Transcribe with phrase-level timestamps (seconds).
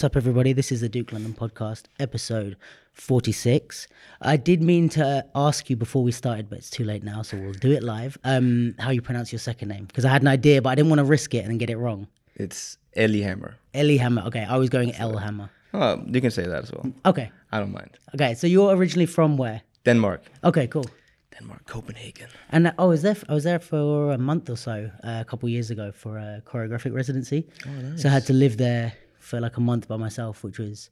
[0.00, 0.54] What's up, everybody?
[0.54, 2.56] This is the Duke London Podcast, episode
[2.94, 3.86] 46.
[4.22, 7.36] I did mean to ask you before we started, but it's too late now, so
[7.36, 8.16] we'll do it live.
[8.24, 9.84] Um, how you pronounce your second name?
[9.84, 11.76] Because I had an idea, but I didn't want to risk it and get it
[11.76, 12.06] wrong.
[12.34, 13.58] It's Ellie Hammer.
[13.74, 14.22] Ellie Hammer.
[14.22, 15.50] Okay, I was going L Hammer.
[15.74, 16.90] Oh, you can say that as well.
[17.04, 17.90] Okay, I don't mind.
[18.14, 18.32] okay.
[18.32, 19.60] So you're originally from where?
[19.84, 20.22] Denmark.
[20.44, 20.86] Okay, cool.
[21.38, 22.28] Denmark, Copenhagen.
[22.48, 23.16] And uh, I was there.
[23.28, 26.42] I was there for a month or so, uh, a couple years ago, for a
[26.46, 27.46] choreographic residency.
[27.66, 28.00] Oh, nice.
[28.00, 28.94] So I had to live there
[29.30, 30.90] for like a month by myself, which was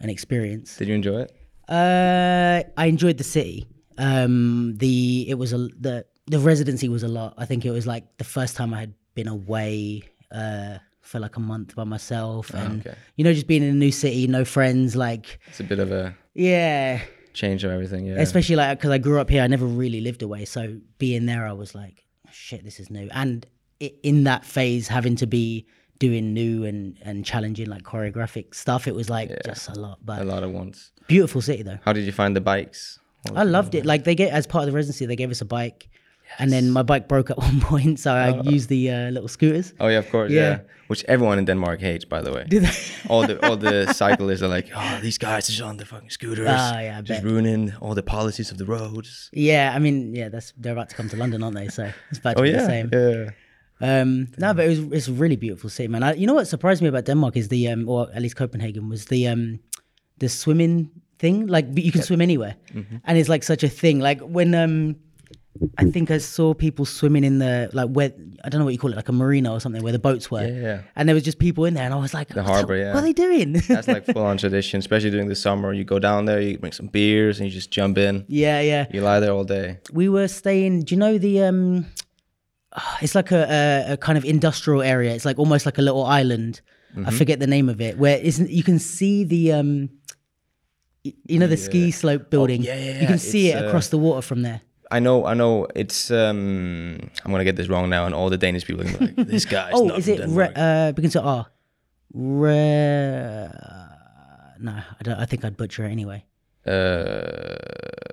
[0.00, 0.76] an experience.
[0.76, 1.30] Did you enjoy it?
[1.68, 3.66] Uh, I enjoyed the city.
[3.98, 7.34] Um, the it was a the the residency was a lot.
[7.38, 11.36] I think it was like the first time I had been away uh, for like
[11.36, 12.96] a month by myself, and okay.
[13.16, 14.94] you know, just being in a new city, no friends.
[14.96, 17.00] Like, It's a bit of a yeah,
[17.32, 18.06] change of everything.
[18.06, 18.20] Yeah.
[18.20, 20.44] especially like because I grew up here, I never really lived away.
[20.44, 23.08] So being there, I was like, shit, this is new.
[23.12, 23.46] And
[23.80, 25.66] i- in that phase, having to be
[25.98, 29.98] doing new and and challenging like choreographic stuff, it was like just a lot.
[30.04, 30.90] But a lot at once.
[31.08, 31.78] beautiful city though.
[31.84, 32.98] How did you find the bikes?
[33.34, 33.84] I loved it.
[33.84, 35.88] Like they get as part of the residency, they gave us a bike,
[36.38, 39.72] and then my bike broke at one point, so I used the uh, little scooters.
[39.80, 40.30] Oh yeah, of course.
[40.32, 40.40] Yeah.
[40.50, 40.58] Yeah.
[40.88, 42.44] Which everyone in Denmark hates, by the way.
[42.48, 42.60] They?
[43.08, 46.10] all the all the cyclists are like, oh, these guys are just on the fucking
[46.10, 47.32] scooters, Ah, yeah, I just bet.
[47.32, 49.28] ruining all the policies of the roads.
[49.32, 51.68] yeah, I mean, yeah, that's they're about to come to London, aren't they?
[51.68, 52.88] So it's about to Oh be yeah, the same.
[52.92, 53.30] yeah.
[53.80, 56.02] Um, no, but it was it's a really beautiful city, man.
[56.02, 58.88] I, you know what surprised me about Denmark is the um, or at least Copenhagen
[58.88, 59.58] was the um,
[60.18, 61.46] the swimming thing.
[61.46, 62.96] Like you can swim anywhere, Mm-hmm.
[63.04, 64.00] and it's like such a thing.
[64.00, 64.96] Like when um,
[65.78, 68.12] I think I saw people swimming in the like where
[68.44, 70.30] I don't know what you call it, like a marina or something, where the boats
[70.30, 70.46] were.
[70.46, 70.80] Yeah, yeah.
[70.96, 72.94] And there was just people in there, and I was like, the harbour, yeah.
[72.94, 73.52] What are they doing?
[73.68, 75.72] That's like full on tradition, especially during the summer.
[75.74, 78.24] You go down there, you bring some beers, and you just jump in.
[78.28, 78.86] yeah, yeah.
[78.90, 79.78] You lie there all day.
[79.92, 80.84] we were staying.
[80.84, 81.84] Do you know the um?
[83.02, 83.44] It's like a,
[83.88, 85.14] a, a kind of industrial area.
[85.14, 86.60] It's like almost like a little island.
[87.06, 87.98] I forget the name of it.
[87.98, 89.90] Where isn't you can see the um,
[91.02, 92.62] you know the ski slope building.
[92.62, 94.60] yeah, yeah, You can see it uh, across the water from there.
[94.90, 95.66] I know, I know.
[95.74, 99.12] It's um, I'm gonna get this wrong now, and all the Danish people are gonna
[99.12, 101.46] be like, "This guy's Oh, not is it re, Denmark." uh, begins with R?
[102.14, 103.48] Re,
[104.58, 105.18] no, I don't.
[105.18, 106.24] I think I'd butcher it anyway.
[106.66, 107.56] Uh,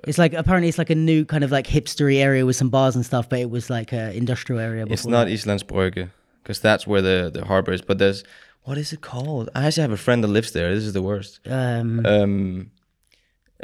[0.06, 2.94] It's like apparently it's like a new kind of like hipstery area with some bars
[2.96, 4.84] and stuff, but it was like a industrial area.
[4.84, 6.10] Before it's not Islandsbrygge
[6.42, 7.82] because that's where the the harbor is.
[7.82, 8.24] But there's
[8.64, 9.48] what is it called?
[9.54, 10.74] I actually have a friend that lives there.
[10.74, 11.40] This is the worst.
[11.46, 12.70] Um, Um,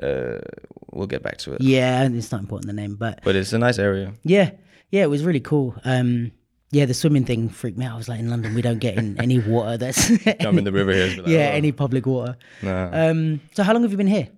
[0.03, 0.39] uh,
[0.93, 1.61] we'll get back to it.
[1.63, 4.13] yeah, it's not important the name, but But it's a nice area.
[4.25, 4.51] Yeah,
[4.91, 5.75] yeah, it was really cool.
[5.85, 6.33] Um,
[6.73, 7.95] yeah, the swimming thing freaked me out.
[7.95, 10.09] I was like, in London, we don't get in any water that's
[10.41, 11.09] Jump in the river here.
[11.17, 12.37] like, yeah, "Oh." any public water.
[12.63, 12.91] No.
[12.93, 14.29] Um, so how long have you been here?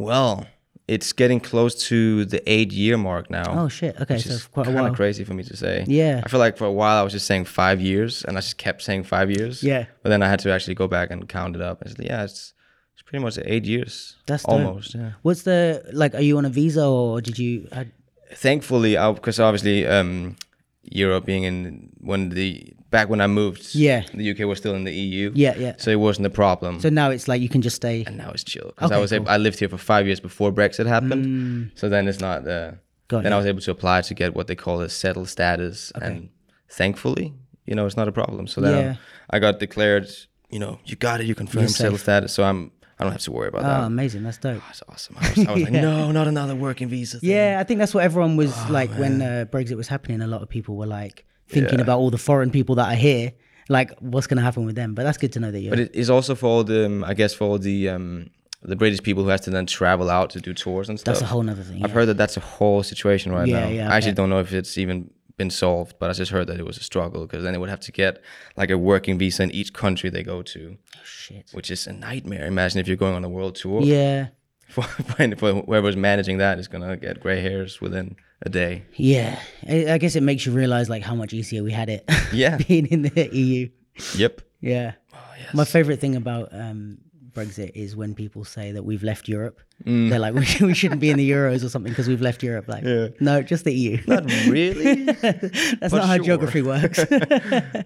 [0.00, 0.46] Well,
[0.88, 3.44] it's getting close to the eight year mark now.
[3.46, 4.00] Oh shit.
[4.00, 4.86] Okay, so quite a kind while.
[4.86, 5.84] of crazy for me to say.
[5.86, 6.20] Yeah.
[6.24, 8.58] I feel like for a while I was just saying five years, and I just
[8.58, 9.62] kept saying five years.
[9.62, 9.86] Yeah.
[10.02, 11.82] But then I had to actually go back and count it up.
[11.84, 12.54] I said, yeah, it's
[12.94, 14.16] it's pretty much eight years.
[14.26, 14.54] That's dope.
[14.54, 14.94] almost.
[14.94, 15.12] Yeah.
[15.22, 16.14] What's the like?
[16.14, 17.68] Are you on a visa or did you?
[17.72, 17.86] I,
[18.32, 20.36] Thankfully, because obviously um,
[20.82, 24.02] Europe being in when the back when I moved, Yeah.
[24.14, 25.30] the UK was still in the EU.
[25.34, 25.74] yeah, yeah.
[25.78, 26.80] So it wasn't a problem.
[26.80, 28.04] So now it's like you can just stay.
[28.06, 29.30] and now it's chill because Okay, I was able, cool.
[29.32, 29.34] Mm.
[29.34, 31.70] I lived here for five years before Brexit happened.
[31.74, 32.46] So then it's not.
[32.46, 32.72] Uh,
[33.08, 33.36] Got then you.
[33.36, 36.28] I was able to apply to get what they call a settled status, and
[36.68, 37.34] thankfully,
[37.66, 38.46] you know, it's not a problem.
[38.46, 38.94] So then Yeah.
[39.30, 40.08] I got declared.
[40.50, 41.26] You know, you got it.
[41.26, 42.32] You confirmed settled status.
[42.32, 42.70] So I'm.
[42.98, 43.82] I don't have to worry about Oh, that.
[43.84, 44.24] amazing!
[44.24, 44.58] That's dope.
[44.58, 45.16] Oh, That's awesome.
[45.18, 47.18] I was, I was like, no, not another working visa.
[47.18, 47.30] Thing.
[47.30, 50.20] Yeah, I think that's what everyone was Oh, like when uh, Brexit was happening.
[50.20, 53.32] A lot of people were like thinking about all the foreign people that are here,
[53.68, 54.94] like what's going to happen with them.
[54.94, 55.70] But that's good to know that you're.
[55.70, 58.30] But it is also for all the, um, I guess, for all the um,
[58.62, 61.14] the British people who has to then travel out to do tours and stuff.
[61.14, 61.82] that's a whole other thing.
[61.84, 63.68] I've heard that that's a whole situation right Yeah, now.
[63.70, 66.46] yeah, I I actually don't know if it's even been solved, but I just heard
[66.48, 68.22] that it was a struggle because then they would have to get
[68.56, 71.48] like a working visa in each country they go to, Oh, Shit.
[71.52, 72.46] which is a nightmare.
[72.46, 73.80] Imagine if you're going on a world tour.
[73.82, 74.28] Yeah.
[74.68, 78.82] For, for whoever's managing that is gonna get gray hairs within a day.
[78.96, 79.38] Yeah,
[79.68, 82.04] I I guess it makes you realize like how much easier we had it.
[82.32, 82.56] Yeah.
[82.68, 83.68] being in the EU.
[84.16, 84.40] Yep.
[84.60, 84.92] Yeah.
[85.38, 85.54] yes.
[85.54, 86.98] My favorite thing about um,
[87.32, 89.58] Brexit is when people say that we've left Europe.
[89.84, 92.68] They're like, we, we shouldn't be in the euros or something because we've left Europe.
[92.68, 93.08] Like, Yeah.
[93.20, 93.98] no, just the EU.
[94.06, 95.04] Not really.
[95.80, 96.24] That's not how sure.
[96.24, 96.98] geography works.
[96.98, 97.06] oh,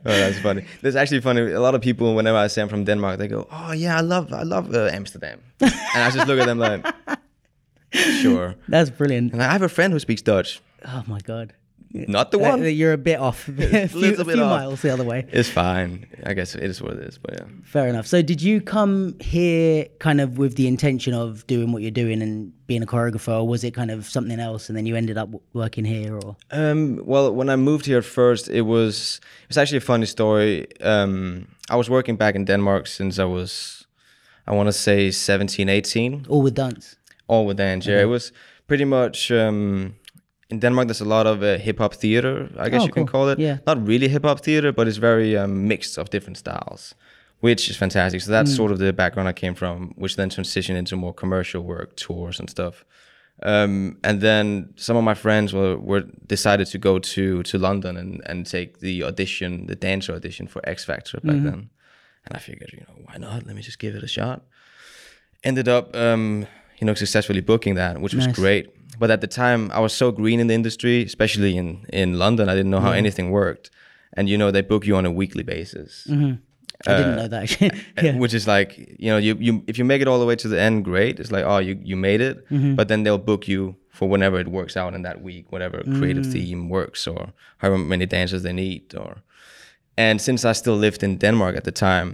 [0.04, 0.64] that's funny.
[0.82, 1.40] That's actually funny.
[1.52, 4.00] A lot of people, whenever I say I'm from Denmark, they go, "Oh yeah, I
[4.02, 5.72] love, I love uh, Amsterdam," and
[6.06, 6.84] I just look at them like,
[7.94, 9.32] "Sure." That's brilliant.
[9.32, 10.60] And I have a friend who speaks Dutch.
[10.86, 11.52] Oh my god.
[12.08, 12.62] not the Uh, one.
[12.76, 15.24] you're a bit off, a few, a bit few miles the other way.
[15.32, 16.06] It's fine.
[16.26, 17.18] I guess it is what it is.
[17.18, 17.46] But yeah.
[17.62, 18.06] Fair enough.
[18.06, 22.22] So, did you come here kind of with the intention of doing what you're doing
[22.22, 25.16] and being a choreographer, or was it kind of something else, and then you ended
[25.18, 26.16] up w- working here?
[26.16, 30.06] Or Um, well, when I moved here first, it was it was actually a funny
[30.06, 30.66] story.
[30.82, 33.86] Um, I was working back in Denmark since I was,
[34.48, 36.96] I want to say 17, 18, all with dance?
[37.34, 37.90] All with dance.
[37.90, 38.32] Yeah, it was
[38.66, 39.30] pretty much.
[39.30, 39.94] Um,
[40.50, 42.48] in Denmark, there's a lot of uh, hip hop theater.
[42.64, 43.38] I guess Oh, you can call it.
[43.38, 43.56] Yeah.
[43.66, 46.94] Not really hip hop theater, but it's very um, mixed of different styles,
[47.40, 48.20] which is fantastic.
[48.20, 48.34] So Mm.
[48.36, 51.96] that's sort of the background I came from, which then transitioned into more commercial work,
[51.96, 52.84] tours and stuff.
[53.42, 57.96] Um, and then some of my friends were, were decided to go to to London
[57.96, 61.50] and, and take the audition, the dancer audition for X Factor back Mm-hmm.
[61.50, 61.70] then.
[62.26, 63.46] And I figured, you know, why not?
[63.46, 64.40] Let me just give it a shot.
[65.42, 66.46] Ended up, um,
[66.84, 68.36] you know, successfully booking that, which was Nice.
[68.36, 68.64] great.
[68.98, 72.48] But at the time, I was so green in the industry, especially in in London.
[72.48, 73.70] I didn't know how anything worked.
[74.16, 76.06] And you know, they book you on a weekly basis.
[76.86, 77.70] I didn't know that actually.
[78.02, 78.18] yeah.
[78.22, 78.70] which is like
[79.04, 81.18] you know you, you if you make it all the way to the end great
[81.20, 82.74] it's like oh you you made it Mm-hmm.
[82.78, 86.26] but then they'll book you for whenever it works out in that week whatever creative
[86.26, 86.32] Mm.
[86.32, 87.20] theme works or
[87.60, 89.12] however many dancers they need or
[89.96, 92.08] and since i still lived in denmark at the time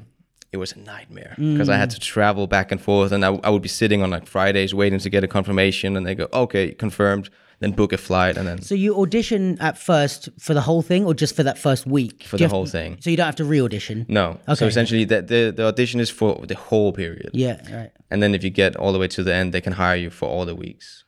[0.52, 1.94] it was a nightmare because i had Mm.
[1.94, 4.99] to travel back and forth and I, I would be sitting on like fridays waiting
[5.00, 7.31] to get a confirmation and they go okay confirmed
[7.61, 11.05] then book a flight and then So you audition at first for the whole thing,
[11.05, 12.23] or just for that first week?
[12.25, 14.06] for Do the whole thing So you don't have to re-audition.
[14.08, 14.55] no Okay.
[14.61, 17.56] so essentially the, the the audition is for the whole period Yeah.
[17.79, 17.91] Right.
[18.11, 20.11] and then if you get all the way to the end they can hire you
[20.11, 21.05] for all the weeks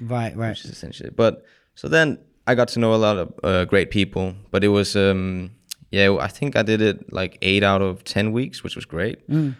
[0.00, 0.36] Right.
[0.36, 0.50] Right.
[0.50, 1.32] which is essentially but
[1.74, 4.94] so then i got to know a lot of uh, great people but it was
[4.96, 5.50] um
[5.96, 9.18] yeah i think i did it like eight out of ten weeks which was great
[9.34, 9.50] Mm.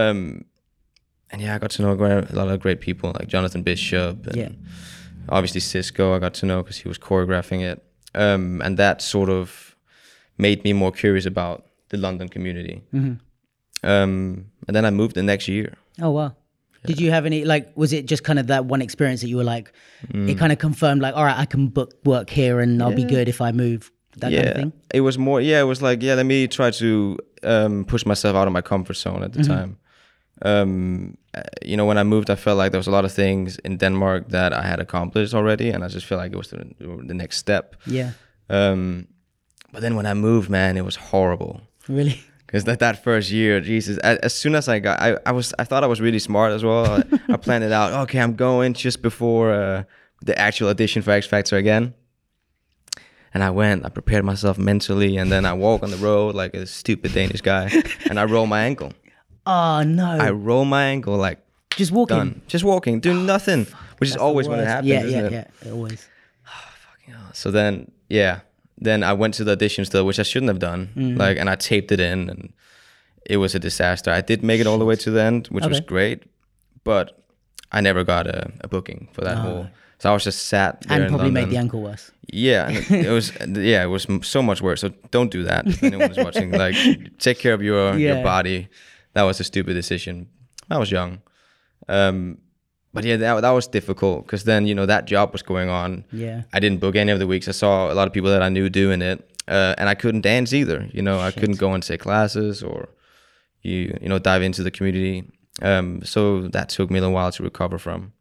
[0.00, 0.18] um
[1.30, 4.36] and yeah i got to know a, lot of great people like jonathan bishop and
[4.42, 4.50] Yeah.
[5.36, 7.78] obviously cisco i got to know because he was choreographing it
[8.24, 9.76] um and that sort of
[10.46, 11.58] made me more curious about
[11.90, 13.14] the london community Mm-hmm.
[13.92, 15.70] um and then i moved the next year
[16.02, 16.30] Oh wow.
[16.86, 17.64] Did you have any like?
[17.76, 19.70] Was it just kind of that one experience that you were like?
[20.14, 20.30] Mm.
[20.30, 23.04] It kind of confirmed like, all right, I can book work here, and I'll be
[23.04, 23.90] good if I move.
[24.16, 24.72] That kind of thing.
[24.94, 28.36] It was more, yeah, it was like, yeah, let me try to um, push myself
[28.36, 29.52] out of my comfort zone at the Mm-hmm.
[29.52, 29.76] time.
[30.42, 33.12] Um, uh, you know, when I moved, I felt like there was a lot of
[33.12, 36.48] things in Denmark that I had accomplished already, and I just feel like it was
[36.48, 36.64] the,
[37.06, 37.76] the next step.
[37.86, 38.12] Yeah.
[38.48, 39.06] Um,
[39.72, 41.60] but then when I moved, man, it was horrible.
[41.88, 42.20] Really.
[42.50, 45.54] Because that, that first year, Jesus, as, as soon as I got, I, I was,
[45.60, 46.84] I thought I was really smart as well.
[46.84, 47.92] I, I planned it out.
[48.08, 49.84] Okay, I'm going just before uh,
[50.24, 51.94] the actual audition for X Factor again.
[53.32, 56.54] And I went, I prepared myself mentally, and then I walk on the road like
[56.54, 57.70] a stupid Danish guy,
[58.08, 58.92] and I roll my ankle.
[59.46, 60.04] Oh no.
[60.06, 61.38] I roll my ankle like
[61.74, 62.16] just walking.
[62.16, 63.66] done, just walking, doing nothing,
[63.98, 64.90] which is always when it happens.
[64.90, 65.04] Yeah.
[65.04, 65.18] Yeah.
[65.26, 65.32] it?
[65.64, 65.72] Yeah.
[65.72, 66.06] Always.
[67.32, 68.40] So then, yeah,
[68.78, 70.90] then I went to the audition still, which I shouldn't have done.
[70.94, 71.16] Mm.
[71.16, 72.52] Like, and I taped it in, and
[73.24, 74.10] it was a disaster.
[74.10, 76.24] I did make it all the way to the end, which was great,
[76.84, 77.24] but
[77.72, 79.68] I never got a, a booking for that whole.
[80.00, 82.10] So I was just sat there And probably made the ankle worse.
[82.32, 84.80] Yeah, it, it was yeah, it was so much worse.
[84.80, 85.66] So don't do that.
[85.66, 86.74] If anyone is watching, like,
[87.18, 88.14] take care of your Yeah.
[88.14, 88.68] your body.
[89.14, 90.28] That was a stupid decision.
[90.70, 91.20] I was young,
[91.88, 92.38] um,
[92.94, 96.04] but yeah, that that was difficult because then you know that job was going on.
[96.12, 96.42] Yeah.
[96.52, 97.48] I didn't book any of the weeks.
[97.48, 99.18] I saw a lot of people that I knew doing it,
[99.48, 100.88] uh, and I couldn't dance either.
[100.92, 102.88] You know, I couldn't go and take classes or
[103.62, 105.24] you you know dive into the community.
[105.62, 108.12] Um, so that took me a little while to recover from.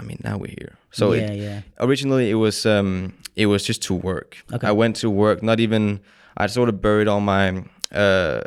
[0.00, 0.74] I mean, now we're here.
[0.90, 1.30] So yeah.
[1.30, 1.60] it, yeah.
[1.86, 4.30] originally it was um it was just to work.
[4.54, 4.66] Okay.
[4.68, 5.42] I went to work.
[5.42, 6.00] Not even
[6.42, 8.40] I sort of buried all my uh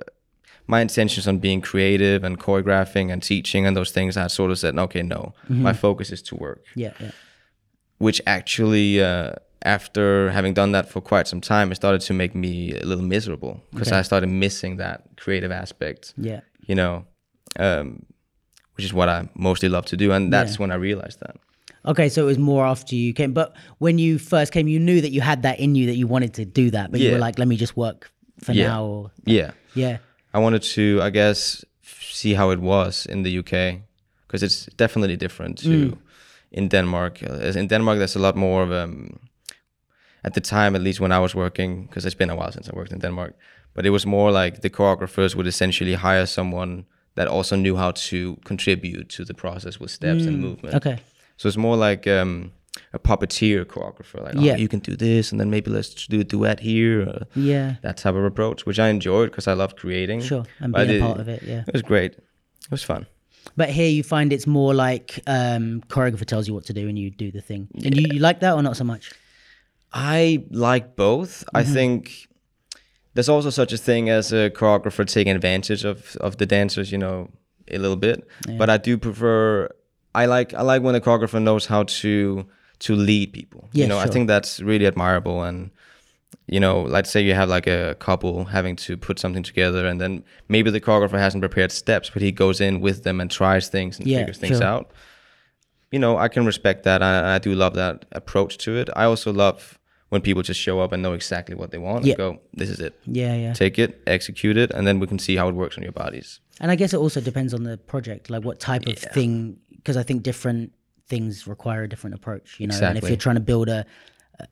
[0.67, 4.15] my intentions on being creative and choreographing and teaching and those things.
[4.17, 5.61] I sort of said, okay, no, Mm-hmm.
[5.63, 6.93] my focus is to work Yeah.
[6.99, 7.11] Yeah.
[7.97, 9.31] which actually uh,
[9.65, 13.03] after having done that for quite some time it started to make me a little
[13.15, 13.99] miserable because Okay.
[13.99, 16.41] i started missing that creative aspect Yeah.
[16.69, 17.05] you know
[17.59, 17.87] um,
[18.75, 20.61] which is what i mostly love to do and that's Yeah.
[20.61, 21.35] when i realized that
[21.85, 25.01] Okay, so it was more after you came, but when you first came, you knew
[25.01, 27.17] that you had that in you that you wanted to do that, but you were
[27.27, 28.09] like, "Let me just work
[28.45, 28.67] for Yeah.
[28.69, 29.97] now." Or, yeah yeah,
[30.33, 31.65] i wanted to i guess
[32.21, 33.53] see how it was in the uk
[34.27, 35.97] because it's definitely different to Mm.
[36.59, 37.21] in denmark
[37.61, 39.19] in denmark there's a lot more of um
[40.23, 42.69] at the time at least when i was working because it's been a while since
[42.69, 43.33] i worked in denmark
[43.75, 46.85] but it was more like the choreographers would essentially hire someone
[47.15, 50.77] that also knew how to contribute to the process with steps and movement Mm.
[50.77, 50.97] okay,
[51.37, 52.51] so it's more like um
[52.93, 54.57] a puppeteer choreographer like oh, Yeah.
[54.63, 57.97] you can do this and then maybe let's do a duet here or yeah, that
[57.97, 61.05] type of approach which i enjoyed because i love creating sure, and I being a
[61.07, 61.63] part of it, yeah.
[61.67, 63.05] it was great it was fun
[63.57, 66.97] But here you find it's more like um, choreographer tells you what to do and
[66.97, 69.11] you do the thing, and you, you like that or not so much?
[69.91, 71.43] I like both.
[71.53, 71.73] I Mm-hmm.
[71.73, 72.27] think
[73.13, 76.97] there's also such a thing as a choreographer taking advantage of of the dancers, you
[76.97, 77.29] know,
[77.69, 78.27] a little bit.
[78.57, 79.69] But I do prefer.
[80.15, 82.45] I like I like when a choreographer knows how to
[82.79, 83.69] to lead people.
[83.73, 85.43] Yeah, you know, I think that's really admirable.
[85.43, 85.71] And
[86.47, 90.01] you know, let's say you have like a couple having to put something together, and
[90.01, 93.69] then maybe the choreographer hasn't prepared steps, but he goes in with them and tries
[93.69, 94.67] things and Yeah, figures things sure.
[94.67, 94.91] out
[95.93, 97.03] you know, I can respect that.
[97.03, 98.89] I, I do love that approach to it.
[98.95, 99.77] I also love
[100.13, 102.11] when people just show up and know exactly what they want Yeah.
[102.13, 102.93] and go, this is it.
[103.21, 103.53] Yeah, yeah.
[103.53, 106.39] Take it, execute it, and then we can see how it works on your bodies.
[106.61, 109.97] And I guess it also depends on the project, like what type of thing, because
[109.97, 110.71] I think different
[111.07, 112.79] things require a different approach, you know.
[112.81, 113.85] And if you're trying to build a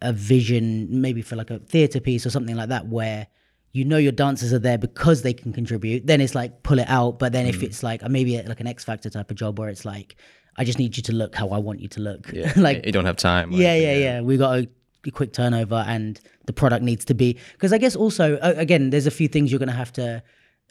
[0.02, 3.28] a vision, maybe for like a theater piece or something like that, where
[3.74, 6.90] you know your dancers are there because they can contribute, then it's like pull it
[6.90, 7.20] out.
[7.20, 7.50] But then Mm.
[7.54, 10.10] if it's like maybe like an X Factor type of job where it's like,
[10.58, 12.52] I just need you to look how I want you to look, Yeah.
[12.68, 13.54] like you don't have time.
[13.54, 14.22] or yeah, anything, yeah, yeah.
[14.22, 14.70] We got a
[15.10, 17.40] quick turnover, and the product needs to be.
[17.54, 20.22] Because I guess also again, there's a few things you're gonna have to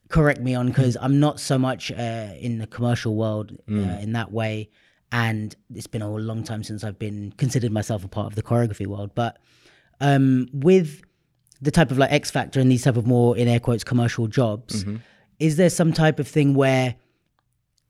[0.08, 4.12] correct me on because I'm not so much uh, in the commercial world uh, in
[4.12, 4.70] that way,
[5.10, 8.42] and it's been a long time since I've been considered myself a part of the
[8.42, 9.10] choreography world.
[9.14, 9.38] But
[10.00, 11.02] um, with
[11.62, 14.26] the type of like X Factor and these type of more in air quotes commercial
[14.28, 14.84] jobs,
[15.38, 16.94] is there some type of thing where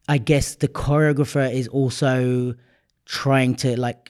[0.08, 2.54] I guess the choreographer is also
[3.06, 4.09] trying to like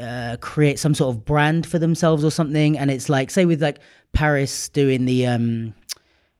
[0.00, 2.78] uh, create some sort of brand for themselves or something.
[2.78, 3.78] And it's like, say, with like
[4.12, 5.74] Parris doing the um,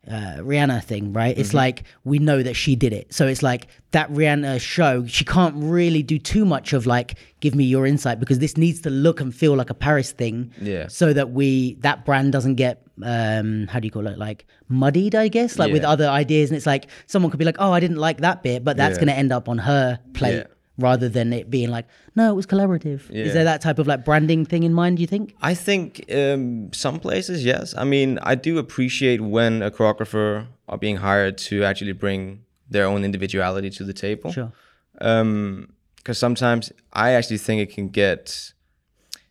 [0.09, 1.37] uh, Rihanna thing, right?
[1.37, 3.13] It's like we know that she did it.
[3.13, 7.55] So it's like that Rihanna show, she can't really do too much of like, give
[7.55, 10.53] me your insight because this needs to look and feel like a Parris thing.
[10.61, 10.87] Yeah.
[10.89, 14.17] So that we, that brand doesn't get, um, how do you call it?
[14.19, 16.51] Like muddied, I guess, like with other ideas.
[16.51, 18.95] And it's like someone could be like, oh, I didn't like that bit, but that's
[18.97, 19.05] Yeah.
[19.05, 20.37] going to end up on her plate.
[20.37, 20.45] Yeah.
[20.79, 23.09] Rather than it being like, no, it was collaborative.
[23.09, 23.25] Yeah.
[23.25, 24.99] Is there that type of like branding thing in mind?
[24.99, 25.35] Do you think?
[25.41, 27.75] I think um, some places, yes.
[27.77, 32.85] I mean, I do appreciate when a choreographer are being hired to actually bring their
[32.85, 34.33] own individuality to the table.
[34.33, 34.53] Sure.
[34.93, 38.53] because sometimes I actually think it can get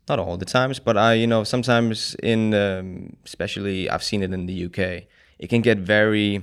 [0.07, 4.33] not all the times, but I you know sometimes in um, especially I've seen it
[4.33, 4.79] in the UK,
[5.39, 6.41] it can get very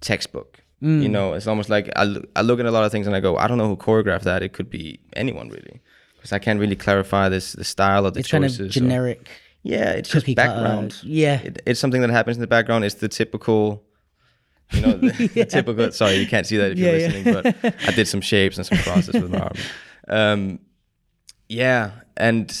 [0.00, 0.62] textbook.
[0.80, 3.16] You know, it's almost like I, look- I look at a lot of things and
[3.16, 4.42] I go, I don't know who choreographed that.
[4.42, 5.80] It could be anyone really,
[6.16, 8.60] because I can't really clarify this the style of the It's kind choices.
[8.60, 9.28] of or- generic.
[9.62, 10.96] yeah, it's just cookie cutter, background.
[11.02, 11.40] yeah.
[11.40, 12.84] it, it's something that happens in the background.
[12.84, 13.82] It's the typical,
[14.72, 15.90] you know, the, the typical.
[15.92, 17.32] Sorry, you can't see that if you're Yeah, yeah.
[17.32, 19.54] listening, but I did some shapes and some crosses with my arm.
[20.08, 20.60] Um,
[21.48, 22.56] yeah, and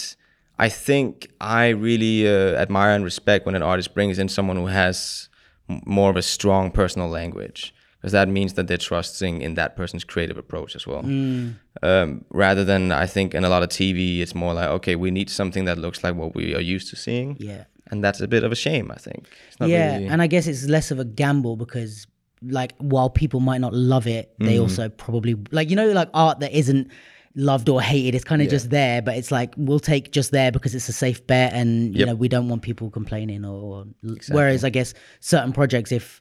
[0.58, 4.66] I think I really uh, admire and respect when an artist brings in someone who
[4.66, 5.28] has
[5.68, 7.72] m- more of a strong personal language.
[8.00, 11.02] Because that means that they're trusting in that person's creative approach as well.
[11.02, 11.54] Mm.
[11.82, 15.10] Um, rather than, I think, in a lot of TV, it's more like, okay, we
[15.10, 17.64] need something that looks like what we are used to seeing Yeah.
[17.90, 18.90] and that's a bit of a shame.
[18.90, 19.26] I think.
[19.48, 22.06] It's not yeah, really- and I guess it's less of a gamble because,
[22.42, 24.46] like, while people might not love it, Mm-hmm.
[24.46, 26.90] they also probably like you know like art that isn't
[27.34, 28.14] loved or hated.
[28.14, 30.92] It's kind of just there, but it's like we'll take just there because it's a
[30.92, 32.06] safe bet, and you Yep.
[32.08, 33.86] know we don't want people complaining or.
[34.30, 36.20] Whereas I guess certain projects, if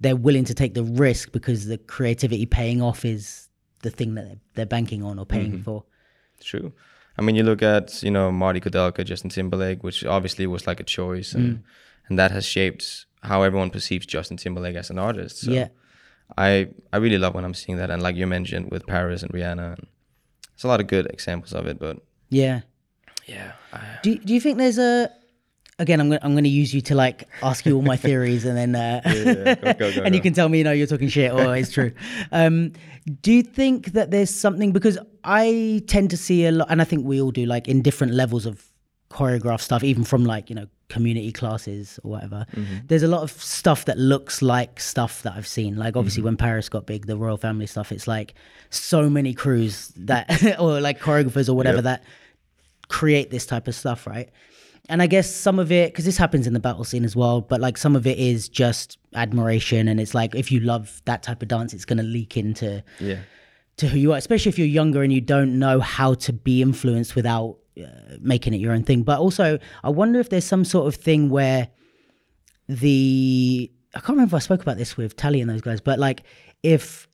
[0.00, 3.48] they're willing to take the risk because the creativity paying off is
[3.82, 5.62] the thing that they're, banking on or paying Mm-hmm.
[5.62, 5.84] for.
[6.40, 6.72] True.
[7.18, 10.80] I mean, you look at you know Marty Kudelka, Justin Timberlake, which obviously was like
[10.80, 11.62] a choice, and Mm.
[12.08, 15.38] and that has shaped how everyone perceives Justin Timberlake as an artist.
[15.38, 15.68] So Yeah.
[16.36, 19.32] I I really love when I'm seeing that, and like you mentioned with Parris and
[19.32, 19.86] Rihanna, and
[20.54, 21.78] there's a lot of good examples of it.
[21.80, 21.96] But
[22.30, 22.60] Yeah.
[23.26, 25.10] yeah, I, Do Do you think there's a
[25.78, 26.00] again?
[26.00, 28.74] I'm gonna I'm gonna use you to like ask you all my theories, and then
[28.74, 31.32] uh, yeah, go, go, go, and you can tell me you know you're talking shit
[31.32, 31.92] or it's true.
[32.32, 32.72] Um,
[33.22, 36.84] do you think that there's something because I tend to see a lot, and I
[36.84, 38.64] think we all do, like in different levels of
[39.10, 42.46] choreograph stuff, even from like you know community classes or whatever.
[42.86, 45.76] There's a lot of stuff that looks like stuff that I've seen.
[45.76, 47.92] Like obviously when Parris got big, the royal family stuff.
[47.92, 48.32] It's like
[48.70, 51.84] so many crews that or like choreographers or whatever Yep.
[51.84, 52.04] that
[52.88, 54.30] create this type of stuff, right?
[54.88, 57.42] And I guess some of it, because this happens in the battle scene as well,
[57.42, 61.22] but like some of it is just admiration, and it's like if you love that
[61.22, 63.18] type of dance, it's gonna leak into yeah,
[63.76, 66.62] to who you are, especially if you're younger and you don't know how to be
[66.62, 67.86] influenced without uh,
[68.20, 69.02] making it your own thing.
[69.02, 71.68] But also, I wonder if there's some sort of thing where
[72.68, 75.98] the I can't remember if I spoke about this with Tally and those guys, but
[75.98, 76.22] like
[76.62, 77.08] if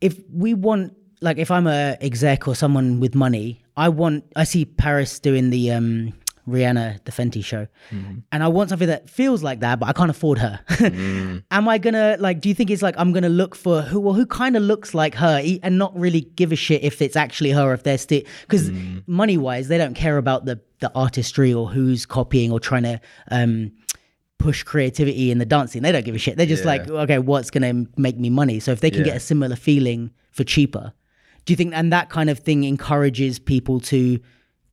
[0.00, 4.44] if we want like if I'm a exec or someone with money, I want I
[4.44, 6.12] see Parris doing the um
[6.48, 8.18] Rihanna, the Fenty show, Mm-hmm.
[8.32, 10.58] and I want something that feels like that, but I can't afford her.
[10.78, 11.42] Mm.
[11.50, 12.40] Am I gonna like?
[12.40, 14.00] Do you think it's like I'm gonna look for who?
[14.00, 17.16] Well, who kind of looks like her, and not really give a shit if it's
[17.16, 19.02] actually her, or if they're still because Mm.
[19.06, 23.00] money wise, they don't care about the the artistry or who's copying or trying to
[23.30, 23.72] um
[24.38, 25.82] push creativity in the dancing.
[25.82, 26.36] They don't give a shit.
[26.36, 26.68] They're just Yeah.
[26.74, 28.60] like, okay, what's gonna make me money?
[28.60, 29.06] So if they can Yeah.
[29.12, 30.92] get a similar feeling for cheaper,
[31.48, 34.20] do you think and that kind of thing encourages people to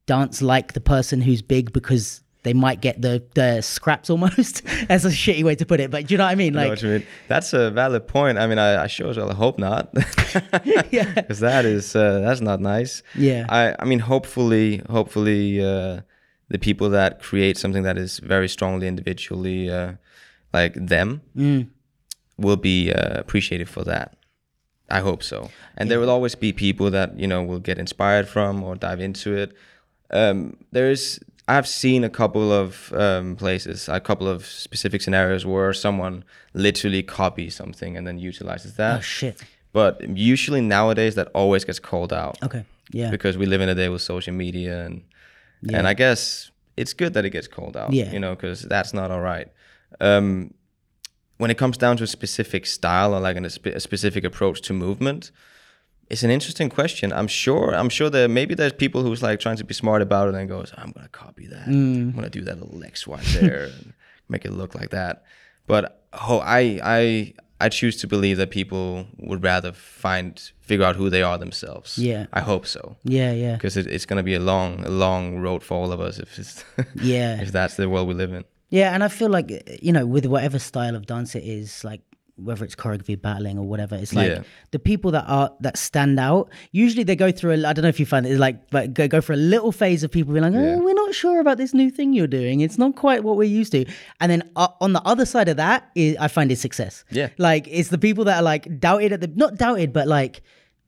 [0.08, 4.62] dance like the person who's big because they might get the the scraps almost?
[4.90, 6.54] That's a shitty way to put it, but do you know what I mean?
[6.58, 7.08] I know Like, what you mean.
[7.30, 8.38] That's a valid point.
[8.38, 9.88] I mean, I, I sure as well hope not.
[10.92, 11.14] Yeah.
[11.14, 13.04] Because that is uh, that's not nice.
[13.16, 13.46] Yeah.
[13.48, 16.02] I I mean, hopefully, hopefully, uh,
[16.50, 19.94] the people that create something that is very strongly individually uh,
[20.54, 21.70] like them Mm.
[22.38, 24.18] will be uh, appreciated for that.
[24.90, 25.50] I hope so.
[25.78, 29.00] And there will always be people that you know will get inspired from or dive
[29.00, 29.52] into it.
[30.12, 35.74] Um, there's I've seen a couple of um, places, a couple of specific scenarios where
[35.74, 36.24] someone
[36.54, 38.98] literally copies something and then utilizes that.
[39.00, 39.44] oh shit.
[39.74, 42.64] But usually nowadays that always gets called out Okay.
[42.92, 43.10] Yeah.
[43.12, 45.04] because we live in a day with social media and
[45.74, 47.92] and I guess it's good that it gets called out.
[47.92, 48.12] Yeah.
[48.12, 49.48] You know, because that's not all right.
[50.00, 50.54] Um,
[51.38, 54.24] when it comes down to a specific style or like an, a, spe- a specific
[54.24, 55.32] approach to movement,
[56.10, 57.12] it's an interesting question.
[57.12, 57.74] I'm sure.
[57.76, 60.48] I'm sure that maybe there's people who's like trying to be smart about it and
[60.48, 61.68] goes, I'm gonna copy that.
[61.68, 61.96] Mm.
[62.10, 63.94] I'm gonna do that little X Y there and
[64.30, 65.24] make it look like that.
[65.68, 70.96] But oh, I I I choose to believe that people would rather find figure out
[70.96, 71.98] who they are themselves.
[71.98, 72.26] Yeah.
[72.34, 73.32] I hope so Yeah.
[73.32, 73.56] Yeah.
[73.56, 76.20] because it, it's going to be a long, a long road for all of us
[76.20, 76.66] if it's
[77.02, 77.42] Yeah.
[77.46, 78.44] if that's the world we live in.
[78.70, 82.02] Yeah, and I feel like you know, with whatever style of dance it is, like
[82.38, 84.42] whether it's choreography, battling, or whatever, it's like Yeah.
[84.72, 86.50] the people that are that stand out.
[86.74, 87.52] Usually, they go through.
[87.52, 89.72] A, I don't know if you find it like, but go go for a little
[89.72, 90.76] phase of people being like, "Oh, Yeah.
[90.78, 92.60] we're not sure about this new thing you're doing.
[92.60, 93.86] It's not quite what we're used to."
[94.20, 97.06] And then uh, on the other side of that, is, I find is success.
[97.12, 97.30] Yeah.
[97.38, 100.42] like it's the people that are like doubted at the not doubted, but like.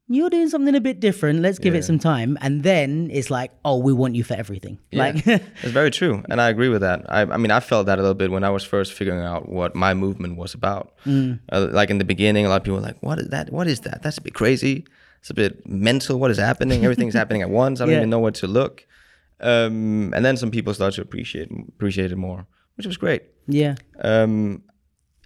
[0.09, 1.41] You're doing something a bit different.
[1.41, 4.79] Let's give it some time, and then it's like, oh, we want you for everything.
[4.93, 7.05] Like, it's very true, and I agree with that.
[7.09, 9.49] I, I mean, I felt that a little bit when I was first figuring out
[9.49, 10.93] what my movement was about.
[11.05, 11.39] Mm.
[11.51, 13.51] Uh, like in the beginning, a lot of people were like, "What is that?
[13.51, 14.01] What is that?
[14.01, 14.85] That's a bit crazy.
[15.19, 16.19] It's a bit mental.
[16.19, 16.83] What is happening?
[16.85, 17.81] Everything's happening at once.
[17.81, 17.97] I don't Yeah.
[17.99, 18.85] even know where to look."
[19.41, 23.23] Um, and then some people started to appreciate appreciate it more, which was great.
[23.47, 24.63] yeah, um,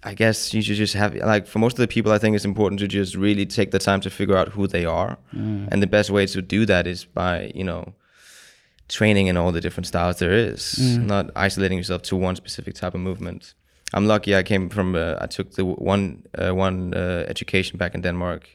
[0.04, 2.44] I guess you should just have like for most of the people, I think it's
[2.44, 5.16] important to just really take the time to figure out who they are,
[5.70, 7.94] and the best way to do that is by you know
[8.88, 12.94] training in all the different styles there is, not isolating yourself to one specific type
[12.94, 13.54] of movement.
[13.94, 14.34] I'm lucky.
[14.34, 18.48] I came from uh, I took the one uh, one uh, education back in Denmark,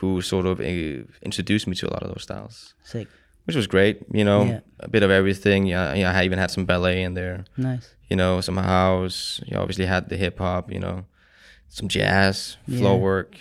[0.00, 3.08] who sort of uh, introduced me to a lot of those styles, sick,
[3.46, 4.02] which was great.
[4.12, 4.60] You know, Yeah.
[4.80, 5.66] a bit of everything.
[5.66, 6.12] Yeah, yeah.
[6.12, 7.94] I even had some ballet in there nice.
[8.10, 9.40] you know, some house.
[9.46, 11.04] You obviously had the hip hop, you know,
[11.68, 13.00] some jazz, flow Yeah.
[13.00, 13.36] work,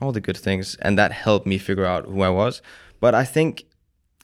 [0.00, 2.62] all the good things, and that helped me figure out who I was.
[3.00, 3.64] But I think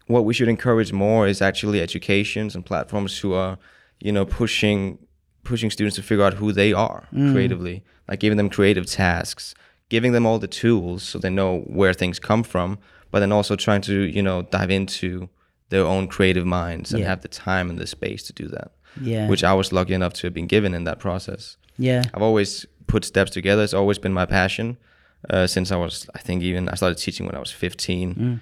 [0.06, 3.58] what we should encourage more is actually educations and platforms who are,
[4.00, 4.98] you know, pushing
[5.42, 7.32] pushing students to figure out who they are mm.
[7.32, 9.54] creatively, like giving them creative tasks,
[9.88, 12.78] giving them all the tools so they know where things come from,
[13.10, 15.28] but then also trying to, you know, dive into
[15.68, 17.08] their own creative minds and Yeah.
[17.10, 18.70] have the time and the space to do that
[19.02, 21.56] Yeah, which I was lucky enough to have been given in that process.
[21.78, 23.62] yeah, I've always put steps together.
[23.64, 24.76] It's always been my passion
[25.30, 28.14] uh, since I was, I think, even I started teaching when I was 15.
[28.14, 28.40] Mm.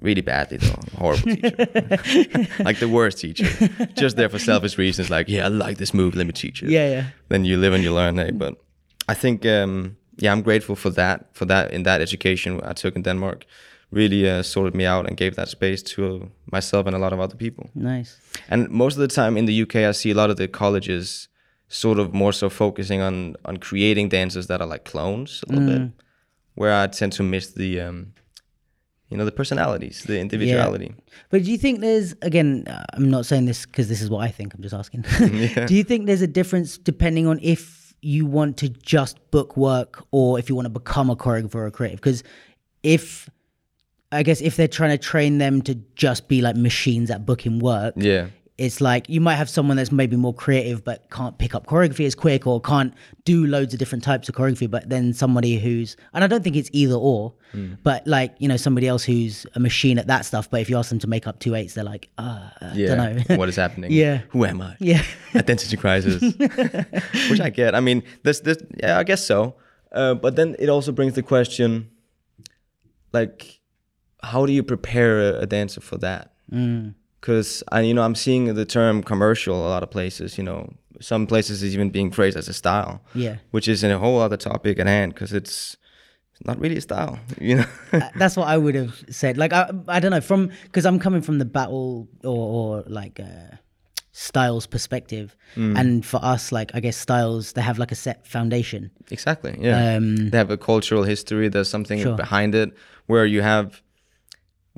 [0.00, 3.46] Really badly though, horrible teacher, like the worst teacher.
[3.96, 6.70] Just there for selfish reasons, like yeah, I like this move, let me teach it.
[6.70, 7.04] yeah, yeah.
[7.28, 8.30] Then you live and you learn, eh?
[8.32, 8.54] But
[9.08, 12.94] I think, um, yeah, I'm grateful for that, for that in that education I took
[12.96, 13.44] in Denmark,
[13.90, 17.20] really uh, sorted me out and gave that space to myself and a lot of
[17.20, 17.70] other people.
[17.74, 18.18] Nice.
[18.48, 21.28] And most of the time in the UK, I see a lot of the colleges
[21.68, 25.68] sort of more so focusing on on creating dancers that are like clones a little
[25.68, 25.92] bit,
[26.54, 28.14] where I tend to miss the, um,
[29.10, 30.94] you know, the personalities, the individuality.
[31.30, 32.64] But do you think there's again?
[32.66, 34.54] uh, I'm not saying this because this is what I think.
[34.54, 35.02] I'm just asking.
[35.66, 40.04] do you think there's a difference depending on if you want to just book work
[40.10, 42.00] or if you want to become a choreographer or a creative?
[42.00, 42.22] Because
[42.82, 43.28] if
[44.10, 47.58] I guess if they're trying to train them to just be like machines at booking
[47.58, 48.28] work, Yeah.
[48.56, 52.06] it's like you might have someone that's maybe more creative but can't pick up choreography
[52.06, 52.92] as quick or can't
[53.24, 56.56] do loads of different types of choreography but then somebody who's and i don't think
[56.56, 57.34] it's either or
[57.84, 60.76] but like you know somebody else who's a machine at that stuff but if you
[60.76, 62.94] ask them to make up two eights they're like uh, i Yeah.
[62.96, 63.92] don't know what is happening?
[63.92, 64.22] Yeah.
[64.30, 64.74] Who am I?
[64.80, 65.02] yeah
[65.36, 66.20] Identity crisis,
[67.30, 67.74] which I get.
[67.76, 69.54] I mean, this, this, yeah, I guess so.
[69.92, 71.90] Uh, but then it also brings the question,
[73.12, 73.57] like,
[74.22, 76.32] how do you prepare a, a dancer for that?
[77.20, 80.38] because I you know I'm seeing the term commercial a lot of places.
[80.38, 83.02] You know, some places is even being phrased as a style.
[83.14, 83.36] Yeah.
[83.50, 85.76] which is in a whole other topic at hand because it's
[86.32, 87.18] it's not really a style.
[87.40, 87.64] You know.
[87.92, 89.36] Uh, That's what I would have said.
[89.36, 93.20] Like I, I don't know from because I'm coming from the battle or, or like
[93.20, 93.56] uh,
[94.12, 95.78] styles perspective, Mm.
[95.78, 98.90] and for us, like I guess styles they have like a set foundation.
[99.10, 99.56] Exactly.
[99.60, 99.96] Yeah.
[99.96, 101.48] Um, they have a cultural history.
[101.48, 102.16] There's something Sure.
[102.16, 102.70] behind it
[103.06, 103.82] where you have.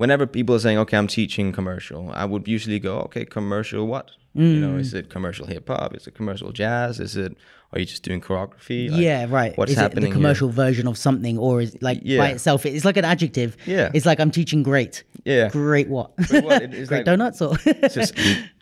[0.03, 4.07] Whenever people are saying, "Okay, I'm teaching commercial," I would usually go, "Okay, commercial what?
[4.35, 4.81] You know, Mm.
[4.85, 5.91] is it commercial hip hop?
[5.97, 7.01] Is it commercial jazz?
[7.01, 7.33] Is it?
[7.73, 8.81] Are you just doing choreography?
[8.91, 9.53] Like, yeah, right.
[9.59, 12.19] What's is happening it the commercial version of something, or is like Yeah.
[12.23, 12.65] by itself?
[12.65, 13.51] It's like an adjective.
[13.67, 13.91] Yeah.
[13.97, 14.95] It's like I'm teaching great.
[15.25, 15.49] Yeah.
[15.51, 16.09] Great what?
[16.31, 16.63] Great what?
[16.63, 17.53] It- great like- donuts or?
[17.67, 18.15] It's just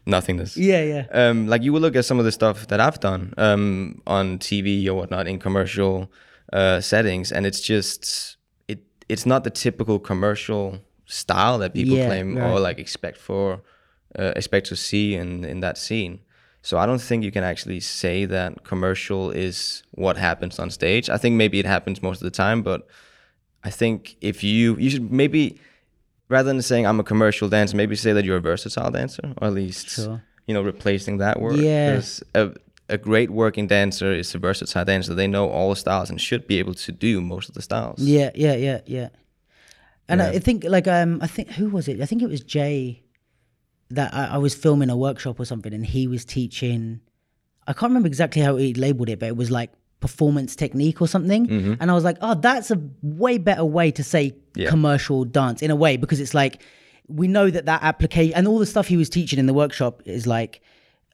[0.06, 0.56] nothingness.
[0.70, 1.04] yeah, yeah.
[1.20, 4.38] um, like you will look at some of the stuff that I've done um, on
[4.38, 6.10] TV or whatnot in commercial
[6.52, 8.36] uh, settings, and it's just
[8.72, 8.78] it.
[9.08, 13.60] It's not the typical commercial style that people Yeah, claim or like expect for
[14.18, 16.20] uh, expect to see in in that scene.
[16.62, 21.08] So I don't think you can actually say that commercial is what happens on stage.
[21.08, 22.86] I think maybe it happens most of the time, but
[23.64, 25.58] I think if you you should maybe
[26.28, 29.48] rather than saying I'm a commercial dancer, maybe say that you're a versatile dancer, or
[29.48, 30.22] at least Sure.
[30.46, 31.56] you know replacing that word.
[31.56, 32.00] Yeah.
[32.34, 32.50] a
[32.90, 35.14] a great working dancer is a versatile dancer.
[35.14, 38.00] They know all the styles and should be able to do most of the styles.
[38.00, 39.08] Yeah, yeah, yeah, yeah.
[40.08, 40.36] And I, Yeah.
[40.36, 42.00] I think like um I think who was it?
[42.00, 43.02] I think it was Jay
[43.90, 47.00] that I, I was filming a workshop or something and he was teaching
[47.66, 51.08] I can't remember exactly how he labeled it, but it was like performance technique or
[51.08, 51.76] something.
[51.80, 54.70] And I was like, oh, that's a way better way to say Yeah.
[54.70, 56.62] commercial dance in a way because it's like
[57.08, 60.02] we know that that application and all the stuff he was teaching in the workshop
[60.06, 60.60] is like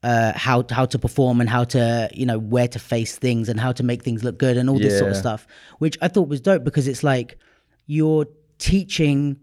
[0.02, 3.59] uh, how how to perform and how to you know where to face things and
[3.59, 5.46] how to make things look good and all this sort of stuff,
[5.78, 7.38] which I thought was dope because it's like
[7.87, 8.26] you're
[8.58, 9.36] teaching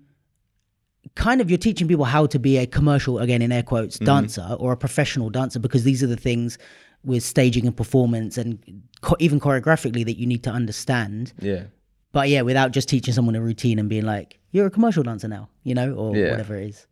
[1.15, 4.05] kind of you're teaching people how to be a commercial again in air quotes Mm-hmm.
[4.05, 6.57] dancer or a professional dancer because these are the things
[7.03, 8.59] with staging and performance and
[9.03, 11.63] cho- even choreographically that you need to understand Yeah.
[12.11, 15.27] but yeah without just teaching someone a routine and being like you're a commercial dancer
[15.27, 16.31] now you know or Yeah.
[16.31, 16.87] whatever it is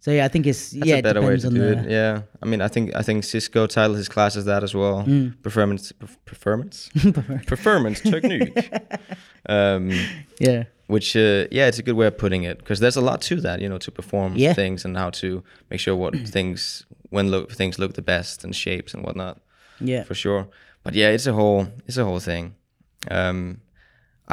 [0.00, 1.60] so yeah i think it's That's yeah a it better way depends to on do
[1.60, 1.90] the it.
[1.90, 2.22] Yeah.
[2.40, 5.02] I mean, I think I think Cisco titled his classes that as well.
[5.04, 5.42] Mm.
[5.42, 5.90] Performance,
[6.24, 6.88] performance,
[7.46, 8.56] performance technique.
[9.48, 9.90] Um,
[10.40, 13.20] yeah which uh, yeah, it's a good way of putting it because there's a lot
[13.28, 14.54] to that, you know, to perform Yeah.
[14.54, 18.54] things and how to make sure what things when look things look the best and
[18.54, 19.36] shapes and whatnot.
[19.80, 20.48] yeah for sure.
[20.84, 22.54] But yeah, it's a whole it's a whole thing.
[23.10, 23.60] Um,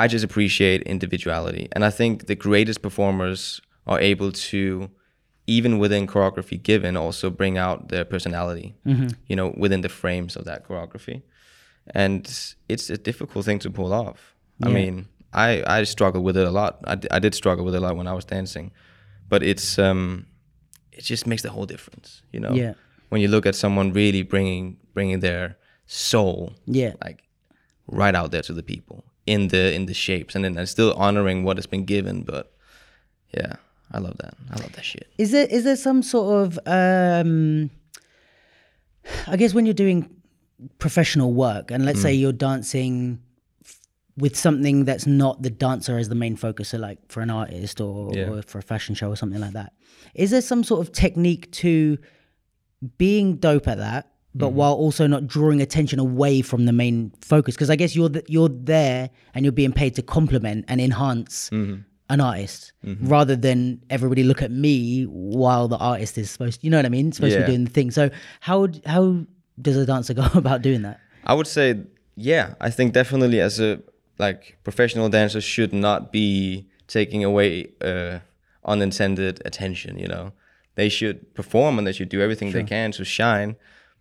[0.03, 4.89] I just appreciate individuality, and I think the greatest performers are able to,
[5.47, 8.75] even within choreography given, also bring out their personality.
[9.29, 11.21] You know, within the frames of that choreography,
[11.93, 12.21] and
[12.67, 14.35] it's a difficult thing to pull off.
[14.63, 16.71] I mean, I I struggle with it a lot.
[16.85, 18.71] I, d- I did struggle with it a lot when I was dancing,
[19.29, 20.25] but it's um,
[20.91, 22.21] it just makes the whole difference.
[22.33, 22.73] You know Yeah.
[23.09, 27.19] when you look at someone really bringing bringing their soul yeah like
[27.87, 30.93] right out there to the people in the in the shapes and then and still
[30.97, 32.45] honoring what has been given but
[33.37, 33.53] yeah
[33.91, 37.69] i love that i love that shit Is there is there some sort of um
[39.27, 40.09] I guess when you're doing
[40.79, 42.19] professional work and let's say Mm.
[42.21, 43.19] you're dancing
[44.17, 47.81] with something that's not the dancer as the main focus, so like for an artist
[47.81, 48.29] or, Yeah.
[48.29, 49.73] or for a fashion show or something like that.
[50.13, 51.97] Is there some sort of technique to
[52.97, 54.55] being dope at that, but Mm-hmm.
[54.57, 57.55] while also not drawing attention away from the main focus?
[57.55, 61.81] Because I guess you're you're there and you're being paid to complement and enhance Mm-hmm.
[62.09, 66.77] an artist rather than everybody look at me while the artist is supposed you know
[66.77, 68.09] what I mean supposed to be doing the thing so
[68.41, 69.25] how how
[69.59, 71.67] does a dancer go about doing that i would say
[72.15, 73.81] yeah i think definitely as a
[74.17, 78.19] like professional dancers should not be taking away uh
[78.63, 80.31] unintended attention you know?
[80.75, 83.55] They should perform and they should do everything they can to shine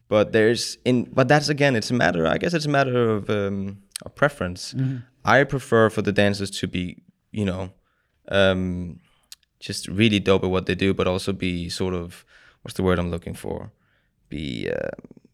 [0.08, 3.30] but there's in but that's again it's a matter i guess it's a matter of
[3.30, 4.74] um of preference.
[5.24, 7.70] I prefer for the dancers to be you know
[8.28, 8.98] um
[9.60, 12.24] just really dope at what they do but also be sort of
[12.62, 13.72] what's the word i'm looking for?
[14.28, 14.90] Be uh,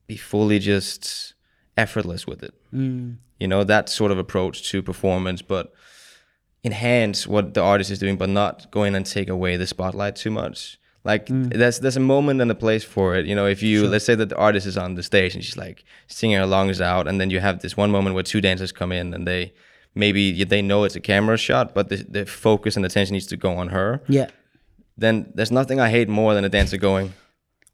[0.06, 1.34] be fully just
[1.76, 2.54] effortless with it
[3.40, 5.72] you know that sort of approach to performance but
[6.62, 10.14] enhance what the artist is doing but not go in and take away the spotlight
[10.14, 10.78] too much.
[11.02, 11.50] Like mm.
[11.52, 13.24] there's there's a moment and a place for it.
[13.24, 15.56] You know if you let's say that the artist is on the stage and she's
[15.56, 18.72] like singing her lungs out and then you have this one moment where two dancers
[18.72, 19.54] come in and they
[19.94, 23.36] maybe they know it's a camera shot but the, the focus and attention needs to
[23.36, 24.02] go on her.
[24.08, 24.28] Yeah.
[24.98, 27.14] Then there's nothing i hate more than a dancer going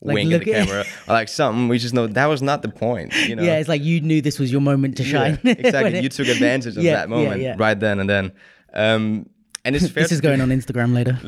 [0.02, 2.68] Like, wink at the camera or like something we just know that was not the
[2.68, 5.38] point you know yeah it's like you knew this was your moment to yeah, shine
[5.44, 6.00] exactly.
[6.00, 7.56] You took advantage of Yeah, that moment yeah.
[7.58, 8.32] right then and then.
[8.74, 9.28] Um,
[9.64, 11.18] and it's fair This is going on Instagram later.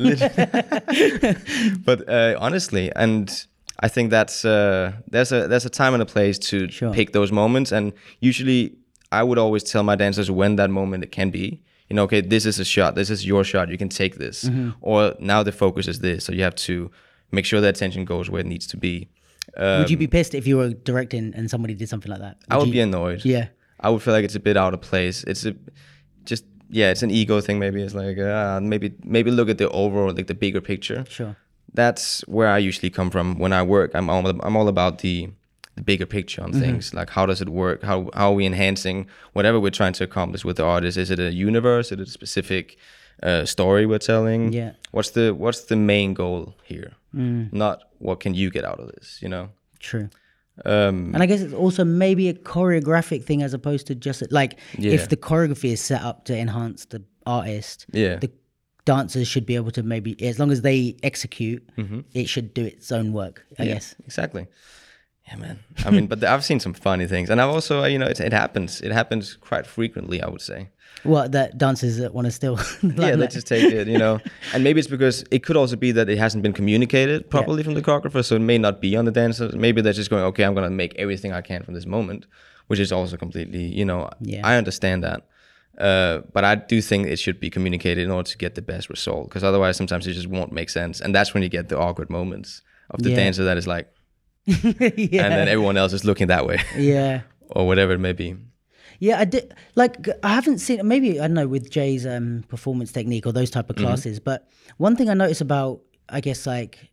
[1.85, 3.45] but uh, honestly, and
[3.79, 6.93] I think that's uh, there's a there's a time and a place to Sure.
[6.93, 8.75] pick those moments, and usually
[9.11, 11.61] I would always tell my dancers when that moment it can be.
[11.89, 12.93] You know, okay, this is a shot.
[12.93, 13.69] This is your shot.
[13.69, 14.69] You can take this, Mm-hmm.
[14.81, 16.23] or now the focus is this.
[16.25, 16.91] So you have to
[17.31, 19.09] make sure the attention goes where it needs to be.
[19.57, 22.37] Um, would you be pissed if you were directing and somebody did something like that?
[22.49, 23.25] I would you- be annoyed.
[23.25, 23.47] Yeah.
[23.79, 25.23] I would feel like it's a bit out of place.
[25.23, 25.55] It's a
[26.25, 27.59] just yeah, it's an ego thing.
[27.59, 31.05] Maybe it's like uh, maybe maybe look at the overall like the bigger picture.
[31.09, 31.35] Sure.
[31.73, 33.91] That's where I usually come from when I work.
[33.95, 35.29] I'm all I'm all about the
[35.75, 36.55] the bigger picture Mm-hmm.
[36.55, 36.93] on things.
[36.93, 37.81] Like how does it work?
[37.83, 40.97] How how are we enhancing whatever we're trying to accomplish with the artist?
[40.97, 41.87] Is it a universe?
[41.87, 42.77] Is it a specific
[43.23, 44.53] uh, story we're telling?
[44.53, 44.71] Yeah.
[44.91, 46.91] What's the what's the main goal here?
[47.13, 49.19] Not what can you get out of this?
[49.21, 49.49] You know.
[49.79, 50.09] True.
[50.65, 54.59] Um, And I guess it's also maybe a choreographic thing as opposed to just like
[54.77, 54.91] Yeah.
[54.93, 58.17] if the choreography is set up to enhance the artist, yeah.
[58.19, 58.29] the
[58.85, 61.99] dancers should be able to maybe as long as they execute, Mm-hmm.
[62.13, 63.45] it should do its own work.
[63.57, 63.95] I Yeah, guess.
[64.05, 64.47] exactly.
[65.27, 65.59] Yeah, man.
[65.85, 68.33] I mean, but I've seen some funny things, and I've also, you know, it, it
[68.33, 68.81] happens.
[68.81, 70.69] It happens quite frequently, I would say.
[71.05, 72.59] Well, that dancers that want to still.
[72.81, 74.19] yeah, they just take it, you know.
[74.53, 77.73] And maybe it's because it could also be that it hasn't been communicated properly from
[77.75, 79.55] the choreographer, so it may not be on the dancers.
[79.55, 82.25] Maybe they're just going, okay, I'm gonna make everything I can from this moment,
[82.67, 84.45] which is also completely, you know, Yeah.
[84.47, 85.27] I understand that.
[85.77, 88.89] Uh, but I do think it should be communicated in order to get the best
[88.89, 91.77] result, because otherwise, sometimes it just won't make sense, and that's when you get the
[91.77, 93.15] awkward moments of the Yeah.
[93.15, 93.87] dancer that is like,
[94.45, 95.23] yeah.
[95.23, 97.21] and then everyone else is looking that way, yeah.
[97.49, 98.35] or whatever it may be.
[98.99, 99.53] Yeah, I did.
[99.75, 103.49] Like, I haven't seen maybe I don't know with Jay's um, performance technique or those
[103.49, 104.19] type of classes.
[104.19, 106.91] But one thing I notice about, I guess, like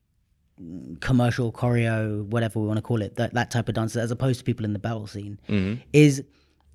[0.61, 4.11] mm, commercial choreo, whatever we want to call it, that that type of dancer, as
[4.11, 5.39] opposed to people in the battle scene,
[5.93, 6.23] is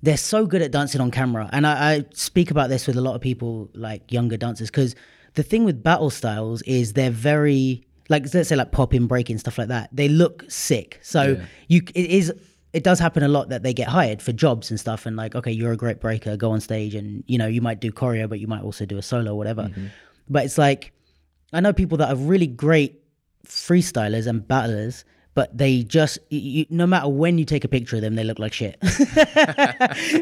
[0.02, 1.48] they're so good at dancing on camera.
[1.52, 4.94] And I, I speak about this with a lot of people, like younger dancers, because
[5.34, 9.56] the thing with battle styles is they're very like let's say like popping, breaking stuff
[9.58, 9.88] like that.
[9.92, 10.98] They look sick.
[11.02, 12.32] So you it is
[12.72, 15.34] it does happen a lot that they get hired for jobs and stuff and like
[15.34, 18.28] okay you're a great breaker go on stage and you know you might do choreo
[18.28, 19.64] but you might also do a solo or whatever.
[19.64, 19.86] Mm-hmm.
[20.28, 20.92] But it's like
[21.52, 23.02] i know people that are really great
[23.46, 28.02] freestylers and battlers but they just you, no matter when you take a picture of
[28.02, 28.76] them they look like shit.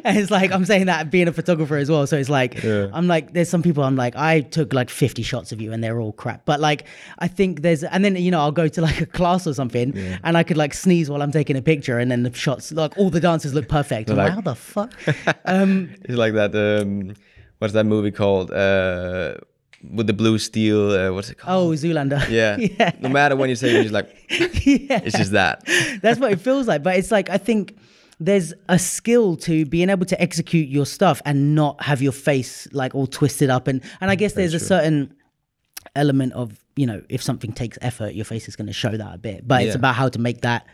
[0.04, 2.06] And it's like i'm saying that being a photographer as well.
[2.06, 5.52] So it's like i'm like there's some people i'm like i took like 50 shots
[5.52, 6.44] of you and they're all crap.
[6.44, 6.86] But like
[7.18, 9.96] i think there's and then you know i'll go to like a class or something
[10.24, 12.96] and i could like sneeze while i'm taking a picture and then the shots like
[12.96, 14.10] all the dancers look perfect.
[14.10, 14.92] I'm like, like- how the fuck?
[15.44, 16.54] Um It's like that.
[16.54, 17.14] Um,
[17.58, 18.50] what's that movie called?
[18.52, 19.34] Uh,
[19.88, 20.92] with the blue steel.
[20.92, 21.74] Uh, what's it called?
[21.74, 22.56] oh zoolander yeah.
[22.78, 25.64] yeah No matter when you say, it, you're like, yeah it's just that.
[26.02, 26.82] That's what it feels like.
[26.82, 27.76] But it's like I think
[28.18, 32.68] there's a skill to being able to execute your stuff and not have your face
[32.72, 35.14] like all twisted up and and I guess there's a certain
[35.96, 39.14] element of you know if something takes effort your face is going to show that
[39.14, 40.66] a bit but it's about how to make that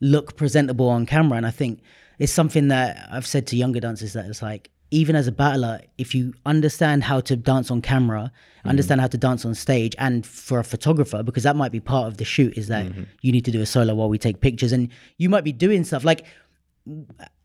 [0.00, 1.80] look presentable on camera and I think
[2.18, 5.80] it's something that I've said to younger dancers that it's like even as a battler
[5.98, 8.68] if you understand how to dance on camera mm-hmm.
[8.68, 12.06] understand how to dance on stage and for a photographer because that might be part
[12.08, 13.02] of the shoot is that mm-hmm.
[13.20, 15.84] you need to do a solo while we take pictures and you might be doing
[15.84, 16.24] stuff like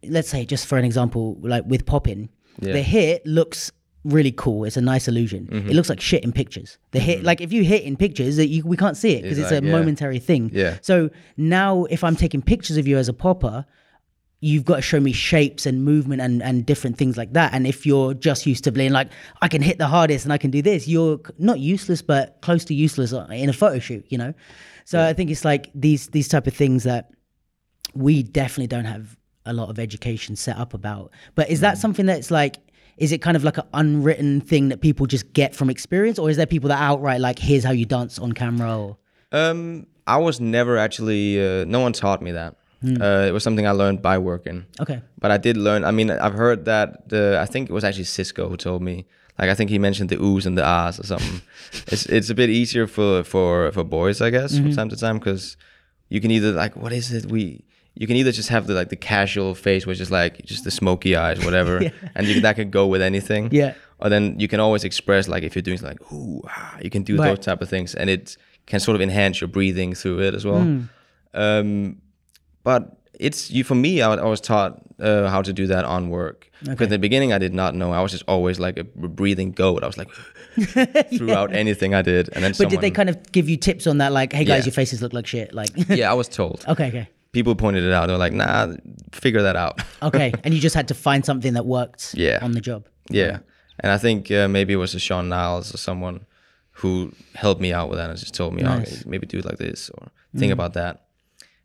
[0.03, 2.29] let's say just for an example like with popping
[2.61, 2.73] Yeah.
[2.73, 3.71] the hit looks
[4.05, 5.69] really cool it's a nice illusion Mm-hmm.
[5.69, 7.25] it looks like shit in pictures the hit mm-hmm.
[7.25, 9.63] like if you hit in pictures you, we can't see it because It's it's, like,
[9.63, 9.71] a yeah.
[9.71, 10.77] momentary thing Yeah.
[10.81, 13.65] so now if i'm taking pictures of you as a popper
[14.43, 17.53] you've got to show me shapes and movement and, and different things like that.
[17.53, 19.09] And if you're just used to being like,
[19.41, 22.65] I can hit the hardest and I can do this, you're not useless, but close
[22.65, 24.33] to useless in a photo shoot, you know?
[24.83, 27.11] So I think it's like these these type of things that
[27.93, 31.11] we definitely don't have a lot of education set up about.
[31.35, 32.57] But is that something that's like,
[32.97, 36.19] is it kind of like an unwritten thing that people just get from experience?
[36.19, 38.77] Or is there people that outright like, here's how you dance on camera?
[38.77, 38.97] Or
[39.31, 41.39] Um, I was never actually.
[41.39, 42.57] Uh, no one taught me that.
[42.83, 43.01] Hmm.
[43.01, 44.65] Uh, it was something I learned by working.
[44.81, 45.01] okay.
[45.19, 45.83] But I did learn.
[45.85, 47.39] I mean, I've heard that the.
[47.41, 49.05] I think it was actually Cisco who told me.
[49.39, 51.41] Like I think he mentioned the oohs and the ahs or something.
[51.87, 54.63] it's it's a bit easier for for for boys, I guess, Mm-hmm.
[54.65, 55.57] from time to time, because
[56.09, 57.63] you can either like what is it we.
[57.95, 60.71] You can either just have the like the casual face, which is like just the
[60.71, 61.79] smoky eyes, whatever,
[62.15, 63.49] and you, that could go with anything.
[63.51, 63.73] Yeah.
[63.99, 67.03] Or then you can always express like if you're doing like ooh, ah, you can
[67.03, 67.29] do Right.
[67.35, 70.43] those type of things, and it can sort of enhance your breathing through it as
[70.45, 70.61] well.
[70.61, 70.81] Hmm.
[71.33, 72.01] Um,
[72.63, 74.01] but it's you for me.
[74.01, 76.49] I, I was taught uh, how to do that on work.
[76.63, 77.91] Because in the beginning, I did not know.
[77.91, 79.83] I was just always like a breathing goat.
[79.83, 80.09] I was like
[81.17, 83.97] throughout anything I did, and then But did they kind of give you tips on
[83.99, 84.11] that?
[84.11, 84.65] Like, hey guys, Yeah.
[84.65, 85.53] your faces look like shit.
[85.53, 86.63] Like, yeah, I was told.
[86.69, 88.07] okay, okay, People pointed it out.
[88.07, 88.73] They were like, "Nah,
[89.11, 90.33] figure that out." okay.
[90.43, 92.39] and you just had to find something that worked Yeah.
[92.41, 92.87] on the job.
[93.09, 93.39] yeah,
[93.79, 96.25] And I think uh, maybe it was a Sean Niles or someone
[96.77, 99.03] who helped me out with that and just told me, Nice.
[99.05, 101.03] oh, maybe do it like this or think about that.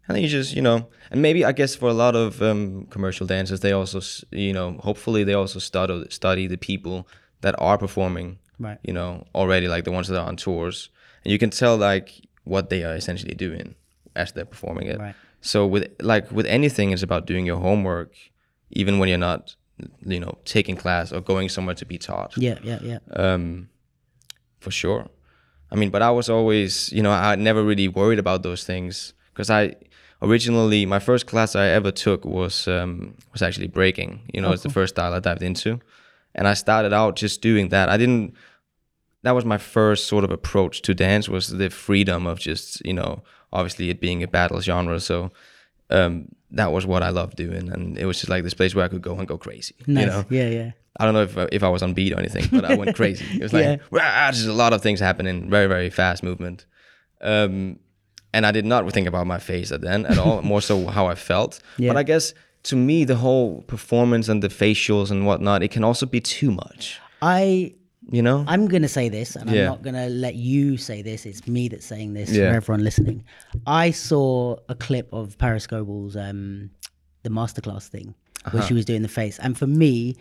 [0.08, 2.86] And then you just, you know, and maybe I guess for a lot of um,
[2.90, 7.06] commercial dancers, they also, you know, hopefully they also study study the people
[7.42, 8.78] that are performing, Right.
[8.82, 10.88] you know, already like the ones that are on tours,
[11.24, 12.08] and you can tell like
[12.44, 13.74] what they are essentially doing
[14.16, 14.98] as they're performing it.
[14.98, 15.14] Right.
[15.42, 18.12] So with like with anything, it's about doing your homework,
[18.70, 19.54] even when you're not,
[20.06, 22.98] you know, taking class or going somewhere to be taught Yeah, yeah, yeah.
[23.12, 23.68] um,
[24.60, 25.08] for sure.
[25.70, 29.12] I mean, but I was always, you know, I never really worried about those things
[29.34, 29.76] because I
[30.22, 34.20] originally my first class I ever took was um, was actually breaking.
[34.32, 35.80] You know, it's the first style I dived into,
[36.34, 37.88] and I started out just doing that.
[37.88, 38.34] I didn't.
[39.22, 42.92] That was my first sort of approach to dance was the freedom of just you
[42.94, 45.30] know obviously it being a battle genre so
[45.90, 48.84] um, that was what I loved doing and it was just like this place where
[48.84, 50.04] I could go and go crazy Nice.
[50.04, 50.70] you know Yeah, yeah.
[51.00, 53.24] I don't know if if I was on beat or anything, but I went crazy.
[53.34, 53.76] It was like Yeah.
[53.90, 56.66] "Rah!" just a lot of things happening, very very fast movement,
[57.20, 57.78] um,
[58.32, 60.42] and I did not think about my face at then at all.
[60.42, 61.60] more so how I felt.
[61.78, 61.90] Yeah.
[61.90, 65.84] But I guess to me the whole performance and the facials and whatnot, it can
[65.84, 67.00] also be too much.
[67.22, 67.74] I
[68.10, 68.44] You know?
[68.48, 69.60] I'm gonna say this, and Yeah.
[69.62, 71.26] I'm not gonna let you say this.
[71.26, 72.50] It's me that's saying this Yeah.
[72.50, 73.24] for everyone listening.
[73.66, 76.70] I saw a clip of Parris Goebel's um,
[77.24, 78.14] the masterclass thing
[78.44, 78.50] Uh-huh.
[78.58, 80.16] where she was doing the face, and for me,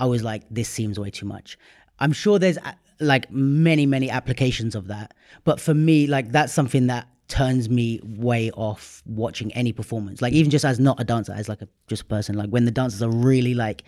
[0.00, 1.56] I was like, this seems way too much.
[2.00, 2.58] I'm sure there's
[3.00, 8.00] like many many applications of that, but for me, like that's something that turns me
[8.02, 10.20] way off watching any performance.
[10.20, 12.36] Like even just as not a dancer, as like a just a person.
[12.36, 13.84] Like when the dancers are really like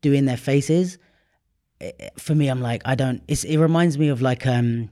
[0.00, 0.98] doing their faces
[2.16, 3.22] for me, I'm like, I don't.
[3.28, 4.90] It reminds me of like um,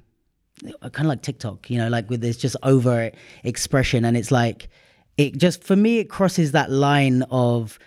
[0.63, 3.11] kind of like TikTok, you know, like with this just over
[3.45, 4.69] expression, and it's like,
[5.17, 7.79] it just for me, it crosses that line of.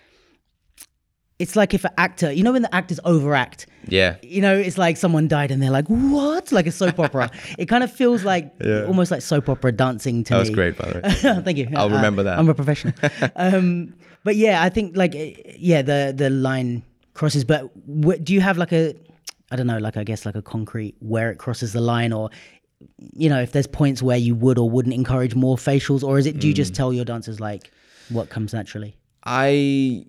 [1.38, 4.18] It's like if an actor, you know, when the actors overact, yeah.
[4.22, 7.30] you know, it's like someone died and they're like, "What?" Like a soap opera.
[7.58, 8.54] it kind of feels like
[8.88, 10.40] almost like soap opera dancing to That me.
[10.42, 11.42] was great, by the way.
[11.44, 11.68] Thank you.
[11.76, 12.38] I'll Uh, remember that.
[12.40, 12.94] I'm a professional.
[13.36, 17.44] um, but yeah, I think like eh, yeah, the the line crosses.
[17.46, 17.70] But
[18.06, 18.94] wh- do you have like a,
[19.52, 22.30] I don't know, like I guess like a concrete where it crosses the line, or
[23.14, 26.26] you know, if there's points where you would or wouldn't encourage more facials, or is
[26.26, 26.58] it do you Mm.
[26.58, 27.72] just tell your dancers like
[28.10, 28.96] what comes naturally?
[29.26, 30.06] I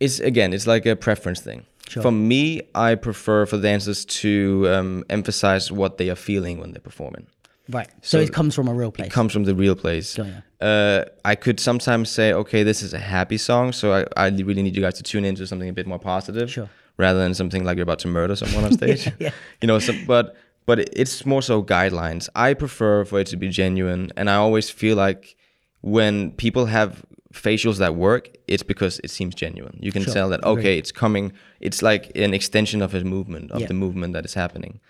[0.00, 1.64] it's again, it's like a preference thing.
[1.88, 2.02] Sure.
[2.02, 6.80] For me, I prefer for dancers to um, emphasize what they are feeling when they're
[6.80, 7.26] performing.
[7.70, 7.88] Right.
[8.02, 9.08] So, it comes from a real place.
[9.08, 10.16] It comes from the real place.
[10.16, 10.24] Ya.
[10.60, 14.62] Uh, I could sometimes say, okay, this is a happy song, so I, I really
[14.62, 16.68] need you guys to tune into something a bit more positive, Sure.
[16.96, 19.10] rather than something like you're about to murder someone on stage.
[19.18, 19.30] yeah.
[19.60, 22.28] You know, so, but but it's more so guidelines.
[22.34, 25.36] I prefer for it to be genuine, and I always feel like
[25.82, 29.76] when people have facials that work, it's because it seems genuine.
[29.80, 30.14] You can Sure.
[30.14, 31.32] tell that okay, it's coming.
[31.60, 33.66] It's like an extension of his movement, of Yeah.
[33.68, 34.80] the movement that is happening,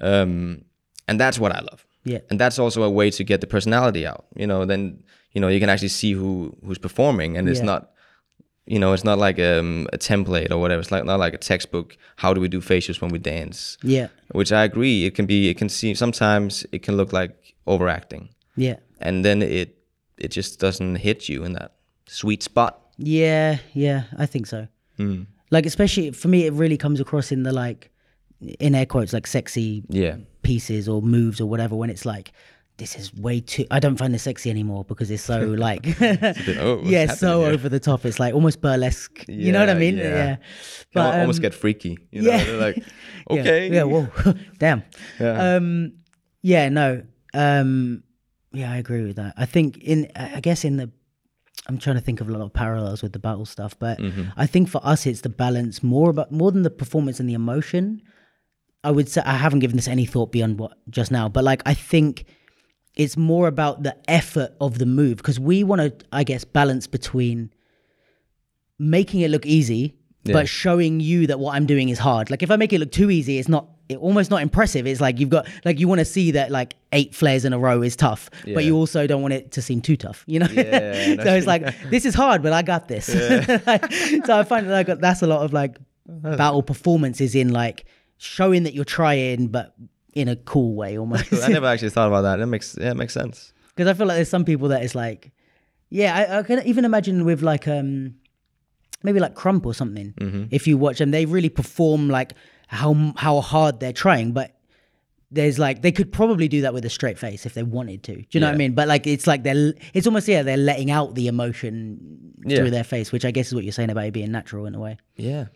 [0.00, 0.62] um,
[1.06, 2.18] and that's what I love Yeah.
[2.30, 5.48] and that's also a way to get the personality out you know then you know
[5.48, 7.64] you can actually see who who's performing and it's Yeah.
[7.72, 7.90] not
[8.66, 11.38] you know it's not like um, a template or whatever it's like not like a
[11.38, 14.08] textbook how do we do facials when we dance Yeah.
[14.32, 18.28] which i agree it can be it can seem sometimes it can look like overacting
[18.56, 18.76] Yeah.
[19.00, 19.74] and then it
[20.18, 21.72] it just doesn't hit you in that
[22.08, 24.66] sweet spot Yeah, yeah, I think so.
[24.96, 25.22] Hmm.
[25.50, 27.90] Like especially for me, it really comes across in the like,
[28.60, 31.76] in air quotes, like sexy yeah pieces or moves or whatever.
[31.76, 32.32] When it's like,
[32.76, 33.66] this is way too.
[33.70, 37.80] I don't find this sexy anymore because it's so like, oh, yeah, so over the
[37.80, 38.04] top.
[38.04, 39.24] It's like almost burlesque.
[39.28, 39.96] you know what I mean?
[39.96, 40.04] yeah.
[40.04, 40.36] Yeah.
[40.92, 42.44] But But almost um, get freaky you know yeah.
[42.44, 42.84] They're like
[43.30, 43.84] okay Yeah.
[43.84, 44.08] Whoa.
[44.58, 44.82] Damn.
[45.20, 45.54] Yeah.
[45.56, 45.92] Um.
[46.42, 46.68] Yeah.
[46.68, 47.02] No.
[47.34, 48.02] Um.
[48.52, 49.34] Yeah, I agree with that.
[49.36, 50.10] I think in.
[50.16, 50.90] I guess in the.
[51.66, 54.28] I'm trying to think of a lot of parallels with the battle stuff, but Mm-hmm.
[54.36, 57.34] I think for us it's the balance more about more than the performance and the
[57.34, 58.02] emotion.
[58.84, 61.62] I would say I haven't given this any thought beyond what just now, but like
[61.66, 62.24] I think
[62.94, 66.86] it's more about the effort of the move because we want to, I guess, balance
[66.86, 67.52] between
[68.78, 69.94] making it look easy
[70.24, 70.32] Yeah.
[70.34, 72.30] but showing you that what I'm doing is hard.
[72.30, 74.86] Like if I make it look too easy, it's not almost not impressive.
[74.86, 77.58] It's like you've got like you want to see that like eight flares in a
[77.58, 80.24] row is tough, but you also don't want it to seem too tough.
[80.26, 83.06] You know, Yeah, so it's like this is hard, but I got this.
[83.06, 87.86] so I find that like that's a lot of like battle performances in like
[88.18, 89.74] showing that you're trying, but
[90.14, 91.32] in a cool way almost.
[91.32, 92.36] I never actually thought about that.
[92.36, 93.52] That makes yeah, it makes sense.
[93.74, 95.32] Because I feel like there's some people that it's like,
[95.90, 98.16] yeah, I, I can even imagine with like um
[99.02, 100.12] maybe like Krump or something.
[100.20, 100.44] Mm-hmm.
[100.50, 102.32] If you watch them, they really perform like
[102.68, 104.54] how how hard they're trying, but
[105.30, 108.14] there's like they could probably do that with a straight face if they wanted to.
[108.16, 108.72] Do you know what I mean?
[108.74, 112.56] But like it's like they're it's almost yeah they're letting out the emotion Yeah.
[112.58, 114.74] through their face, which I guess is what you're saying about it being natural in
[114.74, 114.96] a way.
[115.16, 115.46] Yeah,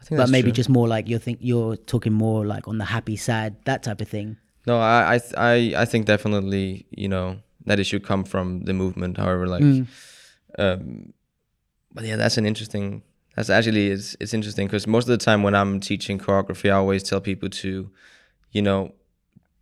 [0.00, 0.52] I think but maybe true.
[0.52, 4.00] just more like you're think you're talking more like on the happy, sad, that type
[4.00, 4.36] of thing.
[4.66, 8.64] No, I I th- I I think definitely you know that it should come from
[8.64, 9.16] the movement.
[9.18, 9.86] However, like, Mm.
[10.58, 11.12] um,
[11.92, 13.02] but yeah, that's an interesting.
[13.36, 16.74] That's actually it's it's interesting because most of the time when I'm teaching choreography, I
[16.76, 17.90] always tell people to,
[18.52, 18.92] you know,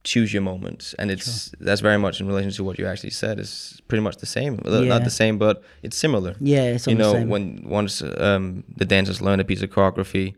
[0.03, 3.39] choose your moments, and it's that's very much in relation to what you actually said.
[3.39, 4.81] It's pretty much the same, Yeah.
[4.95, 6.35] not the same, but it's similar.
[6.41, 10.35] Yeah, it's you know, when once um, the dancers learn a piece of choreography,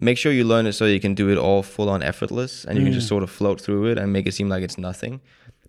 [0.00, 2.78] make sure you learn it so you can do it all full on effortless and
[2.78, 2.96] you can Mm.
[2.96, 5.20] just sort of float through it and make it seem like it's nothing.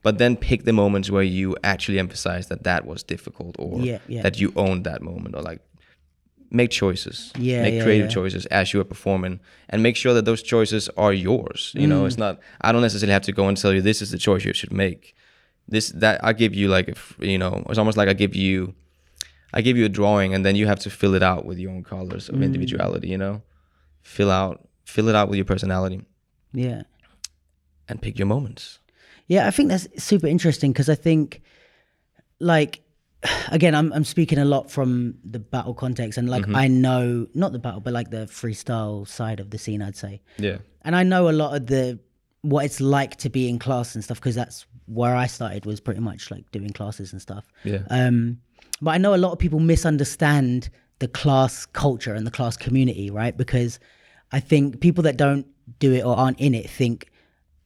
[0.03, 3.99] But then pick the moments where you actually emphasize that that was difficult or Yeah,
[4.07, 4.21] yeah.
[4.23, 5.59] that you owned that moment or like
[6.49, 7.31] make choices.
[7.37, 8.13] Yeah, Make yeah, creative yeah.
[8.13, 9.39] choices as you are performing
[9.69, 11.71] and make sure that those choices are yours.
[11.75, 12.07] You know, Mm.
[12.07, 14.45] it's not, I don't necessarily have to go and tell you this is the choice
[14.45, 15.13] you should make.
[15.67, 18.33] This, that, I give you like, a, f- you know, it's almost like I give
[18.35, 18.73] you,
[19.53, 21.71] I give you a drawing and then you have to fill it out with your
[21.71, 22.43] own colors of Mm.
[22.43, 23.41] individuality, you know?
[24.03, 25.99] Fill out fill it out with your personality
[26.53, 26.83] Yeah.
[27.89, 28.79] and pick your moments.
[29.27, 31.41] Yeah, I think that's super interesting because I think,
[32.39, 32.79] like,
[33.51, 36.55] again, I'm I'm speaking a lot from the battle context, and like Mm-hmm.
[36.55, 40.21] I know not the battle, but like the freestyle side of the scene, I'd say,
[40.37, 40.57] Yeah.
[40.83, 41.99] and I know a lot of the
[42.41, 45.79] what it's like to be in class and stuff because that's where I started was
[45.81, 47.45] pretty much like doing classes and stuff.
[47.63, 47.79] Yeah.
[47.89, 48.39] Um,
[48.81, 53.09] but I know a lot of people misunderstand the class culture and the class community,
[53.09, 53.35] right?
[53.35, 53.79] Because
[54.31, 55.45] I think people that don't
[55.79, 57.09] do it or aren't in it think,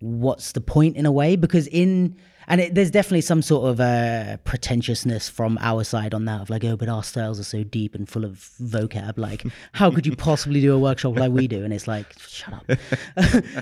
[0.01, 1.35] what's the point in a way?
[1.35, 6.25] Because in and it, there's definitely some sort of uh, pretentiousness from our side on
[6.25, 9.17] that of like, oh, but our styles are so deep and full of vocab.
[9.17, 11.63] Like, how could you possibly do a workshop like we do?
[11.63, 12.65] And it's like, shut up.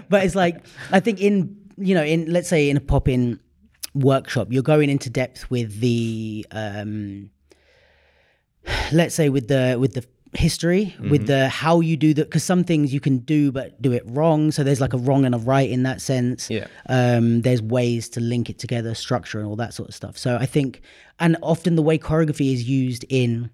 [0.09, 3.39] but it's like, I think in you know, in let's say in a popping
[3.93, 7.29] workshop, you're going into depth with the um,
[8.91, 12.63] let's say with the with the history with the how you do that because some
[12.63, 14.51] things you can do but do it wrong.
[14.51, 16.49] So there's like a wrong and a right in that sense.
[16.49, 16.67] Yeah.
[16.87, 20.17] um there's ways to link it together structure and all that sort of stuff.
[20.17, 20.81] So i think
[21.19, 23.49] and often the way choreography is used in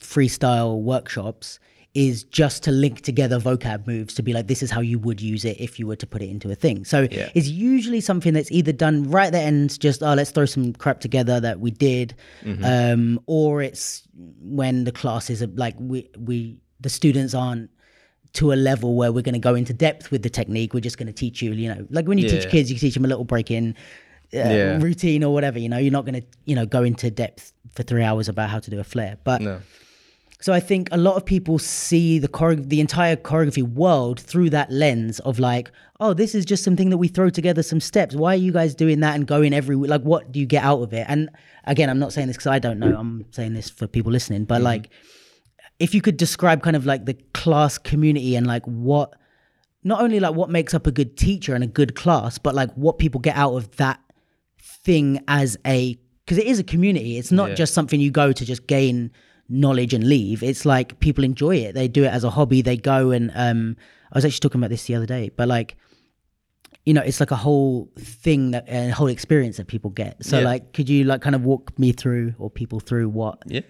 [0.00, 1.58] freestyle workshops
[1.94, 5.20] is just to link together vocab moves to be like this is how you would
[5.20, 7.28] use it if you were to put it into a thing so Yeah.
[7.34, 10.72] it's usually something that's either done right at the end just oh let's throw some
[10.72, 12.14] crap together that we did
[12.64, 14.02] um, or it's
[14.40, 17.68] when the classes are like we we the students aren't
[18.32, 20.96] to a level where we're going to go into depth with the technique we're just
[20.96, 23.08] going to teach you you know like when you teach kids you teach them a
[23.08, 23.76] little break in
[24.34, 24.78] uh, Yeah.
[24.80, 27.82] routine or whatever you know you're not going to you know go into depth for
[27.82, 29.60] three hours about how to do a flare but No.
[30.42, 34.50] So I think a lot of people see the chore- the entire choreography world through
[34.50, 35.70] that lens of like,
[36.00, 38.16] oh, this is just something that we throw together some steps.
[38.16, 39.88] Why are you guys doing that and going every week?
[39.88, 41.06] Like, what do you get out of it?
[41.08, 41.30] And
[41.64, 42.96] again, I'm not saying this because I don't know.
[42.98, 44.44] I'm saying this for people listening.
[44.44, 44.64] But mm-hmm.
[44.64, 44.90] like,
[45.78, 49.14] if you could describe kind of like the class community and like what,
[49.84, 52.72] not only like what makes up a good teacher and a good class, but like
[52.74, 54.00] what people get out of that
[54.60, 57.16] thing as a because it is a community.
[57.16, 57.54] It's not Yeah.
[57.54, 59.12] just something you go to just gain
[59.48, 60.42] knowledge and leave.
[60.42, 61.74] It's like people enjoy it.
[61.74, 62.62] They do it as a hobby.
[62.62, 63.76] They go and um
[64.12, 65.76] I was actually talking about this the other day, but like
[66.84, 70.24] you know, it's like a whole thing that a whole experience that people get.
[70.24, 70.44] So Yeah.
[70.44, 73.60] like could you like kind of walk me through or people through what Yeah.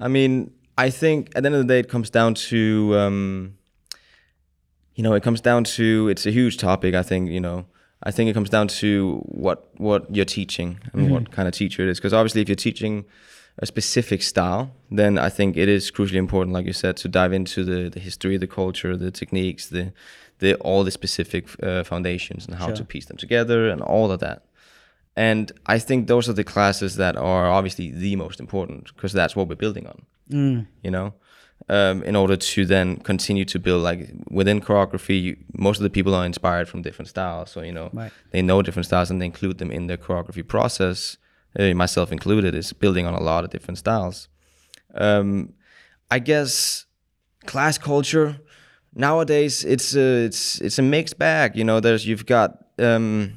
[0.00, 3.54] I mean, I think at the end of the day, it comes down to, um,
[4.94, 6.94] you know, it comes down to, it's a huge topic.
[6.94, 7.64] I think, you know,
[8.02, 11.82] I think it comes down to what, what you're teaching and what kind of teacher
[11.82, 11.98] it is.
[11.98, 13.04] Because obviously, if you're teaching
[13.58, 17.32] a specific style, then I think it is crucially important, like you said, to dive
[17.32, 19.92] into the, the history, the culture, the techniques, the,
[20.40, 24.20] the all the specific uh, foundations and how to piece them together and all of
[24.20, 24.42] that.
[25.16, 29.34] And I think those are the classes that are obviously the most important because that's
[29.34, 30.02] what we're building on.
[30.30, 30.66] Mm.
[30.82, 31.14] You know,
[31.70, 35.90] um, in order to then continue to build like within choreography, you, most of the
[35.90, 37.50] people are inspired from different styles.
[37.50, 38.12] So you know, Right.
[38.32, 41.16] they know different styles and they include them in their choreography process.
[41.58, 44.28] Uh, myself included, is building on a lot of different styles.
[44.94, 45.52] Um,
[46.10, 46.86] I guess
[47.46, 48.36] class culture
[48.94, 51.56] nowadays it's a it's it's a mixed bag.
[51.56, 53.32] You know, there's you've got um,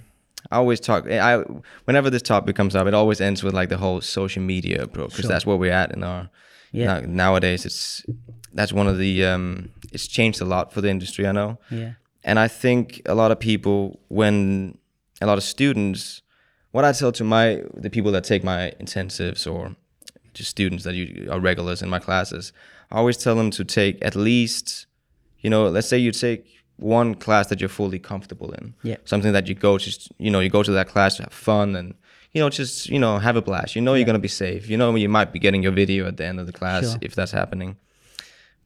[0.52, 1.10] I always talk.
[1.10, 1.38] I
[1.86, 5.10] whenever this topic comes up, it always ends with like the whole social media approach
[5.12, 5.30] because Sure.
[5.30, 6.30] that's where we're at in our.
[6.72, 7.00] Yeah.
[7.02, 8.06] now- nowadays, it's
[8.54, 11.26] that's one of the um, it's changed a lot for the industry.
[11.28, 11.58] I know.
[11.72, 11.94] Yeah.
[12.24, 14.78] And I think a lot of people, when
[15.22, 16.22] a lot of students,
[16.72, 19.76] what I tell to my the people that take my intensives or
[20.34, 22.54] just students that you are regulars in my classes,
[22.92, 24.86] I always tell them to take at least,
[25.40, 26.46] you know, let's say you take
[26.78, 28.74] one class that you're fully comfortable in.
[28.84, 28.98] Yeah.
[29.06, 31.76] Something that you go just, you know, you go to that class to have fun
[31.76, 31.94] and,
[32.32, 33.76] you know, just, you know, have a blast.
[33.76, 34.70] You know, you're going to be safe.
[34.70, 36.98] You know, you might be getting your video at the end of the class Sure.
[37.02, 37.76] if that's happening.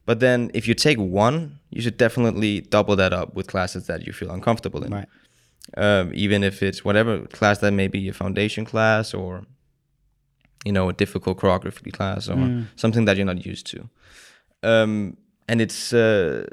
[0.06, 4.06] But then if you take one, you should definitely double that up with classes that
[4.06, 4.92] you feel uncomfortable in.
[4.92, 5.08] Right.
[5.76, 9.44] Um, even if it's whatever class that may be a foundation class or
[10.64, 12.66] you know a difficult choreography class or Mm.
[12.76, 13.88] something that you're not used to.
[14.62, 15.16] Um,
[15.48, 16.46] and it's uh,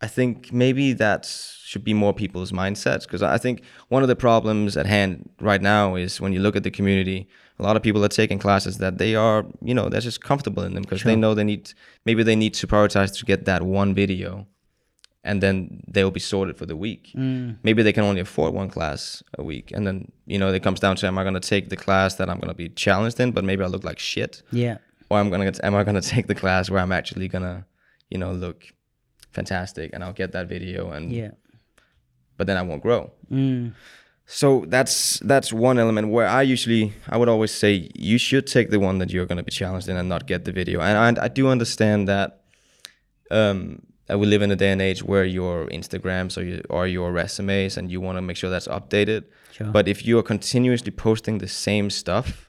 [0.00, 1.24] I think maybe that
[1.64, 5.62] should be more people's mindsets because I think one of the problems at hand right
[5.62, 7.26] now is when you look at the community,
[7.58, 10.62] a lot of people are taking classes that they are, you know, they're just comfortable
[10.62, 11.72] in them because they know they need,
[12.04, 14.46] maybe they need to prioritize to get that one video
[15.24, 17.10] and then they'll be sorted for the week.
[17.16, 17.56] Mm.
[17.62, 19.72] Maybe they can only afford one class a week.
[19.72, 22.14] And then, you know, it comes down to, am I going to take the class
[22.16, 24.42] that I'm going to be challenged in, but maybe I look like shit?
[24.52, 24.76] Yeah.
[25.10, 27.64] or I'm gonna get am I gonna take the class where I'm actually gonna
[28.10, 28.58] you know look
[29.32, 31.32] fantastic and I'll get that video and Yeah.
[32.36, 33.10] but then I won't grow.
[33.30, 33.72] Mm.
[34.26, 38.68] So that's that's one element where I usually I would always say you should take
[38.70, 40.80] the one that you're gonna be challenged in and not get the video.
[40.80, 42.28] And I, I do understand that
[43.30, 46.86] um that we live in a day and age where your Instagrams or your or
[46.86, 49.24] your resumes and you want to make sure that's updated.
[49.52, 49.66] Sure.
[49.68, 52.48] But if you are continuously posting the same stuff,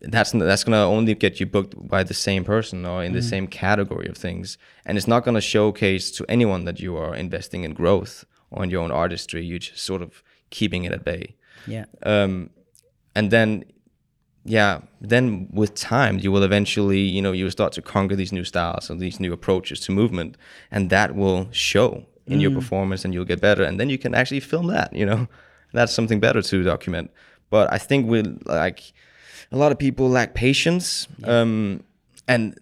[0.00, 3.46] that's that's gonna only get you booked by the same person or in the same
[3.46, 7.72] category of things, and it's not gonna showcase to anyone that you are investing in
[7.72, 9.44] growth or in your own artistry.
[9.44, 11.34] You're just sort of keeping it at bay.
[11.66, 11.86] Yeah.
[12.02, 12.50] Um,
[13.14, 13.64] and then,
[14.46, 18.32] yeah, then with time, you will eventually, you know, you will start to conquer these
[18.32, 20.36] new styles and these new approaches to movement,
[20.70, 24.14] and that will show in your performance, and you'll get better, and then you can
[24.14, 24.92] actually film that.
[24.92, 25.28] You know,
[25.72, 27.10] that's something better to document.
[27.50, 28.92] But I think we like
[29.50, 31.82] a lot of people lack patience, um,
[32.28, 32.56] and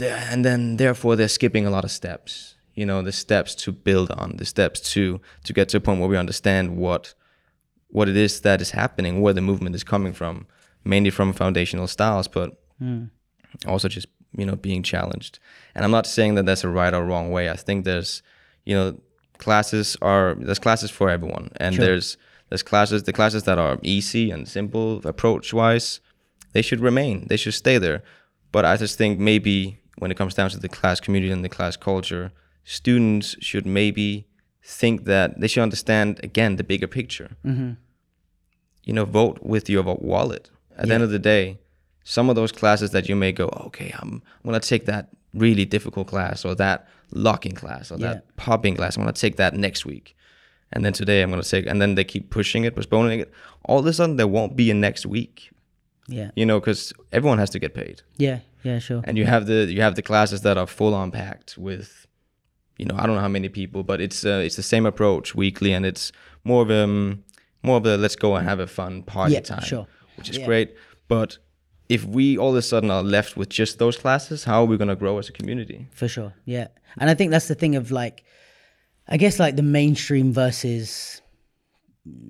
[0.00, 2.54] and then therefore they're skipping a lot of steps.
[2.74, 6.00] You know, the steps to build on, the steps to to get to a point
[6.00, 7.14] where we understand what
[7.88, 10.46] what it is that is happening, where the movement is coming from,
[10.86, 13.04] mainly from foundational styles, but hmm.
[13.66, 14.06] also just
[14.36, 15.38] you know being challenged.
[15.74, 17.50] And I'm not saying that that's a right or wrong way.
[17.50, 18.22] I think there's
[18.64, 19.00] you know
[19.38, 22.16] classes are there's classes for everyone, and there's
[22.48, 26.00] there's classes the classes that are easy and simple approach wise,
[26.52, 28.02] they should remain, they should stay there.
[28.52, 31.48] But I just think maybe when it comes down to the class community and the
[31.48, 32.32] class culture,
[32.64, 34.26] students should maybe
[34.62, 37.72] think that they should understand again the bigger picture mm-hmm.
[38.82, 40.50] you know, vote with your wallet.
[40.76, 41.58] At the end of the day,
[42.04, 45.64] some of those classes that you may go, okay, I'm, I'm gonna take that really
[45.64, 48.14] difficult class or that locking class or Yeah.
[48.14, 48.96] that popping class.
[48.96, 50.16] I'm gonna take that next week,
[50.72, 53.32] and then today I'm gonna take, and then they keep pushing it, postponing it.
[53.64, 55.50] All of a sudden, there won't be a next week.
[56.08, 56.30] Yeah.
[56.36, 58.38] You know, because everyone has to get paid, Yeah.
[58.62, 58.78] Yeah.
[58.80, 59.00] Sure.
[59.04, 62.06] and you have the you have the classes that are full on packed with,
[62.78, 65.34] you know, I don't know how many people, but it's uh, it's the same approach
[65.34, 66.12] weekly, and it's
[66.44, 67.24] more of a um,
[67.62, 69.86] more of a let's go and have a fun party Yeah, time, sure.
[70.16, 70.46] Which is Yeah.
[70.46, 70.74] great.
[71.08, 71.38] But
[71.88, 74.76] if we all of a sudden are left with just those classes, how are we
[74.76, 75.86] gonna grow as a community?
[75.92, 76.34] For sure.
[76.44, 76.68] Yeah.
[76.98, 78.24] And I think that's the thing of like,
[79.08, 81.22] I guess like the mainstream versus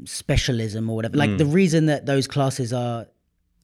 [0.04, 1.16] specialism or whatever.
[1.16, 1.38] Like mm.
[1.38, 3.06] the reason that those classes are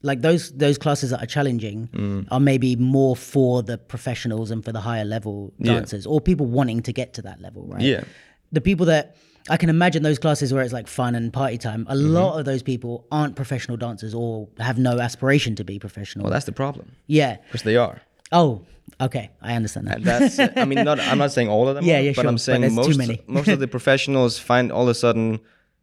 [0.01, 2.27] like those those classes that are challenging mm.
[2.29, 5.73] are maybe more for the professionals and for the higher level Yeah.
[5.73, 7.81] dancers or people wanting to get to that level, right?
[7.81, 8.03] Yeah.
[8.51, 9.15] The people that
[9.49, 11.85] I can imagine those classes where it's like fun and party time.
[11.89, 12.13] A Mm-hmm.
[12.13, 16.23] lot of those people aren't professional dancers or have no aspiration to be professional.
[16.23, 17.37] Well, that's the problem yeah.
[17.47, 18.01] because they are.
[18.31, 18.61] Oh,
[19.01, 19.29] okay.
[19.41, 20.03] I understand that.
[20.03, 22.29] That's I mean not I'm not saying all of them Yeah, are, yeah, but sure,
[22.29, 23.21] I'm but saying too most many.
[23.27, 25.39] most of the professionals find all of a sudden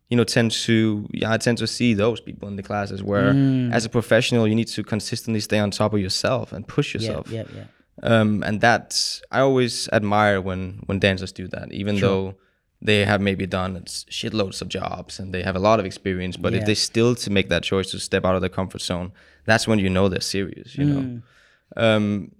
[0.08, 3.32] you know tend to yeah I tend to see those people in the classes where
[3.32, 3.72] Mm.
[3.72, 7.30] as a professional you need to consistently stay on top of yourself and push yourself
[7.30, 7.64] yeah, yeah.
[8.02, 12.34] um, and that's I always admire when when dancers do that even though
[12.82, 16.54] they have maybe done shitloads of jobs and they have a lot of experience but
[16.54, 19.12] if they still to make that choice to step out of their comfort zone
[19.44, 20.94] that's when you know they're serious you Mm.
[20.94, 21.22] know
[21.76, 22.32] um,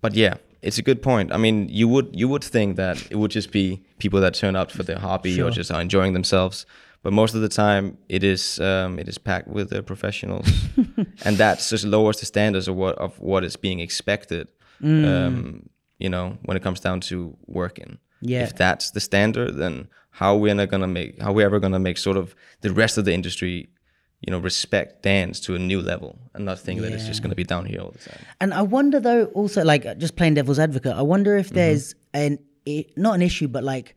[0.00, 1.32] but yeah, it's a good point.
[1.32, 4.54] I mean, you would you would think that it would just be people that turn
[4.56, 6.66] up for their hobby or just are enjoying themselves,
[7.02, 10.46] but most of the time it is um, it is packed with the professionals,
[11.24, 14.48] and that just lowers the standards of what of what is being expected.
[14.80, 15.04] Mm.
[15.04, 15.68] Um,
[15.98, 17.98] you know, when it comes down to working.
[18.20, 18.42] Yeah.
[18.44, 21.98] If that's the standard, then how we're not gonna make how we ever gonna make
[21.98, 23.68] sort of the rest of the industry,
[24.20, 27.34] you know, respect dance to a new level and not think that it's just gonna
[27.36, 28.18] be down here all the time.
[28.40, 31.40] And I wonder though, also like just playing devil's advocate, I wonder Mm-hmm.
[31.46, 33.94] if there's an i- not an issue, but like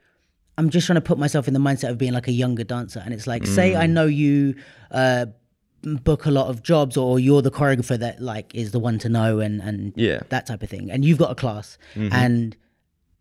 [0.57, 3.01] I'm just trying to put myself in the mindset of being like a younger dancer,
[3.03, 3.79] and it's like, say Mm.
[3.79, 4.55] I know you
[4.91, 5.25] uh,
[6.03, 9.09] book a lot of jobs, or you're the choreographer that like is the one to
[9.09, 10.17] know, and and Yeah.
[10.17, 10.25] Mm-hmm.
[10.29, 12.55] that type of thing, and you've got a class, and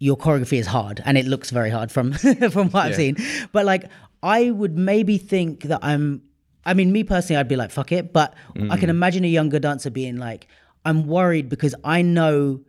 [0.01, 2.13] your choreography is hard, and it looks very hard from
[2.51, 3.17] from what I've seen,
[3.53, 3.85] but like
[4.23, 6.23] I would maybe think that I'm.
[6.67, 8.13] I mean, me personally, I'd be like, fuck it.
[8.13, 8.81] But I Mm.
[8.81, 10.47] can imagine a younger dancer being like,
[10.85, 12.61] I'm worried because I know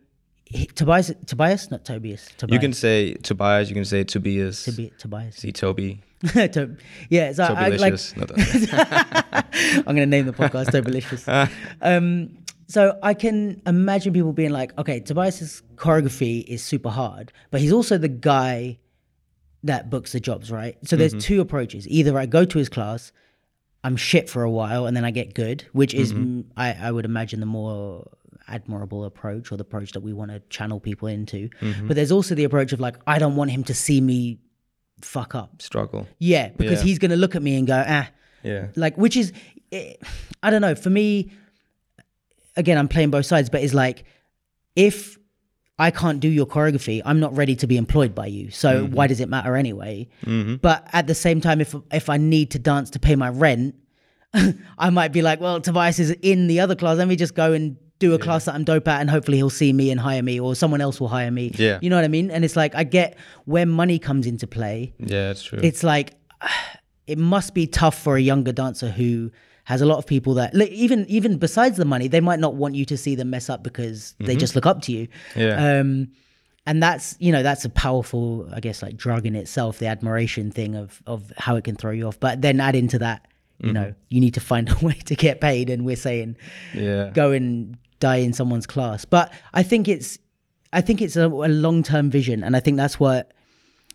[0.46, 2.26] he- Tobias, Tobias, not Tobias.
[2.38, 2.54] Tobias.
[2.54, 3.68] You can say Tobias.
[3.68, 4.66] You can say Tobias.
[4.66, 5.36] Tobi- Tobias.
[5.36, 6.00] See Toby.
[6.52, 6.76] To-
[7.10, 8.16] yeah, so I, I, like Tobilicious.
[8.16, 11.28] Not that- I'm going to name the podcast Tobalicious.
[11.82, 12.30] um,
[12.72, 17.72] so I can imagine people being like, okay, Tobias's choreography is super hard, but he's
[17.72, 18.78] also the guy
[19.62, 20.76] that books the jobs, right?
[20.88, 21.86] So there's two approaches.
[21.88, 23.12] Either I go to his class,
[23.84, 26.90] I'm shit for a while, and then I get good, which is, mm, I, I
[26.90, 28.08] would imagine, the more
[28.48, 31.50] admirable approach or the approach that we want to channel people into.
[31.86, 34.38] But there's also the approach of like, I don't want him to see me
[35.02, 35.60] fuck up.
[35.60, 36.08] Struggle.
[36.18, 36.84] Yeah, because Yeah.
[36.88, 38.08] he's going to look at me and go, ah,
[38.42, 38.68] Yeah.
[38.76, 39.32] like which is
[39.72, 39.94] eh,
[40.42, 41.30] i don't know for me
[42.56, 44.04] again i'm playing both sides but it's like
[44.76, 45.18] if
[45.78, 48.50] i can't do your choreography i'm not ready to be employed by you.
[48.50, 48.94] So mm-hmm.
[48.94, 50.08] why does it matter anyway?
[50.24, 50.56] Mm-hmm.
[50.56, 53.74] But at the same time if if i need to dance to pay my rent
[54.78, 56.98] i might be like well tobias is in the other class.
[56.98, 59.48] Let me just go and do a class that i'm dope at and hopefully he'll
[59.48, 61.52] see me and hire me or someone else will hire me.
[61.54, 61.78] Yeah.
[61.80, 62.30] you know what i mean?
[62.30, 64.94] And it's like i get where money comes into play.
[64.98, 65.60] Yeah, it's true.
[65.62, 66.14] it's like
[67.06, 69.30] it must be tough for a younger dancer who
[69.64, 72.54] has a lot of people that like, even even besides the money they might not
[72.54, 75.78] want you to see them mess up because they just look up to you Yeah.
[75.80, 76.08] um
[76.66, 80.50] and that's you know that's a powerful i guess like drug in itself the admiration
[80.50, 83.26] thing of of how it can throw you off but then add into that
[83.60, 86.36] you know you need to find a way to get paid and we're saying
[86.74, 87.10] yeah.
[87.14, 89.04] go and die in someone's class.
[89.06, 90.18] But I think it's
[90.74, 93.32] I think it's a, a long term vision, and I think that's what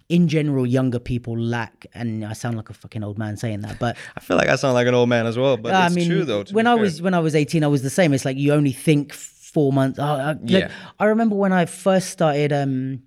[0.10, 1.86] in general younger people lack.
[1.94, 4.56] And I sound like a fucking old man saying that, but I feel like I
[4.56, 6.44] sound like an old man as well, but I it's mean, true though.
[6.52, 6.84] when I fair.
[6.84, 8.14] was when I was eighteen, I was the same.
[8.14, 10.00] It's like you only think four months.
[10.00, 10.72] Oh, I, like, Yeah.
[11.00, 13.02] I remember when I first started um,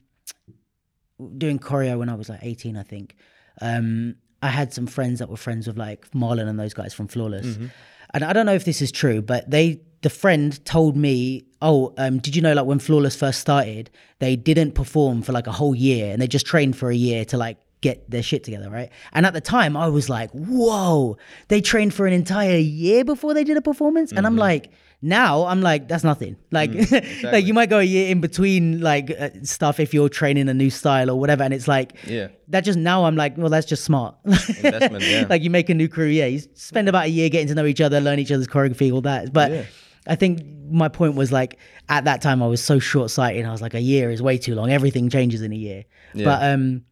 [1.39, 3.17] doing choreo when I was like eighteen, I think.
[3.61, 7.09] Um, I had some friends that were friends with like Marlon and those guys from
[7.09, 7.67] Flawless, Mm-hmm.
[8.15, 11.93] and I don't know if this is true, but they the friend told me, "Oh,
[11.99, 15.53] um, did you know like when Flawless first started, they didn't perform for like a
[15.53, 18.69] whole year, and they just trained for a year to like." Get their shit together,
[18.69, 18.91] right?
[19.15, 21.17] And at the time, I was like, "Whoa!"
[21.49, 24.39] They trained for an entire year before they did a performance, and I'm Mm-hmm.
[24.41, 26.37] like, now I'm like, that's nothing.
[26.51, 30.11] Like, Mm, like you might go a year in between like uh, stuff if you're
[30.11, 32.29] training a new style or whatever, and it's like, Yeah.
[32.49, 34.15] that just now I'm like, well, that's just smart.
[34.27, 35.27] Investment, yeah.
[35.31, 37.65] like you make a new crew, yeah, you spend about a year getting to know
[37.65, 39.33] each other, learn each other's choreography, all that.
[39.33, 39.65] But Yeah.
[40.11, 41.59] I think my point was like
[41.89, 43.45] at that time I was so short sighted.
[43.47, 44.71] I was like, a year is way too long.
[44.71, 45.85] Everything changes in a year.
[46.15, 46.25] Yeah.
[46.25, 46.85] But um,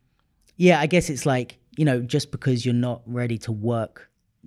[0.57, 4.05] yeah, I guess it's like you know, just because you're not ready to work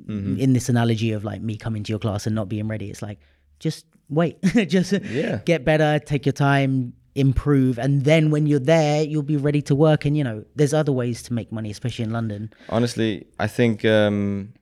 [0.08, 0.40] Mm-hmm.
[0.40, 3.02] in this analogy of like me coming to your class and not being ready, it's
[3.04, 3.20] like
[3.60, 5.42] just wait, just Yeah.
[5.46, 9.76] get better, take your time, improve, and then when you're there, you'll be ready to
[9.76, 10.06] work.
[10.06, 12.52] And you know, there's other ways to make money, especially in London.
[12.70, 14.54] honestly i think um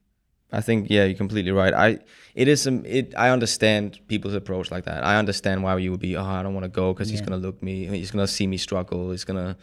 [0.52, 1.97] i think yeah you're completely right i
[2.36, 6.00] it is some it i understand people's approach like that i understand why you would
[6.00, 8.47] be oh i don't want to go because he's gonna look me he's gonna see
[8.47, 9.56] me struggle he's gonna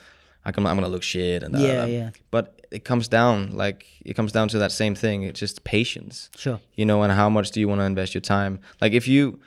[0.45, 1.85] I can, i'm gonna look shit and Yeah, da.
[1.87, 2.11] yeah.
[2.31, 6.31] but it comes down like it comes down to that same thing it's just patience
[6.37, 6.61] Sure.
[6.75, 9.41] you know and how much do you want to invest your time like if you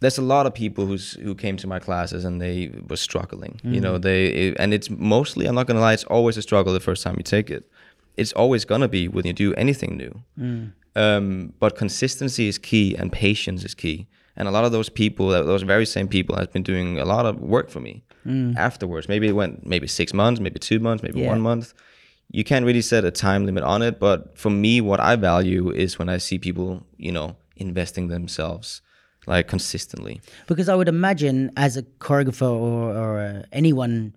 [0.00, 3.60] there's a lot of people who's who came to my classes and they were struggling
[3.64, 4.02] you know Mm.
[4.02, 7.02] they it- and it's mostly i'm not gonna lie it's always a struggle the first
[7.04, 7.70] time you take it
[8.16, 10.12] it's always gonna be when you do anything new.
[10.38, 10.72] Mm.
[10.96, 14.06] um, but consistency is key and patience is key.
[14.36, 17.24] And a lot of those people those very same people has been doing a lot
[17.26, 17.94] of work for me
[18.56, 19.08] afterwards.
[19.08, 21.28] Maybe it went maybe six months maybe two months maybe Yeah.
[21.34, 21.74] one month.
[22.38, 25.64] You can't really set a time limit on it but for me what i value
[25.84, 28.80] is when i see people you know investing themselves
[29.26, 30.20] like consistently.
[30.48, 34.16] Because I would imagine as a choreographer or, or uh, anyone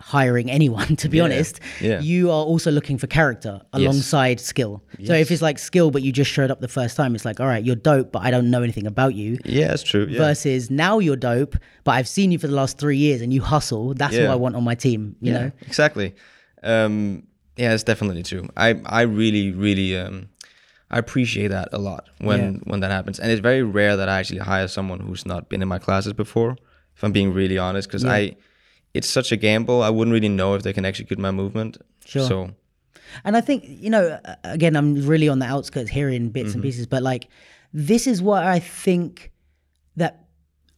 [0.00, 2.00] hiring anyone, to be Yeah, honest, yeah.
[2.00, 4.82] you are also looking for character alongside skill.
[5.04, 7.38] So if it's like skill, but you just showed up the first time, it's like,
[7.40, 9.38] all right, you're dope, but I don't know anything about you.
[9.44, 10.18] yeah that's true yeah.
[10.18, 13.42] Versus now you're dope, but I've seen you for the last three years and you
[13.42, 13.94] hustle.
[13.94, 15.16] That's what I want on my team.
[15.20, 16.14] You know, exactly
[16.62, 17.22] um
[17.56, 20.28] yeah it's definitely true i i really really um
[20.90, 24.18] i appreciate that a lot when when that happens and it's very rare that i
[24.18, 26.56] actually hire someone who's not been in my classes before
[26.96, 28.36] if i'm being really honest because i
[28.94, 32.26] it's such a gamble i wouldn't really know if they can execute my movement Sure.
[32.28, 32.50] so
[33.24, 36.54] And I think, you know, again, I'm really on the outskirts here in bits Mm-hmm.
[36.54, 37.28] and pieces, but like,
[37.72, 39.32] this is what I think
[39.96, 40.12] that,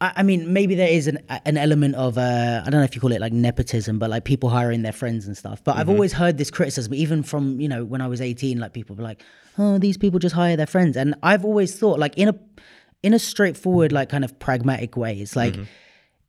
[0.00, 1.18] I, I mean, maybe there is an,
[1.50, 4.24] an element of, uh, I don't know if you call it like nepotism, but like
[4.24, 5.62] people hiring their friends and stuff.
[5.62, 5.90] But I've Mm-hmm.
[5.94, 9.04] always heard this criticism, even from, you know, when I was 18, like people were
[9.04, 9.20] like,
[9.58, 10.96] oh, these people just hire their friends.
[10.96, 12.34] And I've always thought, like, in a,
[13.02, 15.64] in a straightforward, like kind of pragmatic way, it's like, Mm-hmm.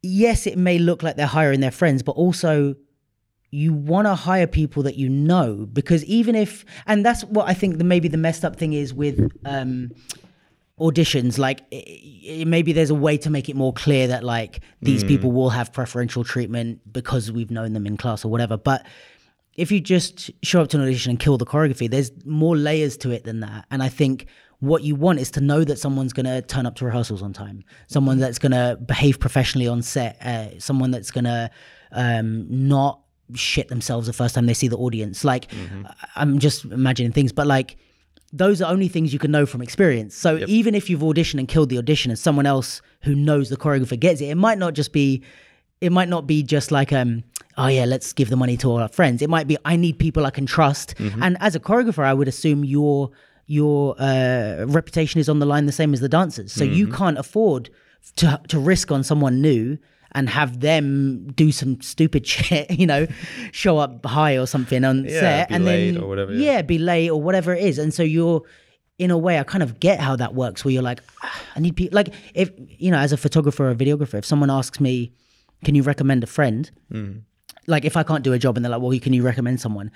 [0.03, 2.75] Yes, it may look like they're hiring their friends, but also
[3.49, 7.53] you want to hire people that you know because even if and that's what I
[7.53, 9.91] think the maybe the messed up thing is with um
[10.79, 12.01] auditions like i
[12.41, 15.51] i maybe there's a way to make it more clear that like these people will
[15.51, 18.83] have preferential treatment because we've known them in class or whatever but
[19.55, 22.97] if you just show up to an audition and kill the choreography there's more layers
[22.97, 24.25] to it than that and i think
[24.69, 27.31] what you want is to know that someone's going to turn up to rehearsals on
[27.33, 27.57] time
[27.87, 31.49] someone that's going to behave professionally on set uh, someone that's going to
[31.91, 32.99] um, not
[33.35, 37.31] shit themselves the first time they see the audience like I- i'm just imagining things
[37.39, 37.69] but like
[38.43, 40.15] those are only things you can know from experience.
[40.15, 43.57] So even if you've auditioned and killed the audition and someone else who knows the
[43.57, 45.21] choreographer gets it, it might not just be
[45.81, 47.23] it might not be just like um
[47.59, 49.21] oh yeah, let's give the money to all our friends.
[49.21, 50.95] It might be I need people I can trust.
[51.21, 53.11] And as a choreographer, I would assume your
[53.53, 56.51] your uh, reputation is on the line the same as the dancers.
[56.51, 57.69] So you can't afford
[58.17, 59.77] to to risk on someone new
[60.15, 63.07] and have them do some stupid shit, you know,
[63.51, 66.53] show up high or something on Yeah, set be and late then or whatever, yeah.
[66.53, 67.77] yeah, be late or whatever it is.
[67.79, 68.41] And so you're
[68.99, 71.59] in a way, I kind of get how that works where you're like, "Ah, I
[71.59, 72.51] need people like if
[72.83, 75.11] you know, as a photographer or a videographer, if someone asks me,
[75.65, 76.69] Can you recommend a friend?
[76.91, 77.19] Mm-hmm.
[77.67, 79.91] Like if I can't do a job and they're like, Well, can you recommend someone?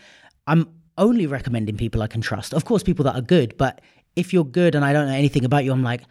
[0.47, 0.65] I'm
[0.97, 2.53] only recommending people I can trust.
[2.53, 3.81] Of course, people that are good, but
[4.15, 6.01] if you're good and I don't know anything about you, I'm like,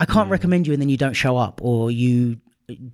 [0.00, 0.12] I Mm.
[0.12, 2.38] can't recommend you and then you don't show up or you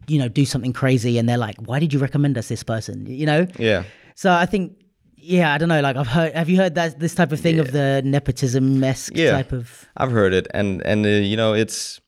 [0.09, 3.07] you know, do something crazy and they're like, Why did you recommend us this person?
[3.07, 3.47] You know?
[3.57, 3.85] Yeah.
[4.17, 4.73] So I think,
[5.17, 5.81] yeah, I don't know.
[5.81, 6.33] Like I've heard.
[6.35, 9.31] Have you heard that this type of thing of the nepotism esque Yeah.
[9.31, 9.87] type of?
[9.97, 12.01] I've heard it, and and uh, you know, it's.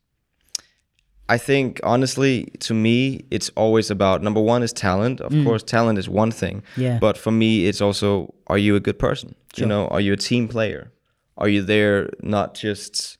[1.35, 2.35] I think honestly,
[2.66, 5.20] to me, it's always about number one is talent.
[5.22, 6.57] Of course, talent is one thing.
[6.76, 6.83] Mm.
[6.83, 6.99] Yeah.
[6.99, 9.35] But for me, it's also are you a good person?
[9.57, 10.93] You know, are you a team player?
[11.37, 13.18] Are you there not just,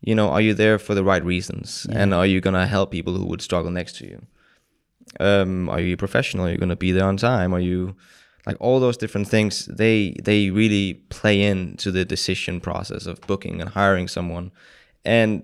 [0.00, 1.86] you know, are you there for the right reasons?
[1.90, 4.18] And are you gonna help people who would struggle next to you?
[5.18, 6.46] Um, are you a professional?
[6.46, 7.52] Are you gonna be there on time?
[7.52, 7.96] Are you
[8.46, 9.66] like all those different things?
[9.66, 14.52] They they really play into the decision process of booking and hiring someone,
[15.04, 15.42] and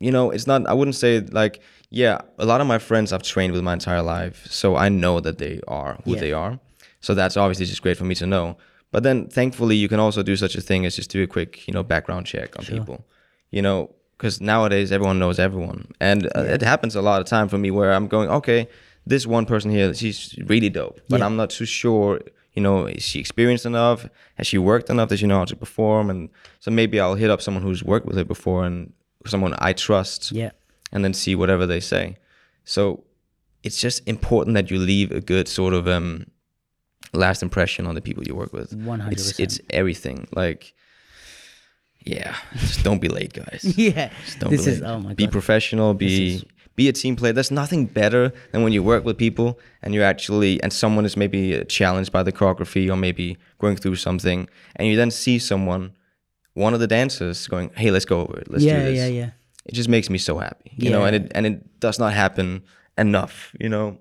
[0.00, 0.66] you know, it's not.
[0.66, 2.18] I wouldn't say like, yeah.
[2.38, 5.38] A lot of my friends I've trained with my entire life, so I know that
[5.38, 6.20] they are who Yeah.
[6.20, 6.58] they are.
[7.00, 8.56] So that's obviously just great for me to know.
[8.92, 11.66] But then, thankfully, you can also do such a thing as just do a quick,
[11.68, 13.04] you know, background check on people.
[13.50, 17.48] You know, because nowadays everyone knows everyone, and uh, it happens a lot of time
[17.48, 18.68] for me where I'm going, okay,
[19.06, 21.26] this one person here, she's really dope, but Yeah.
[21.26, 22.20] I'm not too sure.
[22.52, 24.08] You know, is she experienced enough?
[24.34, 25.08] Has she worked enough?
[25.08, 26.10] Does she know how to perform?
[26.10, 26.28] And
[26.58, 28.92] so maybe I'll hit up someone who's worked with her before and
[29.26, 30.50] someone I trust Yeah,
[30.92, 32.16] and then see whatever they say.
[32.64, 33.04] So
[33.62, 36.26] it's just important that you leave a good sort of um
[37.12, 38.70] last impression on the people you work with.
[38.72, 39.12] 100%.
[39.12, 40.26] It's it's everything.
[40.34, 40.72] Like
[42.04, 43.60] yeah, just don't be late, guys.
[43.76, 44.10] yeah.
[44.24, 44.88] Just don't This be is late.
[44.88, 45.16] oh my God.
[45.16, 46.44] Be professional, be is-
[46.76, 47.34] be a team player.
[47.34, 51.14] There's nothing better than when you work with people and you actually and someone is
[51.14, 55.92] maybe challenged by the choreography or maybe going through something and you then see someone
[56.54, 58.50] one of the dancers going, "Hey, let's go over it.
[58.50, 59.20] Let's yeah, do this." yeah, yeah.
[59.20, 59.30] Yeah.
[59.66, 62.62] It just makes me so happy you know and it and it does not happen
[62.96, 63.98] enough you know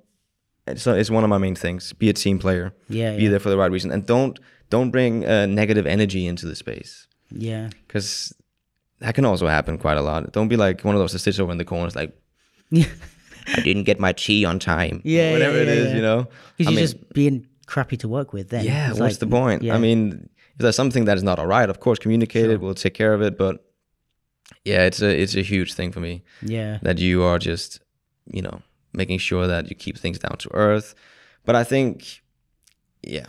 [0.66, 3.30] it's, it's one of my main things be a team player Yeah, be yeah.
[3.32, 4.40] there for the right reason and don't
[4.70, 7.70] don't bring uh, negative energy into the space Yeah.
[7.88, 8.34] because
[9.00, 11.40] that can also happen quite a lot don't be like one of those that sits
[11.40, 12.18] over in the corners like
[12.72, 12.86] Yeah.
[13.58, 15.96] i didn't get my tea on time Yeah, whatever yeah, it yeah, is yeah.
[15.98, 16.28] you know
[16.58, 18.64] Because you're mean, just being crappy to work with then.
[18.66, 19.76] yeah It's what's like- the point yeah.
[19.76, 20.30] i mean
[20.60, 23.14] if there's something that is not all right of course communicate it we'll take care
[23.14, 23.56] of it but
[24.66, 26.80] yeah it's a it's a huge thing for me Yeah.
[26.82, 27.80] that you are just,
[28.38, 28.62] you know,
[28.94, 30.96] making sure that you keep things down to earth.
[31.46, 32.22] But I think,
[33.02, 33.28] yeah,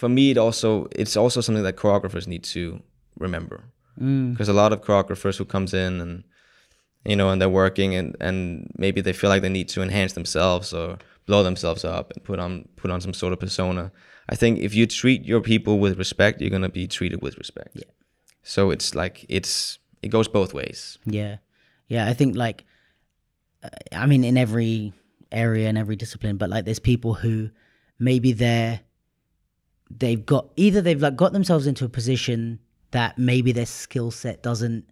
[0.00, 2.80] for me, it also it's also something that choreographers need to
[3.18, 3.58] remember
[4.00, 4.30] Mm.
[4.32, 6.24] because a lot of choreographers who comes in and
[7.04, 10.14] you know and they're working and and maybe they feel like they need to enhance
[10.14, 10.96] themselves or
[11.26, 13.90] blow themselves up and put on put on some sort of persona.
[14.28, 17.70] I think if you treat your people with respect, you're gonna be treated with respect.
[17.74, 17.84] Yeah.
[18.42, 20.98] So it's like it's it goes both ways.
[21.06, 21.36] Yeah.
[21.88, 22.06] Yeah.
[22.06, 22.64] I think like,
[23.92, 24.92] I mean, in every
[25.30, 27.50] area and every discipline, but like there's people who
[27.98, 28.80] maybe they're,
[29.90, 32.58] they've got, either they've like got themselves into a position
[32.90, 34.84] that maybe their skill set doesn't,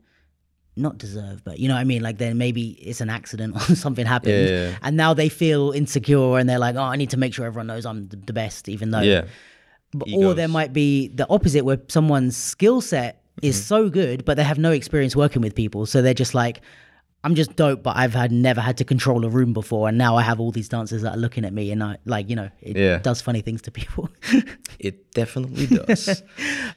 [0.81, 2.03] not deserve, but you know what I mean?
[2.03, 5.71] Like then maybe it's an accident or something happened Yeah, yeah, and now they feel
[5.73, 8.69] insecure and they're like, oh, I need to make sure everyone knows I'm the best,
[8.69, 9.25] even though Yeah.
[9.93, 13.63] but, or there might be the opposite where someone's skill set is Mm-hmm.
[13.75, 16.61] so good but they have no experience working with people so they're just like
[17.25, 20.15] i'm just dope but i've had never had to control a room before and now
[20.17, 22.51] i have all these dancers that are looking at me and i like you know
[22.61, 22.99] it Yeah.
[22.99, 24.11] does funny things to people
[24.79, 26.23] It definitely does.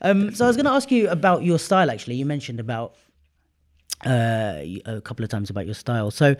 [0.01, 2.95] um so i was going to ask you about your style actually you mentioned about
[4.05, 6.35] uh a couple of times about your style so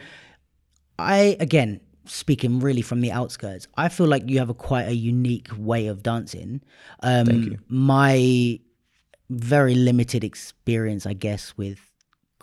[1.00, 4.96] i again speaking really from the outskirts i feel like you have a quite a
[4.96, 6.62] unique way of dancing
[7.02, 7.60] um Thank you.
[7.70, 8.60] my
[9.30, 11.80] very limited experience i guess with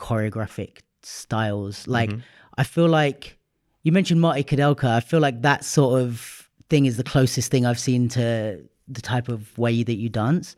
[0.00, 1.86] choreographic styles.
[1.86, 2.12] Like
[2.56, 3.38] I feel like
[3.82, 4.88] you mentioned Marty Kudelka.
[4.88, 9.00] I feel like that sort of thing is the closest thing I've seen to the
[9.00, 10.56] type of way that you dance.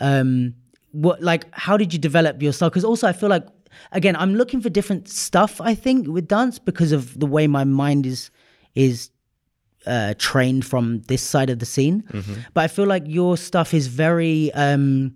[0.00, 0.54] Um,
[0.92, 2.70] what like how did you develop your style?
[2.70, 3.46] Because also I feel like
[3.92, 5.60] again I'm looking for different stuff.
[5.60, 8.30] I think with dance because of the way my mind is
[8.74, 9.10] is
[9.86, 12.02] uh, trained from this side of the scene.
[12.54, 15.14] But I feel like your stuff is very um,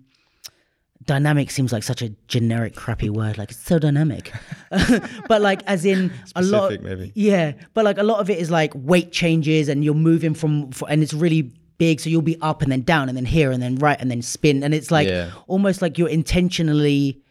[1.05, 1.49] dynamic.
[1.51, 3.37] Seems like such a generic, crappy word.
[3.37, 4.31] Like it's so dynamic,
[5.27, 6.79] but like as in a lot.
[6.81, 7.11] Maybe.
[7.15, 10.71] Yeah, but like a lot of it is like weight changes, and you're moving from,
[10.71, 11.99] fr- and it's really big.
[11.99, 14.21] So you'll be up and then down, and then here, and then right, and then
[14.21, 15.31] spin, and it's like Yeah.
[15.47, 17.21] almost like you're intentionally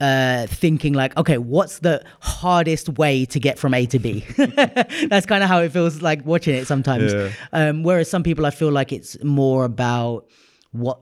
[0.00, 4.24] uh thinking like okay what's the hardest way to get from a to b
[5.08, 7.30] that's kind of how it feels like watching it sometimes Yeah.
[7.52, 10.26] um whereas some people i feel like it's more about
[10.70, 11.00] what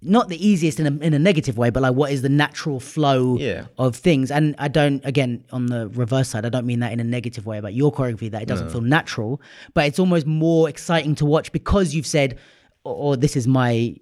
[0.00, 2.80] not the easiest in a, in a negative way but like what is the natural
[2.80, 3.66] flow Yeah.
[3.78, 6.98] of things and i don't again on the reverse side i don't mean that in
[6.98, 9.40] a negative way about your choreography that it doesn't feel natural
[9.74, 12.36] but it's almost more exciting to watch because you've said
[12.82, 13.94] or, or this is my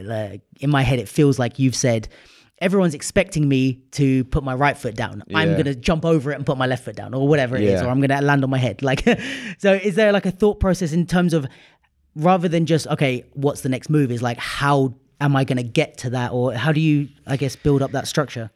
[0.00, 2.06] like in my head it feels like you've said
[2.60, 6.36] everyone's expecting me to put my right foot down i'm going to jump over it
[6.36, 7.86] and put my left foot down or whatever it is Yeah.
[7.86, 9.02] or i'm going to land on my head like
[9.58, 11.46] so is there like a thought process in terms of
[12.14, 15.62] rather than just okay what's the next move is like how am i going to
[15.62, 18.50] get to that or how do you i guess build up that structure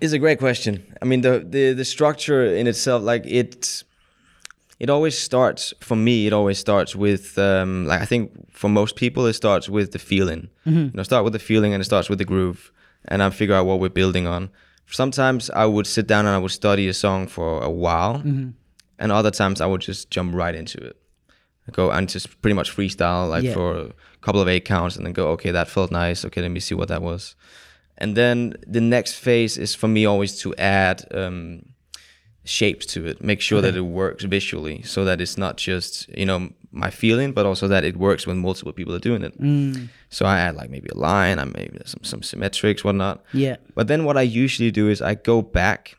[0.00, 0.82] It's a great question.
[1.02, 3.82] I mean, the the the structure in itself, like it,
[4.78, 6.26] it always starts for me.
[6.26, 9.98] It always starts with, um, like I think for most people, it starts with the
[9.98, 10.42] feeling.
[10.66, 12.70] You know, start with the feeling, and it starts with the groove,
[13.08, 14.50] and I figure out what we're building on.
[14.88, 18.22] Sometimes I would sit down and I would study a song for a while,
[18.98, 20.96] and other times I would just jump right into it.
[21.72, 23.54] Go and just pretty much freestyle, like Yeah.
[23.54, 26.24] for a couple of eight counts, and then go, okay, that felt nice.
[26.24, 27.34] Okay, let me see what that was.
[27.98, 31.62] And then the next phase is for me always to add um,
[32.46, 36.24] shapes to it, make sure that it works visually, so that it's not just you
[36.24, 39.40] know my feeling, but also that it works when multiple people are doing it.
[39.40, 39.88] Mm.
[40.10, 43.22] So I add like maybe a line, I maybe some some symmetrics, whatnot.
[43.32, 45.98] yeah But then what I usually do is I go back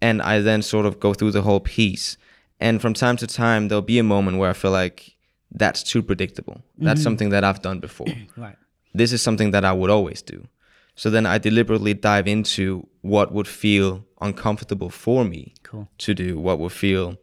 [0.00, 2.16] and I then sort of go through the whole piece.
[2.62, 5.16] And from time to time, there'll be a moment where I feel like
[5.50, 6.60] that's too predictable.
[6.76, 7.04] That's mm-hmm.
[7.04, 8.06] something that I've done before.
[8.36, 8.56] right
[8.94, 10.46] this is something that I would always do.
[10.94, 15.88] So then I deliberately dive into what would feel uncomfortable for me Cool.
[15.98, 17.16] to do, what would feel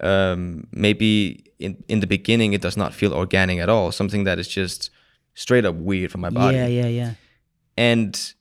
[0.00, 4.38] um, maybe in, in the beginning it does not feel organic at all, something that
[4.38, 4.90] is just
[5.34, 7.12] straight up weird for my body yeah yeah yeah
[7.76, 8.34] and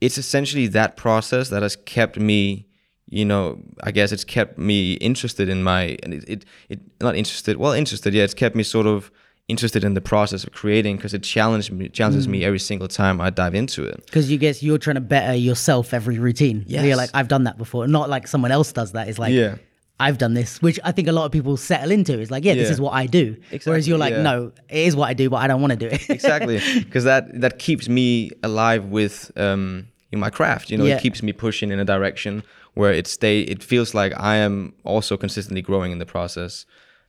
[0.00, 2.66] it's essentially that process that has kept me
[3.08, 7.16] you know i guess it's kept me interested in my and it, it, it not
[7.16, 9.10] interested well interested yeah it's kept me sort of
[9.48, 12.30] interested in the process of creating because it challenged me challenges Mm.
[12.30, 15.34] me every single time i dive into it because you guess you're trying to better
[15.34, 16.84] yourself every routine Yes.
[16.84, 19.56] you're like i've done that before not like someone else does that it's like Yeah.
[19.98, 22.18] I've done this, which I think a lot of people settle into.
[22.18, 23.34] It's like, yeah, this is what I do.
[23.64, 24.20] Whereas you're like, yeah.
[24.20, 26.10] no, it is what I do, but I don't want to do it.
[26.18, 30.96] exactly because that that keeps me alive with um in my craft you know Yeah.
[30.96, 32.42] it keeps me pushing in a direction
[32.74, 36.66] where it stay it feels like i am also consistently growing in the process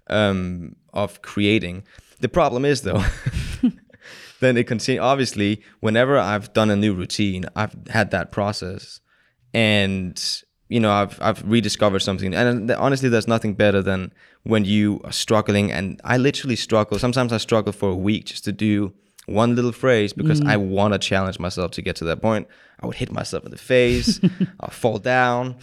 [0.10, 1.84] um of creating
[2.20, 3.03] the problem is though
[4.39, 8.99] then it continue obviously whenever i've done a new routine i've had that process.
[9.53, 10.22] And
[10.70, 12.34] you know i've i've rediscovered something.
[12.34, 14.13] And honestly there's nothing better than
[14.43, 15.72] when you are struggling.
[15.72, 18.93] And i literally struggle sometimes i struggle for a week just to do
[19.26, 20.47] one little phrase because mm.
[20.47, 22.47] i want to challenge myself to get to that point.
[22.80, 24.20] I would hit myself in the face.
[24.59, 25.55] I'll fall down.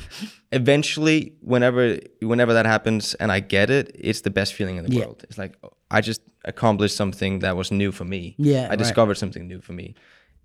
[0.50, 4.92] Eventually whenever whenever that happens and i get it it's the best feeling in the
[4.92, 5.05] Yeah.
[5.05, 5.24] world.
[5.28, 5.55] It's like
[5.97, 8.22] i just accomplished something that was new for me.
[8.38, 8.78] Yeah, i right.
[8.78, 9.95] discovered something new for me.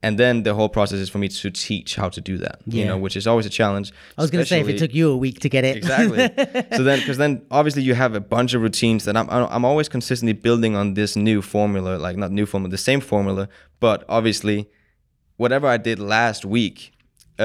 [0.02, 2.86] And then the whole process is for me to teach how to do that you
[2.90, 3.88] know which is always a challenge
[4.18, 6.20] I was going to say, if it took you a week to get it, exactly.
[6.78, 9.90] So then because then obviously you have a bunch of routines that I'm, I'm always
[9.90, 13.44] consistently building on this new formula like not new formula the same formula
[13.86, 14.58] but obviously
[15.44, 16.78] whatever i did last week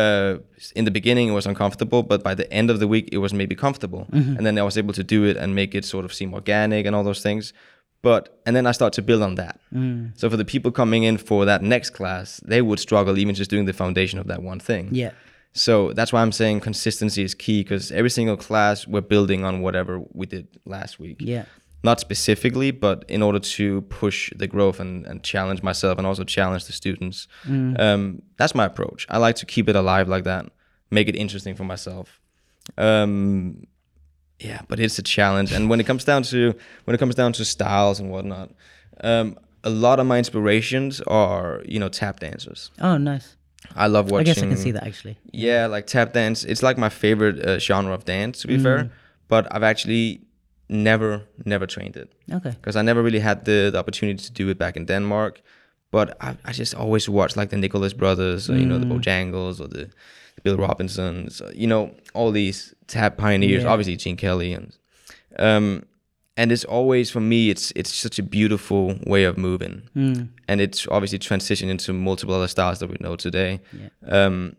[0.03, 0.39] uh,
[0.79, 3.33] in the beginning it was uncomfortable but by the end of the week it was
[3.41, 4.03] maybe comfortable.
[4.39, 6.83] And then i was able to do it and make it sort of seem organic
[6.87, 7.53] and all those things
[8.09, 9.57] but and then i start to build on that
[10.21, 13.51] so for the people coming in for that next class they would struggle even just
[13.55, 15.13] doing the foundation of that one thing yeah,
[15.65, 19.55] so that's why I'm saying consistency is key because every single class we're building on
[19.67, 21.19] whatever we did last week.
[21.35, 21.45] yeah,
[21.89, 23.65] Not specifically, but in order to
[24.03, 27.19] push the growth and, and challenge myself and also challenge the students.
[27.85, 28.03] Um,
[28.39, 29.01] that's my approach.
[29.15, 30.45] I like to keep it alive like that,
[30.91, 32.07] make it interesting for myself.
[32.77, 33.67] Um,
[34.41, 35.53] yeah, but it's a challenge.
[35.53, 36.55] And when it comes down to
[36.85, 38.51] when it comes down to styles and whatnot,
[39.03, 43.37] um, a lot of my inspirations are you know tap dancers Oh, nice.
[43.77, 44.21] I love watching.
[44.21, 45.17] I guess I can see that actually.
[45.33, 46.45] Yeah, like tap dance.
[46.45, 48.63] It's like my favorite uh, genre of dance, to be Mm.
[48.63, 48.91] fair.
[49.29, 50.21] But I've actually
[50.69, 52.51] never, never trained it Okay.
[52.51, 55.41] because I never really had the, the opportunity to do it back in Denmark.
[55.91, 58.99] But I, I just always watched like the Nicholas Brothers, or, you know, the Mm.
[59.01, 59.89] Bojangles or the
[60.43, 63.63] Bill Robinsons, uh, you know, all these tap pioneers.
[63.63, 63.69] Yeah.
[63.71, 64.77] Obviously, Gene Kelly and
[65.39, 65.85] um,
[66.37, 70.29] and it's always for me, it's it's such a beautiful way of moving, Mm.
[70.49, 73.61] and it's obviously transitioned into multiple other styles that we know today.
[73.73, 73.89] Yeah.
[74.27, 74.57] Um,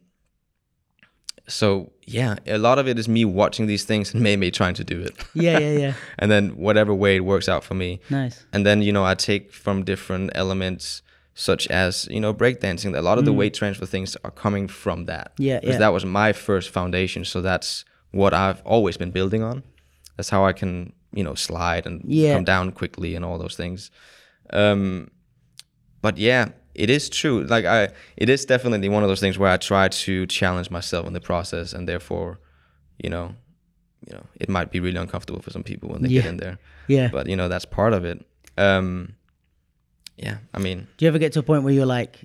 [1.47, 4.84] so yeah, a lot of it is me watching these things and maybe trying to
[4.84, 5.15] do it.
[5.34, 5.93] Yeah, yeah, yeah.
[6.19, 7.99] and then whatever way it works out for me.
[8.09, 8.43] Nice.
[8.53, 11.01] And then, you know, I take from different elements
[11.38, 12.97] such as, you know, breakdancing.
[12.97, 15.36] A lot of the weight transfer things are coming from that.
[15.36, 15.45] Mm.
[15.45, 15.79] Yeah, Because yeah.
[15.79, 17.25] that was my first foundation.
[17.25, 19.61] So that's what I've always been building on.
[20.15, 22.33] That's how I can, you know, slide and Yeah.
[22.36, 23.91] come down quickly and all those things.
[24.51, 25.11] Um,
[26.01, 27.43] but yeah, it is true.
[27.43, 31.05] Like I, it is definitely one of those things where I try to challenge myself
[31.07, 32.39] in the process, and therefore,
[33.03, 33.36] you know,
[34.07, 36.59] you know, it might be really uncomfortable for some people when they get in there.
[36.88, 37.09] Yeah.
[37.11, 38.23] But you know, that's part of it.
[38.57, 39.15] Um,
[40.18, 42.20] yeah, I mean, Do you ever get to a point where you're like,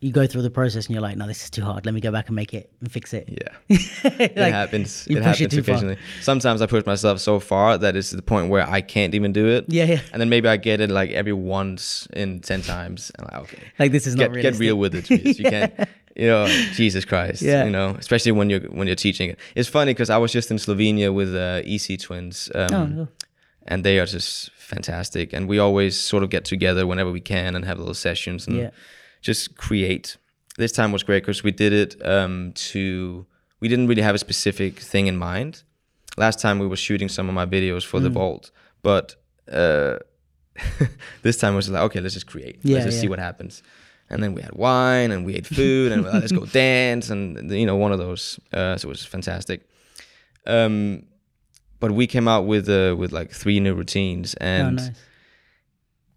[0.00, 1.84] you go through the process and you're like, no, this is too hard.
[1.84, 3.28] Let me go back and make it and fix it.
[3.28, 5.06] yeah, Like, it happens.
[5.10, 5.96] you It push it happens too far.
[6.22, 9.46] Sometimes I push myself so far that it's the point where I can't even do
[9.46, 9.66] it.
[9.68, 10.00] Yeah, yeah.
[10.12, 13.62] And then maybe I get it like every once in ten times, and like, okay,
[13.78, 14.52] Like this is not get realistic.
[14.54, 15.04] get real with it.
[15.04, 15.38] Please.
[15.38, 15.74] You can't,
[16.16, 17.42] you know, Jesus Christ.
[17.42, 17.64] Yeah.
[17.66, 19.38] You know, especially when you're when you're teaching it.
[19.54, 23.08] It's funny because I was just in Slovenia with uh, EC twins, um, Oh, cool.
[23.66, 25.32] and they are just fantastic.
[25.34, 28.56] And we always sort of get together whenever we can and have little sessions and
[28.56, 28.70] Yeah.
[29.20, 30.16] just create.
[30.56, 33.26] This time was great because we did it um, to.
[33.60, 35.62] We didn't really have a specific thing in mind.
[36.16, 38.02] Last time we were shooting some of my videos for Mm.
[38.06, 38.50] the vault,
[38.82, 39.06] but
[39.52, 39.96] uh,
[41.22, 42.56] this time was like, okay, let's just create.
[42.62, 43.62] Yeah, let's just see what happens.
[44.12, 47.50] And then we had wine and we ate food and like, let's go dance and
[47.50, 48.40] you know one of those.
[48.52, 49.58] Uh, so it was fantastic.
[50.46, 51.04] Um,
[51.80, 54.90] but we came out with uh, with like three new routines Oh, and nice.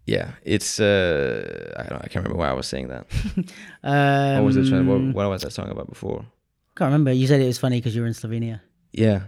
[0.06, 3.06] yeah, it's uh, I don't I can't remember why I was saying that.
[3.82, 4.84] Um, what was it?
[4.84, 6.20] What, what was I talking about before?
[6.20, 7.12] I can't remember.
[7.12, 8.60] You said it was funny because you were in Slovenia.
[8.92, 9.20] Yeah,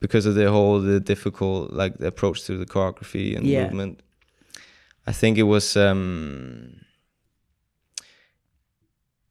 [0.00, 3.64] because of the whole the difficult like the approach to the choreography and Yeah.
[3.64, 4.00] movement.
[5.06, 5.76] I think it was.
[5.76, 6.80] um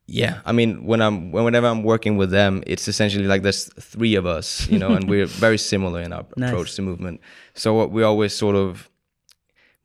[0.06, 4.16] yeah, I mean, when I'm whenever I'm working with them, it's essentially like there's three
[4.16, 6.50] of us, you know, and we're very similar in our Nice.
[6.50, 7.22] approach to movement.
[7.54, 8.90] So what we always sort of,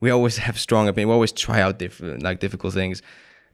[0.00, 1.08] we always have strong opinion.
[1.08, 3.00] We always try out different, like difficult things.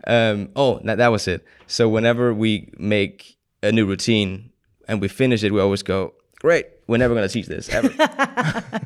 [0.07, 1.45] Um, oh, that, that was it.
[1.67, 4.51] So whenever we make a new routine
[4.89, 7.91] and we finish it, we always go, "Great, we're never gonna teach this ever."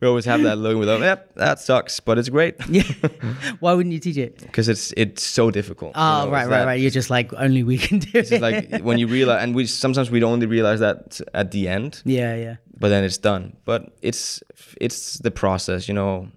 [0.00, 1.02] we always have that look with them.
[1.02, 2.82] Yep, that sucks, but it's great Yeah.
[3.60, 4.38] Why wouldn't you teach it?
[4.40, 5.94] because it's it's so difficult.
[5.96, 6.80] you Oh, know, right, it's right, that- right.
[6.80, 8.40] You're just like only we can do It's it.
[8.40, 12.02] just like when you realize, and we sometimes we only realize that at the end,
[12.04, 12.56] yeah, yeah.
[12.78, 13.56] but then it's done.
[13.64, 14.42] But it's
[14.80, 16.28] it's the process, you know.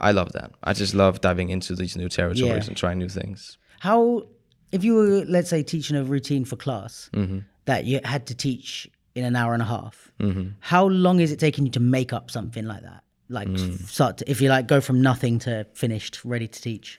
[0.00, 0.52] I love that.
[0.62, 2.68] I just love diving into these new territories Yeah.
[2.68, 3.58] and trying new things.
[3.80, 4.22] How,
[4.70, 7.38] if you were, let's say, teaching a routine for class Mm-hmm.
[7.64, 10.12] that you had to teach in an hour and a half,
[10.60, 13.02] how long is it taking you to make up something like that?
[13.28, 13.86] Like Mm.
[13.86, 16.98] start to, if you like go from nothing to finished, ready to teach.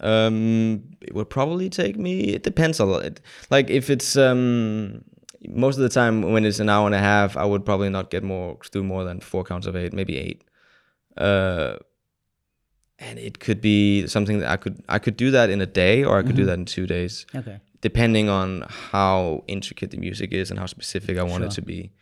[0.00, 2.20] Um, it would probably take me.
[2.34, 3.20] It depends a lot.
[3.50, 5.04] Like if it's um,
[5.48, 8.10] most of the time when it's an hour and a half, I would probably not
[8.10, 10.42] get more do more than four counts of eight, maybe eight.
[11.16, 11.76] Uh,
[12.98, 16.04] and it could be something that I could I could do that in a day,
[16.04, 17.58] or I could do that in two days, Okay.
[17.80, 21.92] depending on how intricate the music is and how specific I want it to be.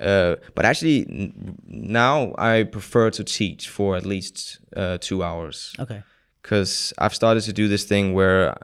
[0.00, 5.74] Uh, but actually, n- now I prefer to teach for at least uh, two hours
[5.78, 6.02] Okay.
[6.42, 8.56] because I've started to do this thing where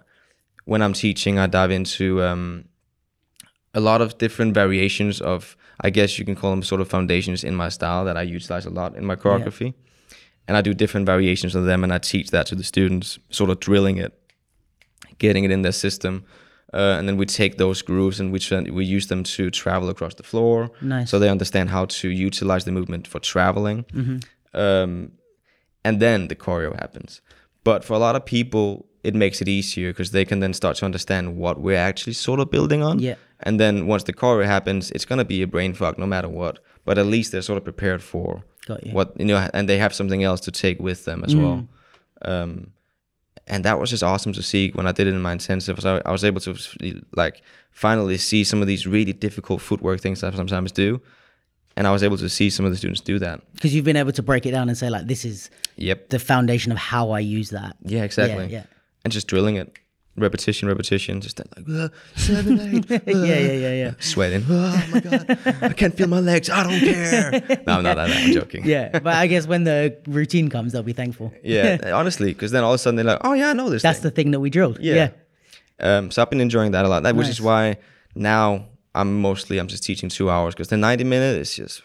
[0.64, 2.64] when I'm teaching, I dive into um,
[3.74, 7.44] a lot of different variations of, I guess you can call them sort of foundations
[7.44, 9.74] in my style that I utilize a lot in my choreography.
[10.48, 13.50] And I do different variations of them and I teach that to the students, sort
[13.50, 14.12] of drilling it,
[15.18, 16.24] getting it in their system.
[16.76, 19.88] Uh, and then we take those grooves and we, try- we use them to travel
[19.88, 20.58] across the floor.
[20.82, 21.08] Nice.
[21.10, 23.78] So they understand how to utilize the movement for traveling.
[24.52, 25.12] Um,
[25.86, 27.22] and then the choreo happens.
[27.64, 30.76] But for a lot of people, it makes it easier because they can then start
[30.78, 32.98] to understand what we're actually sort of building on.
[32.98, 33.14] Yeah.
[33.40, 36.58] And then once the choreo happens, it's gonna be a brain fuck no matter what.
[36.84, 38.92] But at least they're sort of prepared for Got you.
[38.92, 41.68] what you know, and they have something else to take with them as well.
[42.22, 42.72] Um,
[43.46, 45.80] and that was just awesome to see when I did it in my intensive.
[45.80, 46.56] So I was able to
[47.16, 51.00] like finally see some of these really difficult footwork things that I sometimes do,
[51.76, 53.40] and I was able to see some of the students do that.
[53.54, 56.08] Because you've been able to break it down and say like, this is Yep.
[56.08, 57.76] the foundation of how I use that.
[57.82, 58.46] Yeah, exactly.
[58.46, 58.64] Yeah.
[59.04, 59.78] And just drilling it.
[60.16, 63.92] Repetition, repetition, just that like uh, seven, eight, uh, yeah, yeah, yeah, yeah.
[64.00, 64.44] sweating.
[64.48, 66.48] Oh my god, I can't feel my legs.
[66.50, 67.60] I don't care.
[67.66, 68.10] No, I'm not that.
[68.10, 68.64] I'm joking.
[68.64, 71.32] Yeah, but I guess when the routine comes, they'll be thankful.
[71.42, 71.78] yeah.
[71.94, 73.82] Honestly, because then all of a sudden they're like, oh yeah, I know this.
[73.82, 74.04] That's thing.
[74.04, 74.78] the thing that we drilled.
[74.80, 74.94] Yeah.
[74.94, 75.10] Yeah.
[75.78, 77.02] Um, so I've been enjoying that a lot.
[77.02, 77.76] That, Which is why
[78.14, 81.82] now I'm mostly I'm just teaching two hours because the 90 minute is just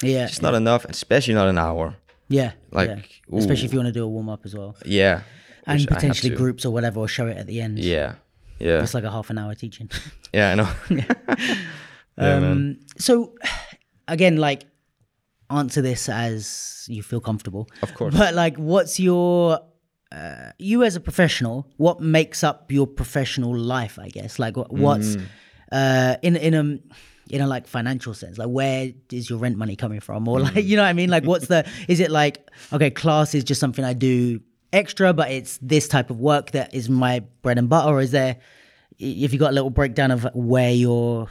[0.00, 0.26] Yeah.
[0.26, 1.96] just not enough, especially not an hour.
[2.28, 2.52] yeah.
[2.70, 3.38] like, yeah.
[3.38, 5.22] especially if you want to do a warm up as well, Yeah.
[5.66, 7.78] And potentially groups or whatever, or show it at the end.
[7.78, 8.14] Yeah.
[8.58, 8.82] Yeah.
[8.82, 9.90] It's like a half an hour teaching.
[10.32, 10.68] Yeah, I know.
[12.18, 12.52] Yeah, man.
[12.52, 13.34] um, so,
[14.08, 14.64] again, like,
[15.50, 17.68] answer this as you feel comfortable.
[17.82, 18.14] Of course.
[18.16, 19.58] But like, what's your
[20.10, 21.66] uh, you as a professional?
[21.76, 23.98] What makes up your professional life?
[23.98, 25.24] I guess like what's Mm.
[25.72, 26.78] uh, in in a
[27.30, 30.56] in a like financial sense like where is your rent money coming from or like
[30.64, 33.60] you know what i mean like what's the is it like okay class is just
[33.60, 34.38] something i do
[34.72, 38.10] extra but it's this type of work that is my bread and butter or is
[38.10, 38.36] there
[38.98, 41.28] if you got a little breakdown of where your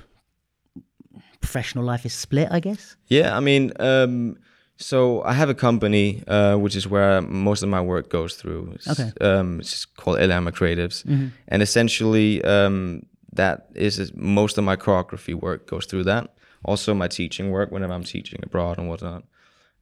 [1.42, 4.38] professional life is split i guess Yeah, I mean, um,
[4.78, 8.72] so I have a company, uh, which is where most of my work goes through.
[8.76, 9.12] It's, Okay.
[9.22, 11.04] Um, it's called Elama Creatives,
[11.48, 16.34] and essentially, um, that is is- most of my choreography work goes through that.
[16.66, 19.24] Also, my teaching work whenever I'm teaching abroad and whatnot.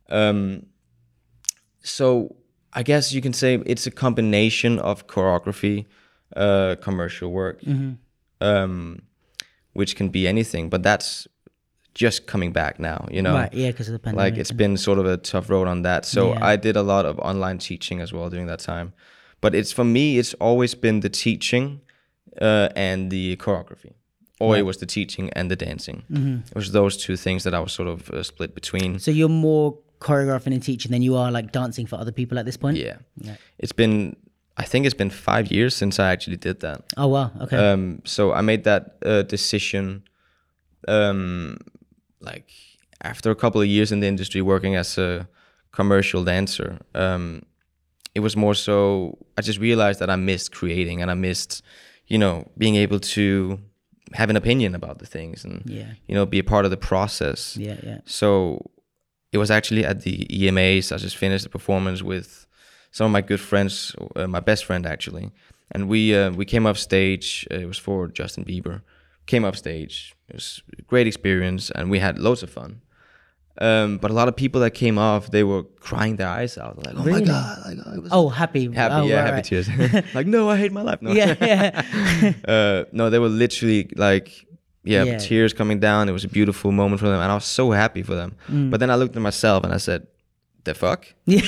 [0.09, 0.65] Um,
[1.81, 2.35] so
[2.73, 5.85] I guess you can say it's a combination of choreography,
[6.35, 7.61] uh, commercial work,
[8.41, 9.01] um,
[9.73, 11.27] which can be anything, but that's
[11.95, 13.07] just coming back now.
[13.11, 15.49] You know, right yeah because of the pandemic like it's been sort of a tough
[15.49, 16.05] road on that.
[16.05, 16.45] So Yeah.
[16.45, 18.93] I did a lot of online teaching as well during that time.
[19.41, 21.81] But it's for me, it's always been the teaching
[22.41, 23.93] uh, and the choreography,
[24.39, 26.03] or it was the teaching and the dancing.
[26.11, 26.47] Mm-hmm.
[26.51, 28.99] It was those two things that I was sort of uh, split between.
[28.99, 32.45] so you're more choreographing and teaching than you are like dancing for other people at
[32.45, 32.97] this point Yeah.
[33.17, 33.35] Yeah.
[33.57, 34.15] it's been.
[34.57, 36.81] I think it's been five years since I actually did that.
[36.97, 40.03] oh wow okay Um, so I made that uh, decision,
[40.87, 41.57] um,
[42.19, 42.49] like
[43.01, 45.27] after a couple of years in the industry working as a
[45.71, 46.79] commercial dancer.
[46.95, 47.43] Um,
[48.15, 51.61] it was more so I just realized that I missed creating and I missed,
[52.07, 53.59] you know, being able to
[54.13, 55.91] have an opinion about the things and Yeah.
[56.07, 57.55] you know be a part of the process.
[57.55, 58.65] yeah yeah So
[59.31, 60.91] it was actually at the EMAs.
[60.91, 62.47] I just finished the performance with
[62.91, 65.31] some of my good friends, uh, my best friend actually,
[65.71, 67.47] and we uh, we came up stage.
[67.51, 68.81] Uh, it was for Justin Bieber.
[69.25, 70.15] Came up stage.
[70.27, 72.81] It was a great experience, and we had loads of fun.
[73.61, 76.77] Um, but a lot of people that came off, they were crying their eyes out,
[76.85, 77.21] like, "Oh Really?
[77.21, 79.43] my god!" Like, oh, it was oh happy happy, oh, yeah, right, happy right.
[79.43, 80.13] tears.
[80.15, 81.01] like, no, I hate my life.
[81.01, 81.11] No.
[81.11, 84.45] yeah yeah uh, no, they were literally like,
[84.83, 85.17] yeah, Yeah.
[85.17, 86.09] tears coming down.
[86.09, 88.35] It was a beautiful moment for them, and I was so happy for them.
[88.49, 88.69] Mm.
[88.71, 90.07] But then I looked at myself and I said,
[90.63, 91.05] "The fuck?
[91.25, 91.41] yeah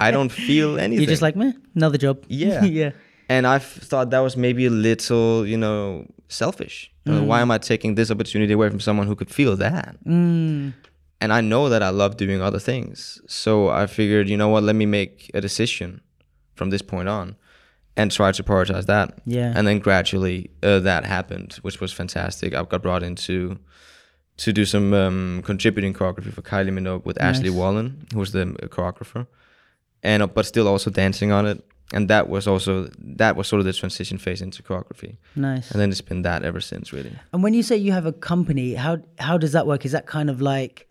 [0.00, 2.24] I don't feel anything." You're just like, meh, another job.
[2.28, 2.64] Yeah.
[2.64, 2.90] yeah.
[3.28, 6.90] and I thought that was maybe a little, you know, selfish.
[7.04, 9.96] You know, Why am I taking this opportunity away from someone who could feel that?
[10.06, 10.72] Mm.
[11.20, 14.62] And I know that I love doing other things, so I figured, you know what?
[14.64, 16.00] Let me make a decision
[16.54, 17.36] from this point on,
[17.96, 19.18] and tried to prioritize that.
[19.26, 19.52] Yeah.
[19.54, 22.54] And then gradually uh, that happened, which was fantastic.
[22.54, 23.58] I got brought into
[24.38, 28.42] to do some um, contributing choreography for Kylie Minogue with Ashley Wallen, who was the
[28.42, 29.26] uh, choreographer,
[30.02, 31.64] and uh, but still also dancing on it.
[31.94, 35.70] And that was also that was sort of the transition phase into choreography, Nice.
[35.70, 37.12] and then it's been that ever since, really.
[37.34, 39.84] And when you say you have a company, how how does that work?
[39.84, 40.88] Is that kind of like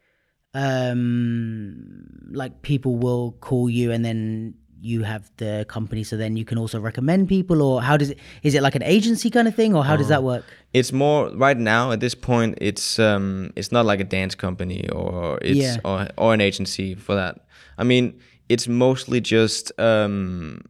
[0.54, 6.44] um like people will call you and then you have the company so then you
[6.44, 9.56] can also recommend people or how does it is it like an agency kind of
[9.56, 10.44] thing or how does that work?
[10.74, 12.58] It's more right now at this point.
[12.60, 15.78] It's um, it's not like a dance company or it's Yeah.
[15.86, 17.46] or, or an agency for that.
[17.78, 18.20] I mean,
[18.50, 20.62] it's mostly just um,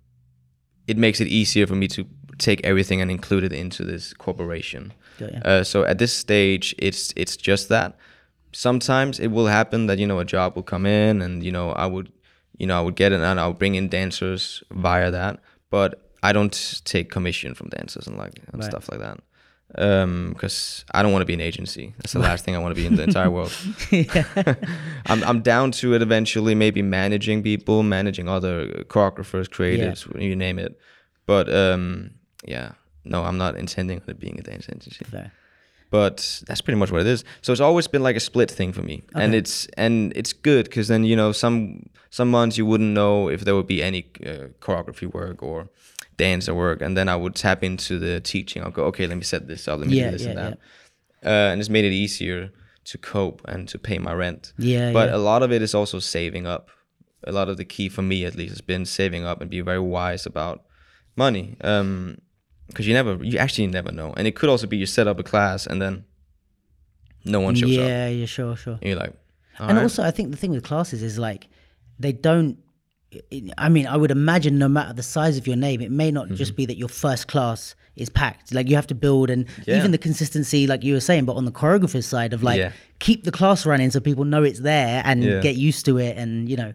[0.87, 2.05] it makes it easier for me to
[2.37, 4.91] take everything and include it into this corporation.
[5.19, 5.27] Ya.
[5.45, 7.95] Uh, so at this stage, it's it's just that.
[8.53, 11.71] Sometimes it will happen that you know a job will come in and you know
[11.71, 12.11] I would
[12.61, 15.33] you know I would get it and I would bring in dancers via that,
[15.75, 15.89] but
[16.23, 16.55] I don't
[16.85, 18.71] take commission from dancers and like and Right.
[18.71, 19.17] stuff like that.
[19.87, 21.85] Um, because I don't want to be an agency.
[21.97, 23.53] That's the last thing I want to be in the entire world.
[25.11, 30.59] I'm I'm down to it eventually, maybe managing people, managing other choreographers, creatives, you name
[30.59, 30.77] it.
[31.25, 32.11] But um,
[32.45, 32.73] yeah,
[33.05, 35.31] no, I'm not intending on it being a dance agency Fair.
[35.91, 37.23] But that's pretty much what it is.
[37.41, 40.65] So it's always been like a split thing for me, and it's and it's good
[40.65, 44.09] because then you know some some months you wouldn't know if there would be any
[44.25, 45.69] uh, choreography work or
[46.17, 48.63] dancer work, and then I would tap into the teaching.
[48.63, 50.49] I'll go, okay, let me set this up, let me Yeah, do this and yeah,
[50.49, 50.57] that,
[51.25, 52.51] uh, and it's made it easier
[52.85, 54.53] to cope and to pay my rent.
[54.57, 55.15] Yeah, but yeah.
[55.15, 56.69] a lot of it is also saving up.
[57.27, 59.61] A lot of the key for me, at least, has been saving up and be
[59.61, 60.63] very wise about
[61.15, 61.57] money.
[61.61, 62.17] Um,
[62.71, 65.19] because you never, you actually never know, and it could also be you set up
[65.19, 66.03] a class and then
[67.25, 67.83] no one shows up.
[67.83, 68.77] yeah, yeah, sure, sure.
[68.81, 69.13] And you're like,
[69.59, 69.83] and right.
[69.83, 71.47] also, I think the thing with classes is like
[71.99, 72.57] they don't.
[73.57, 76.27] I mean, I would imagine no matter the size of your name, it may not
[76.27, 76.35] Mm-hmm.
[76.35, 78.53] just be that your first class is packed.
[78.53, 79.77] Like you have to build and Yeah.
[79.77, 82.71] even the consistency, like you were saying, but on the choreographer's side of like Yeah.
[82.99, 85.41] keep the class running so people know it's there and Yeah.
[85.41, 86.73] get used to it, and you know,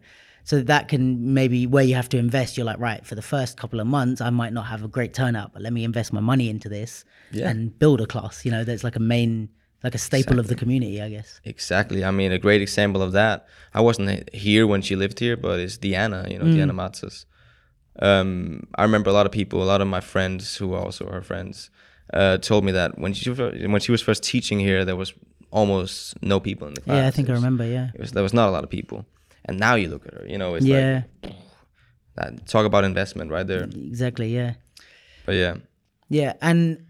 [0.49, 1.03] so that can
[1.41, 2.57] maybe where you have to invest.
[2.57, 5.13] You're like, right, for the first couple of months, I might not have a great
[5.21, 7.49] turnout, but let me invest my money into this Yeah.
[7.51, 8.35] and build a class.
[8.45, 9.33] You know, that's like a main,
[9.85, 11.41] like a staple of the community, I guess.
[11.45, 12.01] Exactly.
[12.05, 13.37] I mean, a great example of that.
[13.75, 16.21] I wasn't here when she lived here, but it's Diana.
[16.31, 17.17] You know, Diana Matzes.
[17.99, 21.07] Um, I remember a lot of people, a lot of my friends who are also
[21.11, 21.71] her friends,
[22.15, 23.31] uh, told me that when she
[23.75, 25.13] when she was first teaching here, there was
[25.51, 26.97] almost no people in the class.
[26.99, 27.65] Yeah, I think It I remember.
[27.67, 27.89] Yeah.
[27.95, 29.07] It was there was not a lot of people,
[29.47, 30.27] and now you look at her.
[30.27, 31.35] You know, it's Yeah, like
[32.17, 33.65] that, talk about investment right there.
[33.65, 34.35] exactly.
[34.35, 34.55] Yeah.
[35.25, 35.55] But yeah,
[36.09, 36.85] Yeah, and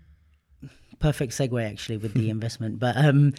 [0.98, 2.78] perfect segue actually with the investment.
[2.78, 3.32] But um,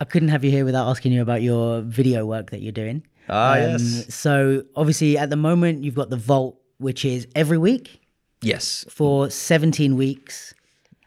[0.00, 3.02] I couldn't have you here without asking you about your video work that you're doing.
[3.28, 7.58] ah Um, yes, So obviously, at the moment, you've got the vault, which is every
[7.58, 8.00] week
[8.42, 8.84] yes.
[8.90, 10.52] for 17 weeks,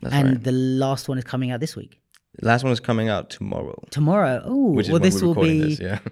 [0.01, 0.43] That's and right.
[0.43, 1.99] the last one is coming out this week.
[2.41, 4.41] Last one is coming out tomorrow, Tomorrow.
[4.45, 5.75] Oh, well, this will recording be.
[5.75, 5.79] this.
[5.79, 5.99] Yeah.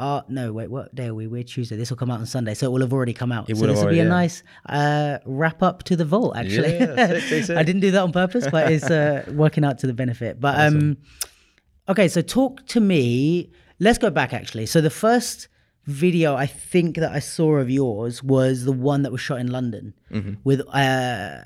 [0.00, 1.26] Uh, no, wait, what day are we?
[1.26, 1.76] We're Tuesday.
[1.76, 3.50] This will come out on Sunday, so it will have already come out.
[3.50, 6.36] It so this will be a nice uh, wrap up to the vault.
[6.36, 7.56] Actually, Yeah, sick, sick, sick.
[7.60, 10.40] I didn't do that on purpose, but it's uh, working out to the benefit.
[10.40, 10.96] But um,
[11.86, 13.50] okay, so talk to me.
[13.78, 14.64] Let's go back actually.
[14.66, 15.48] So the first
[15.84, 19.48] video I think that I saw of yours was the one that was shot in
[19.48, 20.34] London Mm-hmm.
[20.44, 21.40] with uh,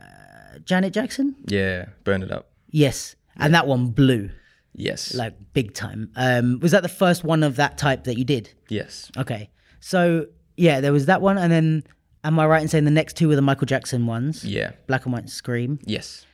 [0.65, 1.35] Janet Jackson.
[1.47, 2.51] Yeah, burn it up.
[2.71, 4.31] Yes, and that one blew
[4.75, 5.15] Yes.
[5.15, 6.11] like big time.
[6.17, 8.53] Um, was that the first one of that type that you did?
[8.69, 9.11] yes.
[9.17, 9.51] Okay.
[9.81, 10.27] So
[10.57, 11.85] yeah, there was that one, and then
[12.25, 14.45] am I right in saying the next two were the Michael Jackson ones?
[14.45, 14.73] Yeah.
[14.87, 16.25] Black and White Scream, Yes.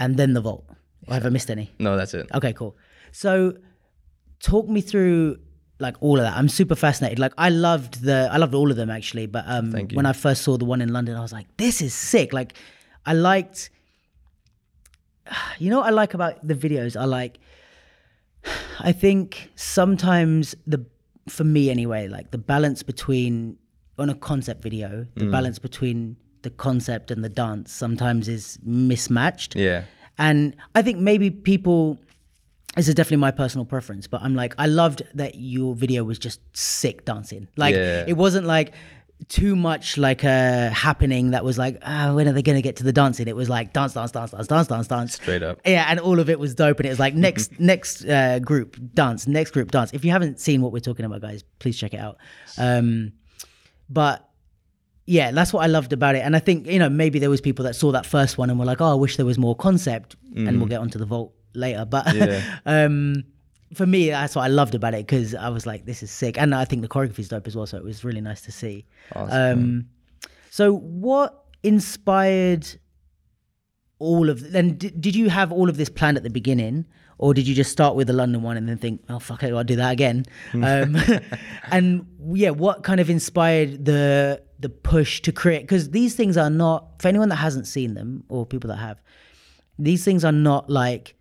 [0.00, 0.64] and then the Vault.
[1.06, 1.70] Or have I missed any?
[1.78, 2.26] No, that's it.
[2.34, 2.76] Okay, cool.
[3.12, 3.54] So
[4.40, 5.38] talk me through
[5.80, 6.36] like all of that.
[6.36, 7.18] I'm super fascinated.
[7.18, 10.42] Like I loved the I loved all of them actually, but um when I first
[10.42, 12.32] saw the one in London, I was like, this is sick.
[12.32, 12.52] Like
[13.06, 13.70] I liked
[15.58, 17.00] you know what I like about the videos?
[17.00, 17.38] I like
[18.80, 20.84] I think sometimes the
[21.28, 23.58] for me anyway, like the balance between
[23.98, 25.30] on a concept video, the Mm.
[25.32, 29.54] balance between the concept and the dance sometimes is mismatched.
[29.56, 29.82] Yeah.
[30.16, 31.98] And I think maybe people,
[32.76, 36.18] this is definitely my personal preference, but I'm like, I loved that your video was
[36.18, 37.48] just sick dancing.
[37.56, 38.04] Like, Yeah.
[38.06, 38.72] it wasn't like
[39.26, 42.76] too much like a happening that was like, ah, when are they going to get
[42.76, 43.26] to the dancing?
[43.26, 45.14] It was like dance, dance, dance, dance, dance, dance, dance.
[45.14, 45.60] Straight up.
[45.66, 46.78] Yeah, and all of it was dope.
[46.78, 49.92] And it was like next, next uh, group dance, next group dance.
[49.92, 52.16] If you haven't seen what we're talking about, guys, please check it out.
[52.56, 53.12] Um,
[53.90, 54.24] but
[55.04, 56.20] yeah, that's what I loved about it.
[56.20, 58.58] And I think, you know, maybe there was people that saw that first one and
[58.58, 60.16] were like, oh, I wish there was more concept.
[60.34, 61.84] And we'll get onto the vault later.
[61.84, 62.14] But Mm.
[62.28, 62.58] Yeah.
[62.84, 63.24] um,
[63.74, 66.38] for me, that's what I loved about it because I was like, this is sick.
[66.38, 67.66] And I think the choreography is dope as well.
[67.66, 68.86] So it was really nice to see.
[69.14, 69.58] Awesome.
[69.58, 69.86] Um,
[70.50, 72.66] so what inspired
[73.98, 76.86] all of, then did, did you have all of this planned at the beginning?
[77.18, 79.52] Or did you just start with the London one and then think, oh fuck it,
[79.52, 80.24] I'll do that again?
[80.54, 80.96] Um,
[81.70, 85.62] and yeah, what kind of inspired the the push to create?
[85.62, 89.02] Because these things are not for anyone that hasn't seen them or people that have.
[89.80, 91.17] These things are not like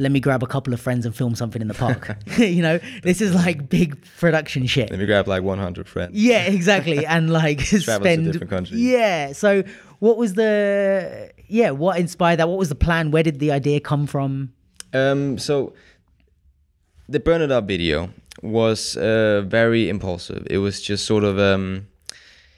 [0.00, 2.16] let me grab a couple of friends and film something in the park.
[2.38, 4.90] you know, this is like big production shit.
[4.90, 6.12] Let me grab like 100 friends.
[6.14, 7.06] Yeah, exactly.
[7.10, 8.80] And like to different countries.
[8.80, 9.32] Yeah.
[9.32, 9.64] So
[9.98, 12.48] what was the yeah, what inspired that?
[12.48, 13.10] What was the plan?
[13.10, 14.52] Where did the idea come from?
[14.92, 15.74] Um, so
[17.08, 18.10] the Burn It Up video
[18.42, 20.46] was uh, very impulsive.
[20.48, 21.88] It was just sort of um,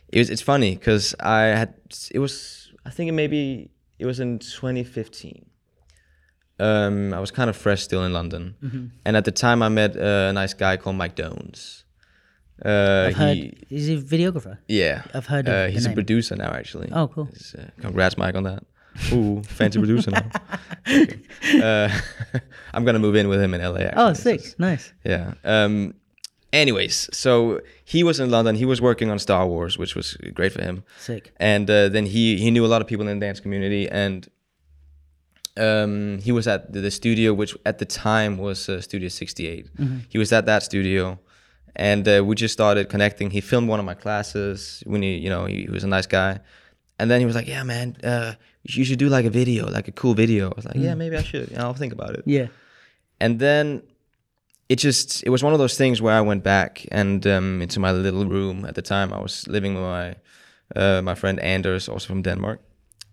[0.08, 0.30] it was.
[0.30, 1.74] It's funny because I had
[2.10, 2.72] it was.
[2.84, 5.46] I think it maybe it was in 2015.
[6.60, 8.86] Um, I was kind of fresh still in London, Mm-hmm.
[9.04, 11.84] and at the time I met uh, a nice guy called Mike Dones.
[12.64, 14.58] Uh, I've heard he, he's a videographer.
[14.68, 16.88] yeah, I've heard of Uh, he's a producer now, actually.
[16.92, 17.28] Oh, cool.
[17.58, 18.62] Uh, congrats, Mike, on that.
[19.12, 20.26] Ooh, fancy producer now.
[21.62, 21.88] uh,
[22.74, 23.80] I'm gonna move in with him in LA.
[23.80, 24.02] Actually.
[24.02, 24.40] Oh, sick.
[24.40, 24.92] is- Nice.
[25.04, 25.34] yeah.
[25.44, 25.94] Um.
[26.52, 28.54] Anyways, so he was in London.
[28.56, 30.84] He was working on Star Wars, which was great for him.
[30.98, 31.32] Sick.
[31.38, 34.28] And uh, then he he knew a lot of people in the dance community, and
[35.56, 39.66] um, he was at the, studio, which at the time was uh, Studio 68.
[40.08, 41.18] He was at that studio,
[41.76, 43.30] and uh, we just started connecting.
[43.30, 46.06] He filmed one of my classes when he, you know, he, he was a nice
[46.06, 46.40] guy.
[46.98, 49.88] And then he was like, "Yeah, man, uh, you should do like a video, like
[49.88, 51.50] a cool video." I was like, "Yeah, maybe I should.
[51.50, 52.46] You know, I'll think about it." Yeah.
[53.20, 53.82] and then
[54.68, 57.80] it just it was one of those things where I went back and um, into
[57.80, 60.14] my little room at the time I was living with my
[60.76, 62.60] uh, my friend Anders also from Denmark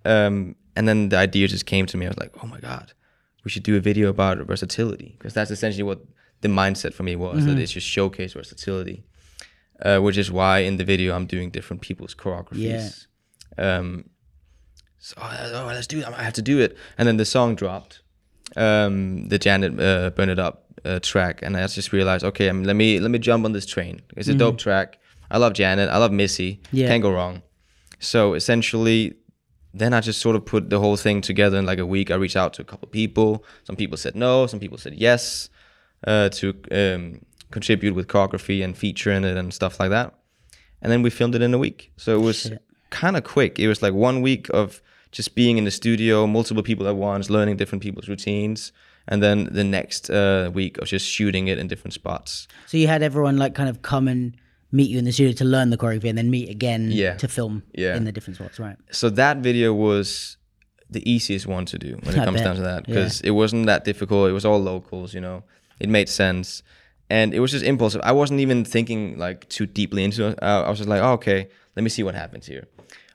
[0.05, 2.05] um, and then the idea just came to me.
[2.05, 2.93] I was like, oh my god,
[3.43, 5.99] we should do a video about versatility because that's essentially what
[6.39, 9.03] the mindset for me was that it's just showcase versatility,
[9.81, 13.07] uh, which is why in the video I'm doing different people's choreographies.
[13.57, 14.09] Um,
[14.99, 16.05] so oh, let's do it.
[16.05, 16.77] I have to do it.
[16.97, 18.01] And then the song dropped,
[18.55, 22.63] um, the Janet uh, Burn It Up uh, track, and I just realized, okay, um,
[22.63, 24.01] let me let me jump on this train.
[24.15, 24.97] It's a dope track.
[25.29, 25.89] I love Janet.
[25.89, 26.61] I love Missy.
[26.71, 26.87] Yeah.
[26.87, 27.41] Can't go wrong.
[27.99, 29.18] So essentially,
[29.73, 32.11] then I just sort of put the whole thing together in like a week.
[32.11, 33.43] I reached out to a couple people.
[33.63, 34.47] Some people said no.
[34.47, 35.49] Some people said yes
[36.07, 37.21] uh, to um,
[37.51, 40.13] contribute with choreography and feature in it and stuff like that.
[40.81, 41.91] And then we filmed it in a week.
[41.97, 42.51] So it was
[42.89, 43.59] kind of quick.
[43.59, 44.81] It was like one week of
[45.11, 48.71] just being in the studio, multiple people at once, learning different people's routines,
[49.07, 52.47] and then the next uh, week of just shooting it in different spots.
[52.67, 54.35] So you had everyone like kind of come and
[54.71, 57.15] meet you in the studio to learn the choreography, and then meet again Yeah.
[57.15, 57.95] to film Yeah.
[57.97, 58.77] in the different spots, right?
[58.91, 60.37] so that video was
[60.91, 62.45] the easiest one to do when it I comes bet.
[62.45, 65.43] down to that because it wasn't that difficult it was all locals you know
[65.79, 66.63] it made sense
[67.11, 70.63] and it was just impulsive i wasn't even thinking like too deeply into it uh,
[70.65, 72.65] i was just like oh, okay let me see what happens here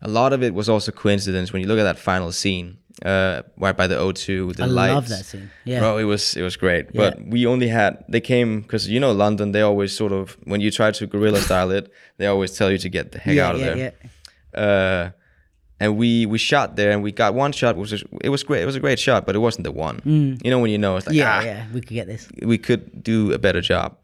[0.03, 3.43] a lot of it was also coincidence when you look at that final scene uh
[3.59, 5.51] right by the o2 with the I lights love that scene.
[5.65, 5.81] Yeah.
[5.81, 9.13] bro it was it was great but we only had they came because you know
[9.13, 12.71] london they always sort of when you try to guerrilla style it they always tell
[12.71, 13.93] you to get the heck yeah, out of yeah, there
[14.55, 14.61] yeah.
[14.61, 15.11] uh,
[15.81, 18.63] and we we shot there and we got one shot which was it was great
[18.63, 20.01] it was a great shot but it wasn't the one
[20.45, 21.19] you know when you know it's like Mm.
[21.19, 22.29] Yeah, ah, yeah, we could get this.
[22.43, 23.97] we could do a better job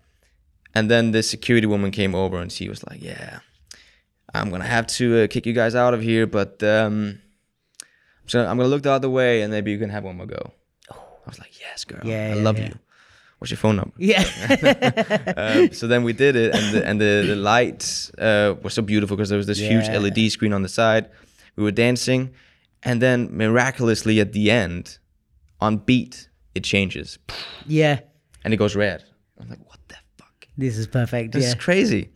[0.75, 3.39] and then the security woman came over and she was like yeah
[4.35, 7.19] i'm gonna have to uh, kick you guys out of here but um
[8.31, 10.45] so i'm gonna look the other way and maybe you can have one more go
[10.93, 11.03] Oh.
[11.27, 12.69] i was like yes girl Yeah, i yeah, love yeah.
[12.69, 12.75] you
[13.39, 14.23] what's your phone number Yeah,
[15.37, 18.83] um, so then we did it, and the, and the, the lights uh, were so
[18.83, 21.05] beautiful because there was this huge LED screen on the side.
[21.57, 22.23] We were dancing,
[22.83, 24.99] and then miraculously at the end,
[25.67, 27.19] on beat, it changes
[27.67, 28.01] yeah.
[28.45, 29.05] and it goes red.
[29.41, 30.47] I'm like, what the fuck?
[30.59, 31.33] This is perfect.
[31.33, 32.11] This yeah, is crazy.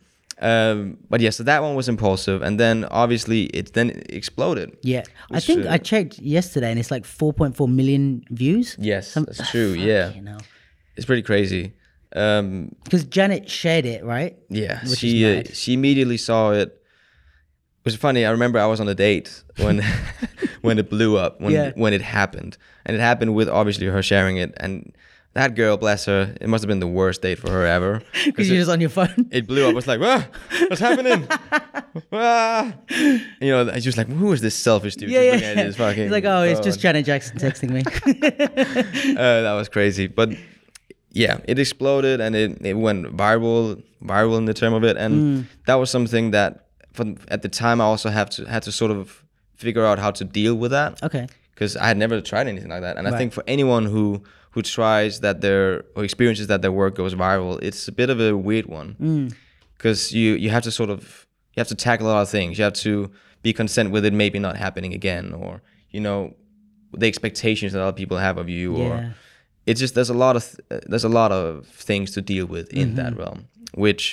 [0.45, 4.77] Um, but yeah, so that one was impulsive, and then obviously it then exploded.
[4.83, 5.05] yeah.
[5.31, 8.77] I think uh, I checked yesterday, and it's like 4.4 million views.
[8.79, 9.73] Yes, that's true.
[9.73, 10.39] Yeah, You know,
[10.97, 11.73] it's pretty crazy.
[12.15, 14.37] Um, because Janet shared it, right?
[14.51, 16.69] Yeah, Which she uh, she immediately saw it.
[16.69, 18.25] It was funny.
[18.27, 19.83] I remember I was on a date when
[20.61, 21.73] when it blew up when Yeah.
[21.75, 22.57] when it happened,
[22.87, 24.53] and it happened with obviously her sharing it.
[24.59, 24.95] And
[25.35, 28.03] that girl, bless her, it must have been the worst date for her ever.
[28.25, 29.29] Because you're just on your phone.
[29.31, 29.71] It blew up.
[29.71, 30.27] I was like, ah,
[30.69, 31.27] what's happening?
[32.13, 32.73] ah.
[33.41, 35.11] You know, I was just like, who is this selfish dude?
[35.11, 35.33] yeah, yeah.
[35.33, 36.83] looking at his fucking It's like, oh, it's just phone?
[36.83, 37.83] Janet Jackson texting me.
[39.17, 40.07] uh, that was crazy.
[40.07, 40.31] But
[41.11, 45.15] yeah, it exploded and it, it went viral, viral in the term of it, and
[45.15, 45.47] Mm.
[45.67, 48.91] that was something that from at the time I also have to had to sort
[48.91, 49.25] of
[49.57, 51.27] figure out how to deal with that okay.
[51.55, 52.97] because I had never tried anything like that.
[52.99, 54.23] And I think for anyone who
[54.55, 58.19] who tries that their or experiences that their work goes viral, it's a bit of
[58.21, 59.35] a weird one Mm.
[59.77, 62.57] because you you have to sort of you have to tackle a lot of things.
[62.59, 63.11] You have to
[63.43, 65.53] be content with it maybe not happening again, or
[65.95, 66.19] you know
[67.01, 68.85] the expectations that other people have of you, Yeah.
[68.89, 69.15] or
[69.67, 72.67] it's just there's a lot of th- there's a lot of things to deal with
[72.73, 72.97] in Mm-hmm.
[73.01, 73.41] that realm,
[73.75, 74.05] which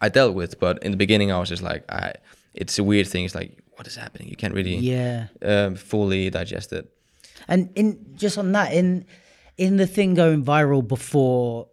[0.00, 0.58] I dealt with.
[0.60, 2.14] But in the beginning, I was just like, I
[2.54, 3.24] it's a weird thing.
[3.26, 4.28] It's like what is happening?
[4.28, 5.26] You can't really Yeah.
[5.42, 6.84] um, fully digest it.
[7.48, 9.04] And in just on that, in
[9.56, 11.68] in the thing going viral before,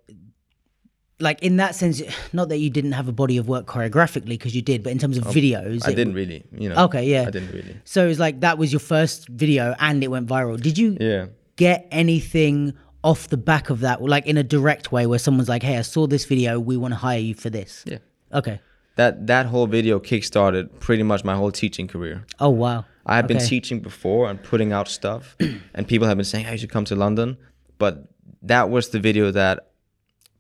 [1.20, 2.02] like in that sense,
[2.34, 4.98] not that you didn't have a body of work choreographically because you did, but in
[5.00, 6.84] terms of oh, videos, Oh, I it- didn't really, you know.
[6.86, 7.24] Okay, yeah.
[7.28, 7.76] I didn't really.
[7.86, 10.60] So it's like that was your first video and it went viral.
[10.62, 11.28] Did you Yeah.
[11.58, 12.74] get anything
[13.04, 15.82] off the back of that, like in a direct way, where someone's like, "Hey, I
[15.84, 16.60] saw this video.
[16.60, 18.00] We want to hire you for this." Yeah.
[18.34, 18.60] Okay.
[18.96, 22.26] That that whole video kickstarted pretty much my whole teaching career.
[22.40, 22.86] Oh wow.
[23.06, 25.36] I had been teaching before and putting out stuff,
[25.76, 27.38] and people have been saying, "Hey, you should come to London."
[27.78, 28.08] But
[28.42, 29.68] that was the video that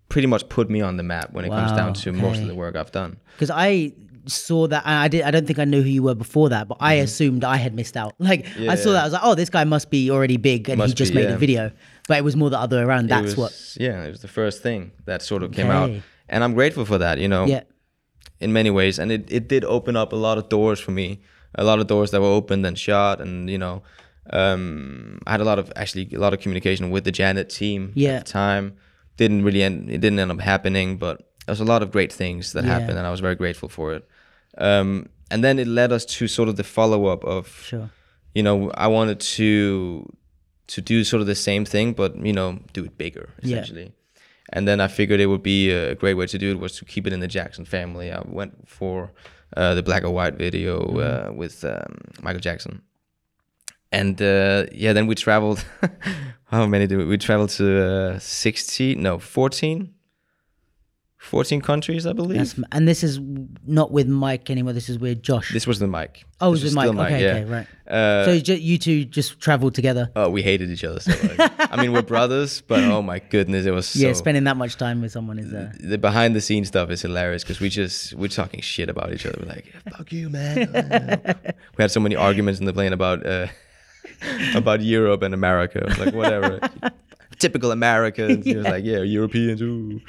[0.09, 2.55] pretty much put me on the map when it comes down to most of the
[2.55, 3.17] work I've done.
[3.35, 3.93] because I
[4.27, 6.77] saw that I did I don't think I knew who you were before that, but
[6.79, 8.13] I assumed I had missed out.
[8.19, 8.63] Like I saw Mm-hmm.
[8.63, 8.75] Yeah.
[8.93, 11.19] that, I was like, oh, this guy must be already big and he just be,
[11.19, 11.35] made yeah.
[11.35, 11.71] a video.
[12.07, 13.09] But it was more the other way around.
[13.09, 15.91] That's was- what Yeah, it was the first thing that sort of came out,
[16.29, 17.19] and I'm grateful for that.
[17.19, 17.63] You know, yeah.
[18.39, 21.21] In many ways, and it, it did open up a lot of doors for me.
[21.55, 23.81] A lot of doors that were opened and shut, and you know,
[24.31, 27.91] um, I had a lot of actually a lot of communication with the Janet team
[27.95, 28.17] Yeah.
[28.17, 28.73] at the time.
[29.17, 29.89] Didn't really end.
[29.89, 32.71] It didn't end up happening, but there was a lot of great things that Yeah.
[32.79, 34.07] happened, and I was very grateful for it.
[34.57, 37.89] Um, and then it led us to sort of the follow up of Sure.
[38.33, 40.05] you know, I wanted to
[40.67, 43.63] to do sort of the same thing, but you know, do it bigger Yeah.
[44.53, 46.85] And then I figured it would be a great way to do it was to
[46.85, 48.11] keep it in the Jackson family.
[48.11, 49.11] I went for
[49.57, 51.29] uh, the black or white video Mm-hmm.
[51.31, 52.81] uh, with um, Michael Jackson,
[53.91, 55.65] and uh, yeah, then we traveled.
[56.45, 57.05] how many did we?
[57.05, 59.93] We traveled to uh, 16, no, 14,
[61.25, 62.37] 14 countries, I believe.
[62.37, 63.19] That's, and this is
[63.65, 64.73] not with Mike anymore.
[64.73, 65.51] This is with Josh.
[65.51, 66.23] this was the Mike.
[66.39, 67.13] oh, it This was was with still Mike.
[67.13, 67.31] Okay, yeah.
[67.31, 67.67] okay, right.
[67.87, 70.11] Uh, so you, two just traveled together.
[70.15, 71.11] oh, we hated each other so.
[71.39, 73.99] I mean, we're brothers, but oh my goodness, it was so.
[73.99, 77.01] yeah, spending that much time with someone is uh, the behind the scenes stuff is
[77.01, 79.37] hilarious because we just we're talking shit about each other.
[79.41, 80.69] We're like, "Fuck you, man."
[81.77, 83.47] we had so many arguments in the plane about uh,
[84.55, 85.85] about Europe and America.
[85.99, 86.59] Like, whatever,
[87.39, 88.45] typical Americans.
[88.45, 90.01] He was like, yeah, Europeans, ooh,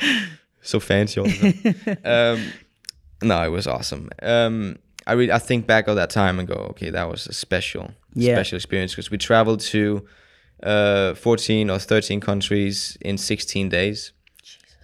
[0.68, 1.98] so fancy all the time.
[2.04, 2.52] um,
[3.22, 4.10] no, it was awesome.
[4.22, 4.76] Um,
[5.06, 7.90] I really I think back of that time and go, okay, that was a special,
[8.14, 8.34] Yeah.
[8.36, 10.04] special experience because we traveled to
[10.62, 14.12] uh, 14 or 13 countries in 16 days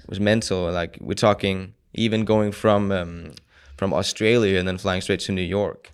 [0.05, 0.71] it was mental.
[0.71, 3.35] Like we're talking, even going from um,
[3.79, 5.93] from Australia and then flying straight to New York.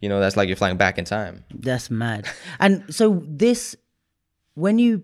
[0.00, 1.44] You know, that's like you're flying back in time.
[1.52, 2.26] That's mad.
[2.60, 3.74] And so this,
[4.54, 5.02] when you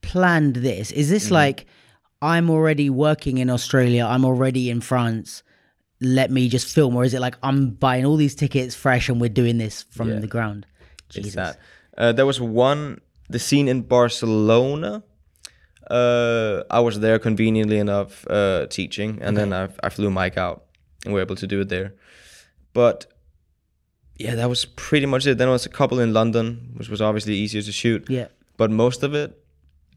[0.00, 1.14] planned this, is Mm-hmm.
[1.14, 1.66] this like
[2.20, 5.42] I'm already working in Australia, I'm already in France,
[6.00, 9.20] let me just film, or is it like I'm buying all these tickets fresh and
[9.20, 10.18] we're doing this from Yeah.
[10.20, 10.66] the ground?
[11.06, 11.34] It's Jesus.
[11.34, 11.58] that.
[11.96, 15.02] Uh, there was one, the scene in Barcelona.
[15.90, 20.64] Uh, I was there conveniently enough uh, teaching, and then I, I flew Mike out,
[21.04, 21.94] and we were able to do it there.
[22.74, 23.06] But
[24.18, 25.38] yeah, that was pretty much it.
[25.38, 28.04] Then there was a couple in London, which was obviously easier to shoot.
[28.10, 28.26] Yeah.
[28.56, 29.40] but most of it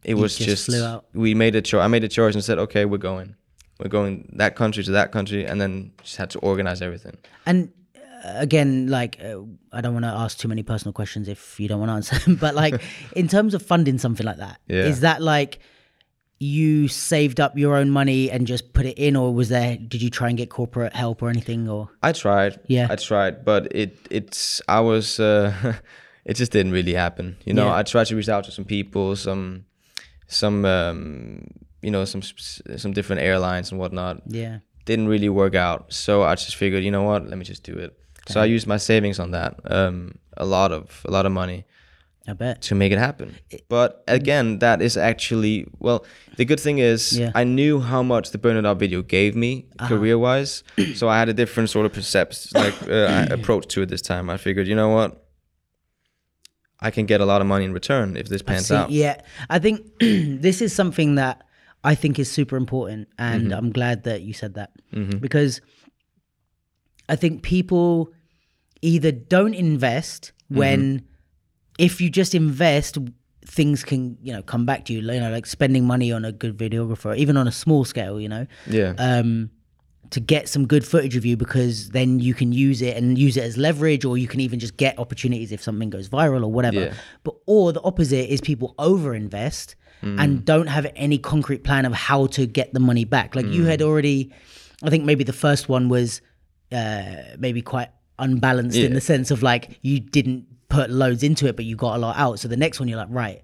[0.03, 2.85] it was just just, we made a choice i made a choice and said okay
[2.85, 3.35] we're going
[3.79, 7.15] we're going that country to that country and then just had to organize everything
[7.45, 7.71] And
[8.23, 9.41] uh, again, like uh,
[9.73, 12.19] I don't want to ask too many personal questions if you don't want to answer
[12.23, 12.79] them, but like
[13.15, 15.01] in terms of funding something like that, is Yeah.
[15.07, 15.57] that like
[16.39, 19.77] you saved up your own money and just put it in, or was there?
[19.77, 21.67] Did you try and get corporate help or anything?
[21.69, 22.87] Or i tried Yeah.
[22.89, 25.53] i tried but it it's i was uh
[26.25, 27.75] it just didn't really happen you know Yeah.
[27.79, 29.65] i tried to reach out to some people some
[30.31, 31.43] some um
[31.81, 32.21] you know some
[32.77, 35.91] some different airlines and whatnot yeah, didn't really work out.
[35.93, 37.91] So I just figured, you know what, let me just do it.
[38.27, 41.65] So I used my savings on that, um, a lot of a lot of money
[42.27, 42.61] I bet.
[42.67, 43.35] to make it happen.
[43.67, 46.05] But again, that is actually well.
[46.37, 47.27] The good thing is, Yeah.
[47.29, 47.39] Uh-huh.
[47.41, 50.63] I knew how much the Burn It Up video gave me career wise,
[50.95, 54.29] so I had a different sort of perception, like uh, approach to it this time.
[54.29, 55.20] I figured, you know what,
[56.81, 58.89] I can get a lot of money in return if this pans See, out.
[58.89, 61.43] yeah, I think this is something that
[61.83, 63.53] I think is super important, and Mm-hmm.
[63.53, 64.71] I'm glad that you said that
[65.19, 65.61] because
[67.09, 68.11] I think people
[68.81, 70.57] either don't invest Mm-hmm.
[70.59, 71.01] when
[71.79, 72.97] if you just invest
[73.45, 76.31] things can you know come back to you you know like spending money on a
[76.31, 79.49] good videographer even on a small scale you know Yeah, um,
[80.11, 83.37] to get some good footage of you because then you can use it and use
[83.37, 86.51] it as leverage or you can even just get opportunities if something goes viral or
[86.51, 86.81] whatever.
[86.81, 86.93] Yeah.
[87.23, 91.93] but or the opposite is people over overinvest and don't have any concrete plan of
[91.93, 93.35] how to get the money back.
[93.35, 94.31] Like you had already
[94.83, 96.21] i think maybe the first one was
[96.71, 101.55] uh, maybe quite unbalanced in the sense of like you didn't put loads into it
[101.55, 102.39] but you got a lot out.
[102.39, 103.41] So the next one you're like right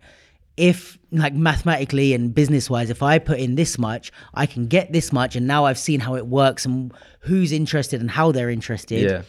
[0.57, 4.91] if like mathematically and business wise if i put in this much i can get
[4.91, 8.49] this much and now i've seen how it works and who's interested and how they're
[8.49, 9.21] interested yeah,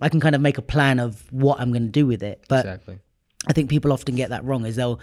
[0.00, 2.44] i can kind of make a plan of what i'm going to do with it
[2.48, 2.98] but exactly.
[3.46, 4.66] I think people often get that wrong.
[4.66, 5.00] Is they'll,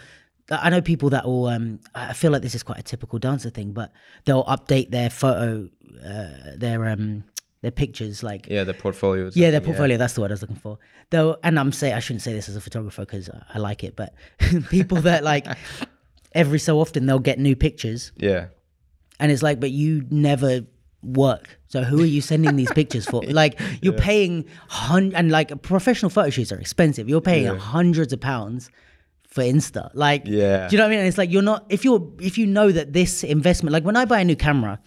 [0.49, 1.47] I know people that will.
[1.47, 3.91] Um, I feel like this is quite a typical dancer thing, but
[4.26, 5.69] they'll update their photo,
[6.05, 7.23] uh, their um,
[7.64, 9.26] their pictures, like Yeah, the portfolio.
[9.26, 9.98] is yeah, their portfolio.
[9.98, 10.77] That's the word I was looking for.
[11.10, 13.95] Though, and I'm say I shouldn't say this as a photographer because I like it,
[13.95, 14.14] but
[14.69, 15.48] people that like
[16.34, 18.48] every so often they'll get new pictures, Yeah,
[19.19, 20.61] and it's like, but you never
[21.02, 21.60] work.
[21.68, 23.22] So who are you sending these pictures for?
[23.27, 27.10] Like you're paying hun- and like professional photo shoots are expensive.
[27.10, 28.69] You're paying hundreds of pounds
[29.27, 29.90] for Insta.
[29.94, 30.68] Like, Yeah.
[30.68, 30.99] do you know what I mean?
[30.99, 33.95] And it's like you're not if you're if you know that this investment, like when
[33.98, 34.80] I buy a new camera,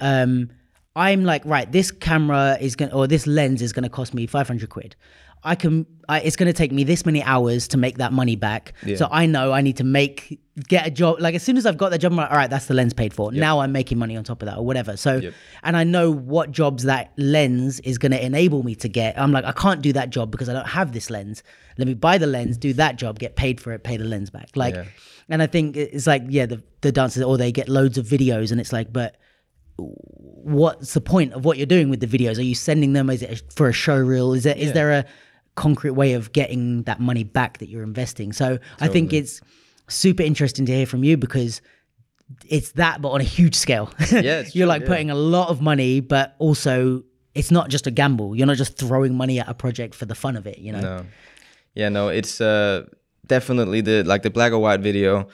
[0.00, 0.50] um,
[0.96, 4.68] I'm like, right, this camera is gonna or this lens is gonna cost me 500
[4.68, 4.96] quid.
[5.42, 8.36] I can, I, it's going to take me this many hours to make that money
[8.36, 8.74] back.
[8.98, 10.38] So I know I need to make,
[10.68, 11.18] get a job.
[11.18, 12.92] Like as soon as I've got that job, I'm like, all right, that's the lens
[12.92, 13.32] paid for.
[13.32, 14.98] Now I'm making money on top of that or whatever.
[14.98, 15.32] So, Yep.
[15.62, 19.18] and I know what jobs that lens is going to enable me to get.
[19.18, 21.42] I'm like, I can't do that job because I don't have this lens.
[21.78, 24.28] Let me buy the lens, do that job, get paid for it, pay the lens
[24.28, 24.50] back.
[24.56, 24.84] Like, Yeah.
[25.30, 28.52] and I think it's like, yeah, the, the dancers, or they get loads of videos
[28.52, 29.16] and it's like, but
[29.82, 32.38] what's the point of what you're doing with the videos?
[32.38, 33.10] Are you sending them?
[33.10, 34.32] Is it for a show reel?
[34.32, 34.72] Is there is Yeah.
[34.72, 35.04] there a
[35.56, 38.32] concrete way of getting that money back that you're investing?
[38.32, 39.40] So I think it's
[39.88, 41.60] super interesting to hear from you because
[42.48, 43.90] it's that, but on a huge scale.
[44.10, 44.88] Yeah, you're like yeah.
[44.88, 47.02] putting a lot of money, but also
[47.34, 48.36] it's not just a gamble.
[48.36, 50.58] You're not just throwing money at a project for the fun of it.
[50.58, 50.80] You know?
[50.80, 51.06] No.
[51.74, 52.86] Yeah, no, it's uh
[53.26, 55.28] definitely the like the black or white video.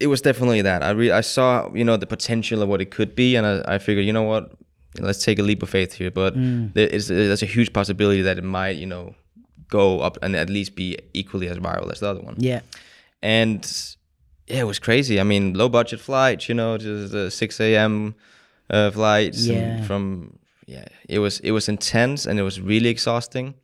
[0.00, 0.82] It was definitely that.
[0.82, 3.74] I re- I saw you know the potential of what it could be, and I,
[3.74, 4.52] I figured you know what,
[4.98, 6.10] let's take a leap of faith here.
[6.10, 6.34] But
[6.74, 9.14] there is there's a huge possibility that it might you know
[9.68, 12.34] go up and at least be equally as viral as the other one.
[12.38, 12.60] Yeah.
[13.22, 13.62] And
[14.46, 15.20] yeah, it was crazy.
[15.20, 18.14] I mean, low budget flights, you know, just uh, 6 a.m.
[18.68, 19.82] Uh, flights Yeah.
[19.84, 23.54] from yeah, it was it was intense and it was really exhausting.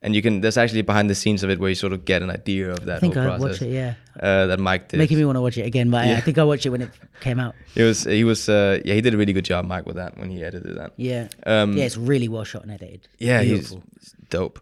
[0.00, 2.22] And you can there's actually behind the scenes of it where you sort of get
[2.22, 3.42] an idea of that I think whole I process.
[3.42, 3.72] watched it.
[3.72, 3.94] Yeah.
[4.20, 4.98] Uh, that Mike did.
[4.98, 6.82] Making me want to watch it again, but I- I think I watched it when
[6.82, 7.54] it came out.
[7.74, 10.16] It was he was uh, yeah he did a really good job Mike with that
[10.16, 10.92] when he edited that.
[10.96, 11.26] Yeah.
[11.46, 13.08] Um, yeah, it's really well shot and edited.
[13.18, 13.82] Yeah, Beautiful.
[13.98, 14.60] he's dope.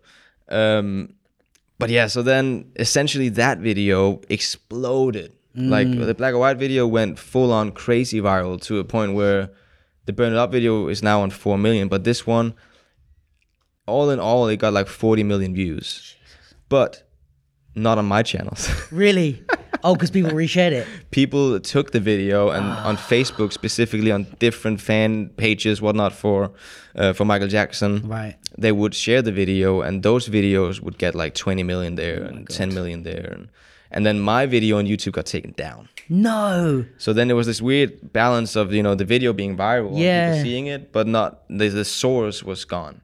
[0.49, 1.13] Um,
[1.79, 5.33] but yeah, so then essentially that video exploded.
[5.55, 6.05] Like Mm.
[6.07, 9.51] the black and white video went full on crazy viral to a point where
[10.05, 12.53] the burn it up video is now on four million, but this one,
[13.87, 16.17] all in all, it got like forty million views,
[16.69, 17.03] but
[17.75, 18.69] not on my channels.
[18.93, 19.43] Really?
[19.85, 20.87] Oh, because people reshared it.
[21.11, 26.51] people took the video and on Facebook specifically on different fan pages, whatnot for
[26.97, 28.01] uh, for Michael Jackson.
[28.09, 28.37] Right.
[28.59, 32.27] They would share the video, and those videos would get like 20 million there Oh
[32.29, 33.49] and 10 million there, and
[33.91, 35.89] and then my video on YouTube got taken down.
[36.09, 36.85] No.
[36.99, 40.31] So then there was this weird balance of you know the video being viral, Yeah.
[40.33, 43.03] people seeing it, but not the, the source was gone.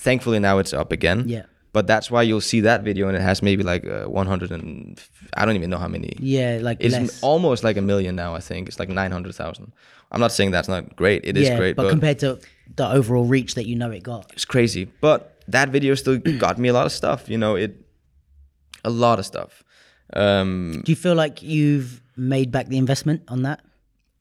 [0.00, 1.28] Thankfully now it's up again.
[1.28, 1.44] Yeah.
[1.72, 4.98] But that's why you'll see that video and it has maybe like uh, 100 and
[5.34, 6.16] I don't even know how many.
[6.18, 7.22] Yeah, like It's less.
[7.22, 8.34] almost like a million now.
[8.34, 9.72] I think it's like 900,000.
[10.10, 11.24] I'm not saying that's not great.
[11.24, 12.40] It is yeah, great, but, but, compared to
[12.76, 14.32] the overall reach that you know it got.
[14.32, 14.86] it's crazy.
[15.00, 17.28] But that video still got me a lot of stuff.
[17.28, 17.76] You know, it
[18.82, 19.62] a lot of stuff.
[20.14, 23.60] Um, Do you feel like you've made back the investment on that?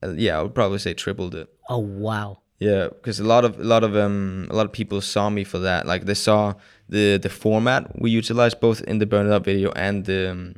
[0.03, 1.47] uh, yeah, I would probably say tripled it.
[1.69, 2.41] Oh wow.
[2.59, 5.43] Yeah, because a lot of a lot of um a lot of people saw me
[5.45, 5.85] for that.
[5.85, 6.53] Like they saw
[6.89, 10.55] the the format we utilized both in the burn it up video and the um,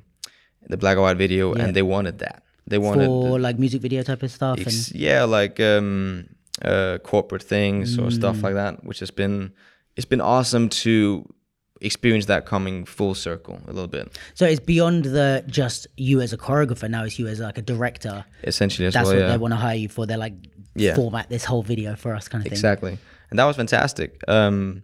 [0.69, 1.63] the black and white video, Yeah.
[1.65, 2.43] and they wanted that.
[2.67, 6.25] They wanted For like music video type of stuff and yeah, like um
[6.63, 8.13] uh corporate things or Mm.
[8.13, 9.51] stuff like that, which has been
[9.95, 11.25] it's been awesome to
[11.81, 16.31] experience that coming full circle a little bit, so it's beyond the just you as
[16.31, 18.23] a choreographer now it's you as like a director.
[18.43, 19.15] essentially as That's well.
[19.15, 19.31] what yeah.
[19.31, 20.05] they want to hire you for.
[20.05, 20.35] They're like
[20.75, 20.95] Yeah.
[20.95, 22.53] format this whole video for us kind of thing.
[22.53, 22.97] Exactly,
[23.29, 24.21] and that was fantastic.
[24.27, 24.83] Um,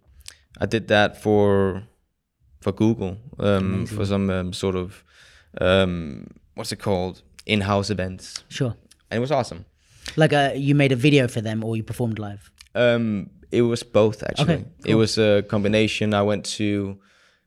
[0.60, 1.84] I did that for
[2.62, 5.04] for Google um, for some um, sort of
[5.62, 8.76] um, what's it called in-house events, Sure.
[9.10, 9.66] and it was awesome.
[10.16, 12.52] Like uh, you made a video for them or you performed live.
[12.76, 14.54] Um, it was both actually.
[14.56, 16.14] Okay, It was a combination.
[16.14, 16.98] I went to,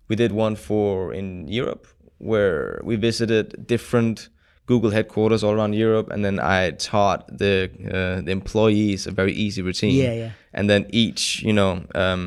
[0.09, 1.87] we did one for in Europe
[2.19, 4.29] where we visited different
[4.71, 6.61] Google headquarters all around Europe, and then I
[6.93, 7.55] taught the
[7.97, 9.97] uh, the employees a very easy routine.
[10.05, 10.31] Yeah, yeah.
[10.59, 11.73] And then each, you know,
[12.05, 12.25] um,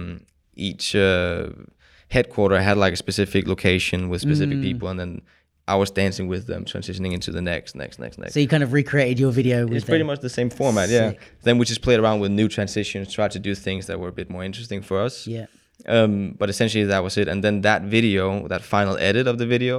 [0.68, 1.50] each uh,
[2.16, 4.68] headquarter had like a specific location with specific Mm.
[4.70, 5.12] people, and then
[5.74, 8.34] I was dancing with them, transitioning into the next, next, next, next.
[8.34, 11.14] So you kind of recreated your video with It's pretty much the same format, yeah.
[11.46, 14.18] Then we just played around with new transitions, tried to do things that were a
[14.22, 15.16] bit more interesting for us.
[15.36, 15.46] Yeah.
[15.96, 17.28] Um, but essentially that was it.
[17.32, 19.76] And then that video, that final edit of the video,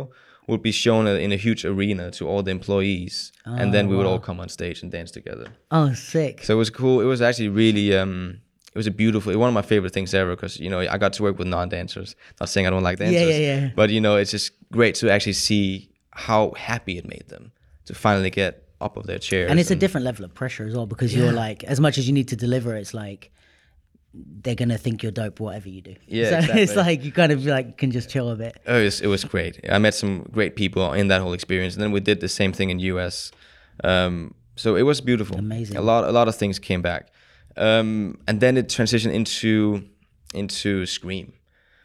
[0.46, 4.06] would be shown in a huge arena to all the employees, and then we would
[4.06, 5.46] all come on stage and dance together.
[5.70, 6.44] Oh, sick.
[6.44, 7.00] So it was cool.
[7.00, 8.40] It was actually really, um,
[8.74, 11.12] it was a beautiful, one of my favorite things ever because you know I got
[11.14, 12.14] to work with non-dancers.
[12.40, 13.70] Not saying I don't like dancers, yeah, yeah.
[13.74, 17.52] but you know it's just great to actually see how happy it made them
[17.86, 19.50] to finally get up of their chairs.
[19.50, 22.06] and it's a different level of pressure as well because you're like as much as
[22.06, 23.32] you need to deliver it's like
[24.14, 27.44] they're gonna think you're dope whatever you do Yeah, so it's like you kind of
[27.44, 29.60] like can just chill a bit Oh, it was, it was great.
[29.68, 32.52] I met some great people in that whole experience, and then we did the same
[32.52, 33.32] thing in US.
[33.82, 35.36] Um, so it was beautiful.
[35.36, 35.76] Amazing.
[35.76, 37.08] A lot, a lot of things came back,
[37.56, 39.84] um, and then it transitioned into
[40.32, 41.32] into Scream,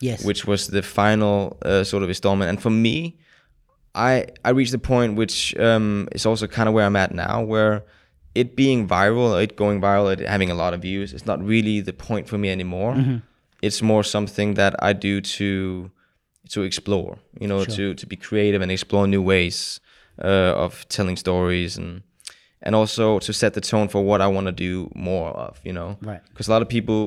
[0.01, 2.49] yes which was the final uh, sort of installment.
[2.49, 3.17] And for me,
[3.95, 7.41] I I reached the point which um, is also kind of where I'm at now,
[7.41, 7.85] where
[8.41, 11.77] it being viral, it going viral, it having a lot of views, it's not really
[11.89, 12.93] the point for me anymore.
[13.67, 15.49] It's more something that I do to
[16.53, 17.11] to explore,
[17.41, 19.57] you know, to to be creative and explore new ways
[20.29, 21.91] uh, of telling stories and
[22.65, 25.73] and also to set the tone for what I want to do more of, you
[25.77, 26.21] know, Right.
[26.29, 27.01] Because a lot of people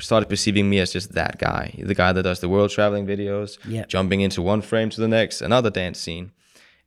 [0.00, 3.50] started perceiving me as just that guy, the guy that does the world traveling videos,
[3.76, 3.84] Yeah.
[3.94, 6.26] jumping into one frame to the next, another dance scene.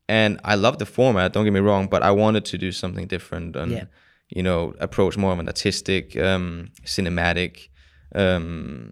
[0.08, 3.08] And I love the format, don't get me wrong, but I wanted to do something
[3.08, 3.86] different and, Yeah.
[4.30, 7.70] you know, approach more of an artistic, um, cinematic
[8.16, 8.92] um,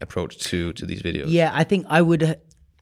[0.00, 1.26] approach to to these videos.
[1.28, 2.38] yeah i think i would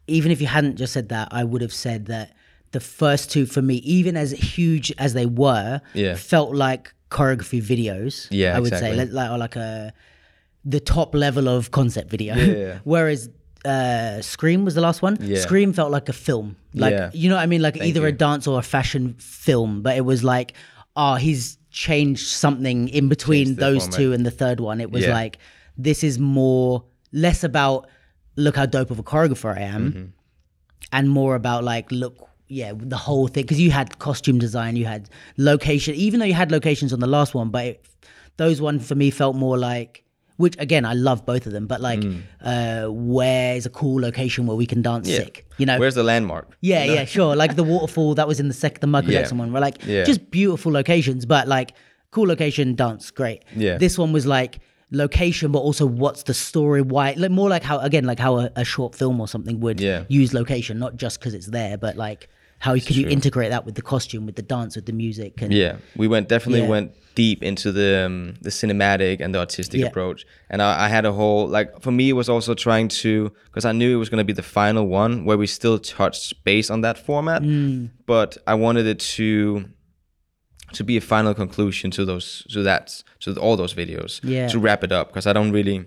[0.06, 2.32] even if you hadn't just said that i would have said that
[2.72, 6.14] the first two for me even as huge as they were Yeah.
[6.14, 8.90] felt like choreography videos Yeah, i would exactly.
[8.98, 9.92] say like, like, or like a
[10.64, 12.78] the top level of concept video yeah.
[12.84, 13.30] whereas
[13.68, 15.16] uh, Scream was the last one.
[15.20, 15.40] Yeah.
[15.40, 16.56] Scream felt like a film.
[16.74, 17.10] Like Yeah.
[17.12, 17.62] you know what I mean?
[17.62, 19.82] Like either a dance or a fashion film.
[19.82, 20.54] But it was like,
[20.96, 23.98] oh, he's changed something in between those format.
[23.98, 24.80] two and the third one.
[24.80, 25.12] It was Yeah.
[25.20, 25.38] like
[25.76, 27.88] this is more less about
[28.36, 30.04] look how dope of a choreographer I am, Mm-hmm.
[30.92, 32.14] and more about like look.
[32.50, 35.94] Yeah, the whole thing because you had costume design, you had location.
[35.94, 37.84] Even though you had locations on the last one, but it,
[38.38, 40.02] those one for me felt more like
[40.38, 42.02] which again I love both of them, but like
[42.40, 45.12] uh where's a cool location where we can dance Mm.
[45.12, 45.18] Yeah.
[45.24, 45.46] sick?
[45.58, 45.78] You know?
[45.78, 46.46] Where's the landmark?
[46.60, 47.36] yeah, yeah, sure.
[47.36, 49.18] Like the waterfall that was in the second the Michael Yeah.
[49.20, 50.04] Jackson one, where like Yeah.
[50.04, 51.72] just beautiful locations, but like
[52.10, 53.44] cool location, dance, great.
[53.54, 53.76] Yeah.
[53.78, 54.60] This one was like
[54.90, 56.80] location, but also what's the story?
[56.82, 57.14] Why?
[57.16, 60.04] Like more like how again, like how a, a short film or something would Yeah.
[60.08, 62.28] use location, not just because it's there, but like
[62.60, 63.12] how could you true.
[63.12, 66.28] integrate that with the costume, with the dance, with the music, and Yeah, we went
[66.28, 66.68] definitely Yeah.
[66.68, 69.86] went deep into the um, the cinematic and the artistic Yeah.
[69.88, 73.32] approach, and I, I had a whole like for me it was also trying to
[73.46, 76.44] because I knew it was going to be the final one where we still touched
[76.44, 77.90] base on that format, Mm.
[78.06, 79.64] but I wanted it to
[80.72, 84.48] to be a final conclusion to those to that to all those videos Yeah.
[84.48, 85.86] to wrap it up because I don't really,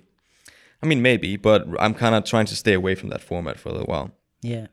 [0.81, 3.69] I mean maybe, but I'm kind of trying to stay away from that format for
[3.69, 4.11] a little while.
[4.41, 4.67] yeah,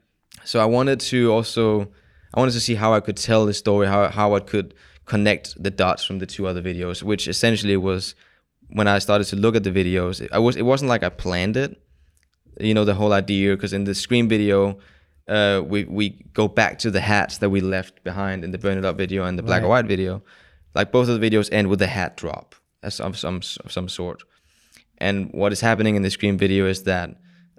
[0.48, 1.88] So I wanted to also
[2.32, 4.72] I wanted to see how I could tell the story, how how I could
[5.04, 8.14] connect the dots from the two other videos, which essentially was
[8.68, 10.26] when I started to look at the videos.
[10.32, 11.78] I was it wasn't like I planned it,
[12.58, 14.78] you know, the whole idea because in the Scream video.
[15.28, 18.78] Uh, we we go back to the hats that we left behind in the Burn
[18.78, 19.82] It Up video and the Black and Right.
[19.82, 20.22] White video.
[20.74, 23.88] Like both of the videos end with a hat drop of some some of some
[23.90, 24.22] sort.
[24.96, 27.08] And what is happening in the Scream video is that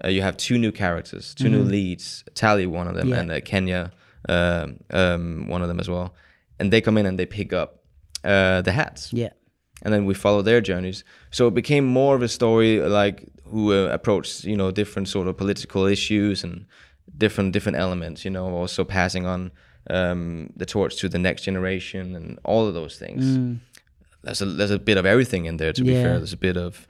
[0.03, 3.13] uh, you have two new characters, 2 new leads, Tally, one of them, Mm-hmm.
[3.13, 3.19] Yeah.
[3.21, 3.91] and uh, Kenya,
[4.27, 6.13] uh, um, one of them as well.
[6.59, 7.83] And they come in and they pick up
[8.23, 9.11] uh, the hats.
[9.13, 9.29] yeah,
[9.83, 11.03] And then we follow their journeys.
[11.31, 15.27] So it became more of a story like who uh, approached, you know, different sort
[15.27, 16.65] of political issues and
[17.17, 19.51] different different elements, you know, also passing on
[19.89, 23.59] um, the torch to the next generation and all of those things
[24.23, 26.57] there's a there's a bit of everything in there to be fair there's a bit
[26.57, 26.85] of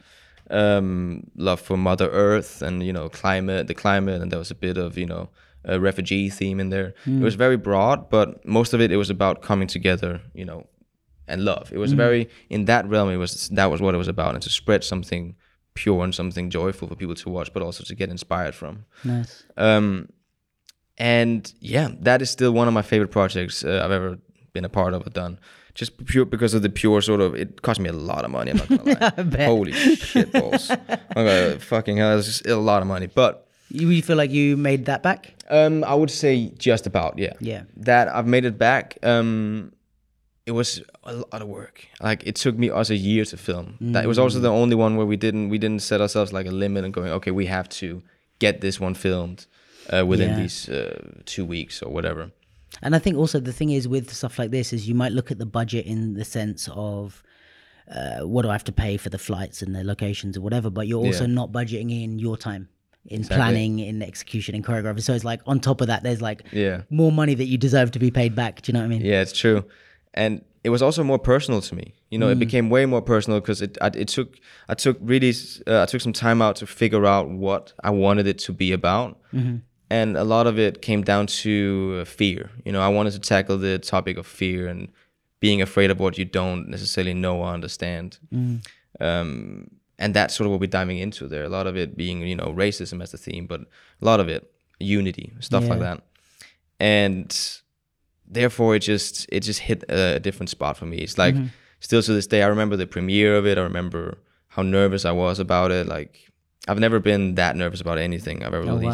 [0.49, 4.55] um love for mother earth and you know climate the climate and there was a
[4.55, 5.29] bit of you know
[5.65, 6.93] a refugee theme in there.
[7.05, 10.67] It was very broad but most of it it was about coming together you know
[11.27, 11.71] and love.
[11.71, 14.43] It was very in that realm it was that was what it was about and
[14.43, 15.35] to spread something
[15.75, 18.85] pure and something joyful for people to watch but also to get inspired from.
[19.03, 19.43] Nice.
[19.57, 20.09] um,
[20.97, 24.17] and yeah, that is still one of my favorite projects uh, I've ever
[24.53, 25.39] been a part of or done.
[25.79, 27.35] Just pure because of the pure sort of.
[27.35, 28.51] It cost me a lot of money.
[28.51, 29.45] I'm not gonna lie.
[29.45, 30.69] Holy shit balls!
[31.15, 32.17] I'm gonna fucking hell.
[32.19, 33.33] It's just a lot of money, but
[33.69, 35.33] You, you feel like you made that back?
[35.49, 37.33] um, I would say just about yeah.
[37.39, 37.61] Yeah.
[37.87, 38.97] That I've made it back.
[39.03, 39.71] Um,
[40.45, 41.85] it was a lot of work.
[42.01, 43.75] Like it took me us a year to film.
[43.93, 46.47] That it was also the only one where we didn't we didn't set ourselves like
[46.49, 48.01] a limit and going okay we have to
[48.39, 49.45] get this one filmed
[49.93, 50.41] uh, within Yeah.
[50.41, 52.31] these uh, two weeks or whatever.
[52.81, 55.31] And I think also the thing is with stuff like this is you might look
[55.31, 57.23] at the budget in the sense of
[57.93, 60.69] uh, what do I have to pay for the flights and the locations or whatever,
[60.69, 61.33] but you're also Yeah.
[61.33, 62.69] not budgeting in your time
[63.07, 65.01] in planning, in execution, in choreography.
[65.01, 66.81] So it's like on top of that, there's like Yeah.
[66.91, 68.61] more money that you deserve to be paid back.
[68.61, 69.01] Do you know what I mean?
[69.01, 69.65] Yeah, it's true,
[70.13, 71.95] and it was also more personal to me.
[72.11, 74.37] You know, it became way more personal because it I, it took
[74.67, 75.33] I took really
[75.65, 78.71] uh, I took some time out to figure out what I wanted it to be
[78.73, 79.17] about,
[79.89, 82.49] and a lot of it came down to uh, fear.
[82.65, 84.89] You know, I wanted to tackle the topic of fear and
[85.39, 88.17] being afraid of what you don't necessarily know or understand.
[88.99, 91.43] Um, and that's sort of what we're diving into there.
[91.43, 94.27] A lot of it being, you know, racism as the theme, but a lot of
[94.29, 96.01] it unity, stuff like that.
[96.79, 97.35] And
[98.31, 101.33] therefore it just it just hit a, different spot for me it's like
[101.79, 105.11] still to this day i remember the premiere of it i remember how nervous i
[105.11, 106.29] was about it like
[106.67, 108.91] i've never been that nervous about anything i've ever Oh, wow.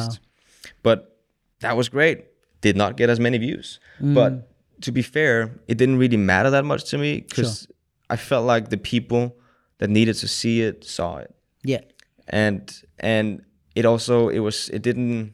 [0.83, 1.19] But
[1.59, 2.25] that was great
[2.61, 4.43] did not get as many views but mm.
[4.81, 7.67] to be fair it didn't really matter that much to me because
[8.09, 9.35] i felt like the people
[9.79, 11.33] that needed to see it saw it
[11.63, 11.81] Yeah.
[12.27, 13.43] and and
[13.75, 15.33] it also it was it didn't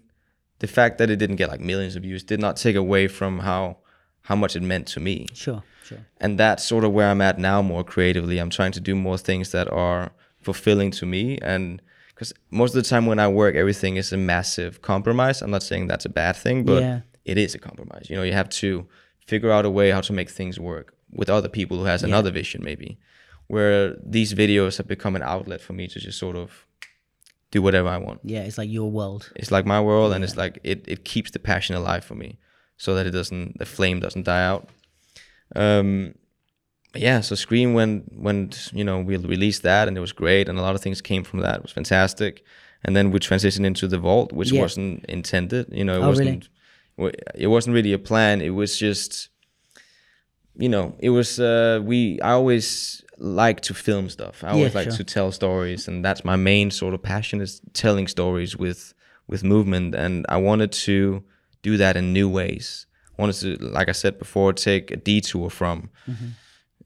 [0.60, 3.40] the fact that it didn't get like millions of views did not take away from
[3.40, 3.78] how
[4.24, 5.64] how much it meant to me Sure.
[5.84, 6.06] Sure.
[6.20, 9.18] and that's sort of where i'm at now more creatively i'm trying to do more
[9.18, 11.82] things that are fulfilling to me and
[12.22, 15.64] because most of the time when i work everything is a massive compromise i'm not
[15.64, 17.00] saying that's a bad thing but Yeah.
[17.26, 18.86] it is a compromise you know you have to
[19.32, 22.30] figure out a way how to make things work with other people who has another
[22.32, 23.00] vision maybe
[23.48, 26.68] where these videos have become an outlet for me to just sort of
[27.50, 28.44] do whatever i want Yeah.
[28.48, 29.24] It's like your world.
[29.36, 32.38] it's like my world and it's like it, it keeps the passion alive for me
[32.78, 34.70] so that it doesn't the flame doesn't die out
[35.56, 36.14] um
[36.96, 40.60] yeah so scream when when you know we released that and it was great and
[40.60, 42.44] a lot of things came from that it was fantastic
[42.84, 44.62] and then we transitioned into the vault, which Yeah.
[44.62, 45.68] wasn't intended.
[45.72, 46.50] You know, it Oh, wasn't.
[46.98, 48.42] wa- It wasn't really a plan.
[48.42, 49.30] It was just,
[50.58, 51.40] you know, it was.
[51.40, 52.20] Uh, we.
[52.22, 54.44] I always like to film stuff.
[54.44, 54.98] I always Yeah, like sure.
[54.98, 58.94] to tell stories, and that's my main sort of passion is telling stories with
[59.28, 59.94] with movement.
[59.96, 61.24] And I wanted to
[61.62, 62.88] do that in new ways.
[63.18, 65.90] I wanted to, like I said before, take a detour from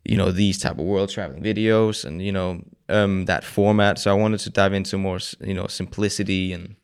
[0.06, 3.98] you know these type of world traveling videos and you know um, that format.
[4.00, 6.76] So I wanted to dive into more you know simplicity and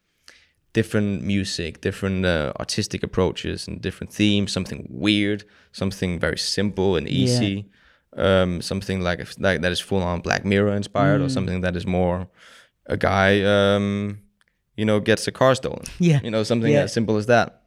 [0.73, 4.52] different music, different uh, artistic approaches, and different themes.
[4.52, 7.65] Something weird, something very simple and easy.
[8.18, 11.85] Um, something like like that is full on Black Mirror inspired, or something that is
[11.85, 12.27] more
[12.88, 14.19] a guy um,
[14.76, 15.84] you know gets a car stolen.
[15.99, 16.19] Yeah.
[16.23, 16.84] you know something Yeah.
[16.84, 17.61] as simple as that.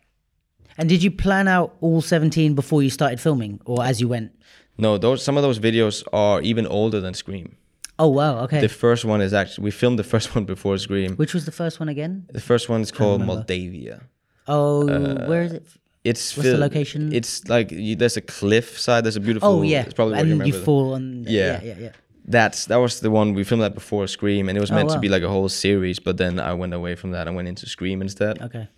[0.76, 4.32] And did you plan out all 17 before you started filming or as you went?
[4.78, 7.56] No, those some of those videos are even older than Scream.
[7.98, 8.38] Oh, wow.
[8.40, 8.60] Okay.
[8.60, 11.16] The first one is actually we filmed the first one before Scream.
[11.16, 12.26] Which was the first one again?
[12.32, 14.02] The first one is called Moldavia.
[14.48, 15.66] Oh, uh, where is it?
[16.02, 17.14] It's What's the location?
[17.14, 19.04] It's like you, there's a cliff side.
[19.04, 19.48] There's a beautiful.
[19.48, 19.82] Oh, yeah.
[19.82, 20.56] It's probably you and remember.
[20.56, 21.24] you fall on.
[21.26, 21.60] Yeah.
[21.62, 21.92] Yeah, yeah, yeah.
[22.26, 24.88] That's that was the one we filmed that before Scream, and it was oh, meant
[24.88, 25.00] to Oh, wow.
[25.02, 25.98] be like a whole series.
[25.98, 28.40] But then I went away from that and went into Scream instead.
[28.42, 28.68] Okay.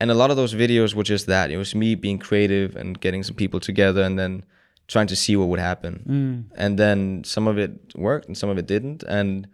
[0.00, 1.50] And a lot of those videos were just that.
[1.50, 4.44] It was me being creative and getting some people together, and then
[4.88, 6.04] trying to see what would happen.
[6.50, 6.56] Mm.
[6.56, 9.02] And then some of it worked, and some of it didn't.
[9.02, 9.48] And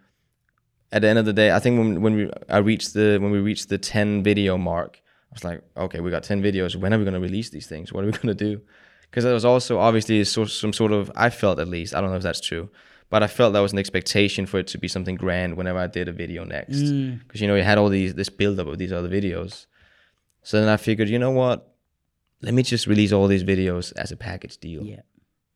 [0.91, 3.31] at the end of the day, I think when when we I reached the when
[3.31, 5.01] we reached the ten video mark,
[5.31, 6.75] I was like, okay, we got ten videos.
[6.75, 7.91] When are we gonna release these things?
[7.91, 8.61] What are we gonna do?
[9.09, 12.17] Because there was also obviously some sort of I felt at least I don't know
[12.17, 12.69] if that's true,
[13.09, 15.87] but I felt that was an expectation for it to be something grand whenever I
[15.87, 16.79] did a video next.
[16.79, 19.65] Because you know you had all these this build up of these other videos.
[20.43, 21.73] So then I figured, you know what?
[22.41, 25.01] Let me just release all these videos as a package deal Yeah.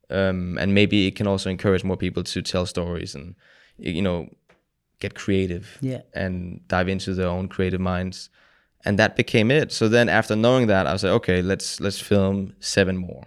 [0.09, 3.35] Um, and maybe it can also encourage more people to tell stories and
[3.77, 4.27] you know
[4.99, 6.01] get creative Yeah.
[6.13, 8.29] and dive into their own creative minds
[8.85, 11.99] and that became it so then after knowing that i was like okay let's let's
[11.99, 13.23] film seven more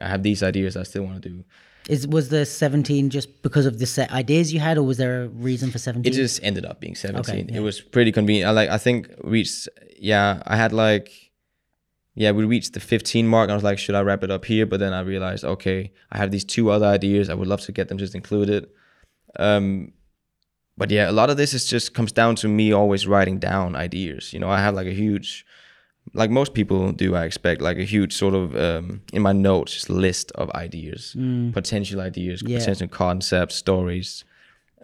[0.00, 1.44] i have these ideas i still want to do
[1.88, 5.24] Is was the 17 just because of the set ideas you had, or was there
[5.24, 6.12] a reason for 17?
[6.12, 7.56] it just ended up being 17 yeah.
[7.58, 9.68] it was pretty convenient i like i think reached
[9.98, 11.31] yeah i had like
[12.14, 14.66] yeah we reached the 15 mark i was like should i wrap it up here
[14.66, 17.72] but then i realized okay i have these two other ideas i would love to
[17.72, 18.66] get them just included
[19.38, 19.92] um
[20.76, 23.74] but yeah a lot of this is just comes down to me always writing down
[23.74, 25.44] ideas you know i have like a huge
[26.14, 29.72] like most people do i expect like a huge sort of um in my notes
[29.74, 31.16] just list of ideas
[31.52, 32.48] potential ideas Mm.
[32.48, 32.58] Yeah.
[32.58, 34.24] potential concepts stories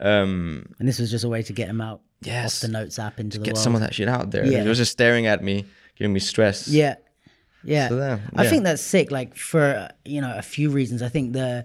[0.01, 2.57] um and this was just a way to get them out Yes.
[2.57, 3.63] off the notes app into the get world.
[3.65, 4.45] some of that shit out there.
[4.45, 4.65] Yeah.
[4.65, 5.65] It was just staring at me,
[5.97, 6.67] giving me stress.
[6.67, 6.97] Yeah.
[7.69, 7.89] Yeah.
[7.89, 11.03] So there, I think that's sick, like for, you know, a few reasons.
[11.03, 11.65] I think the,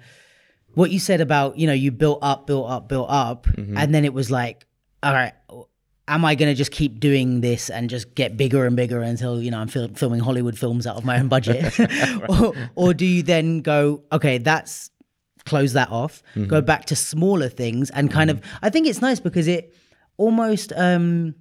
[0.75, 3.77] what you said about, you know, you built up, built up, built up, Mm-hmm.
[3.77, 4.65] and then it was like,
[5.01, 5.33] all right,
[6.07, 9.41] am I going to just keep doing this and just get bigger and bigger until,
[9.41, 11.79] you know, I'm fil- filming Hollywood films out of my own budget?
[12.29, 14.89] or, or do you then go, okay, that's,
[15.45, 16.47] close that off, Mm-hmm.
[16.47, 19.73] go back to smaller things and kind of, I think it's nice because it
[20.17, 21.35] almost, um,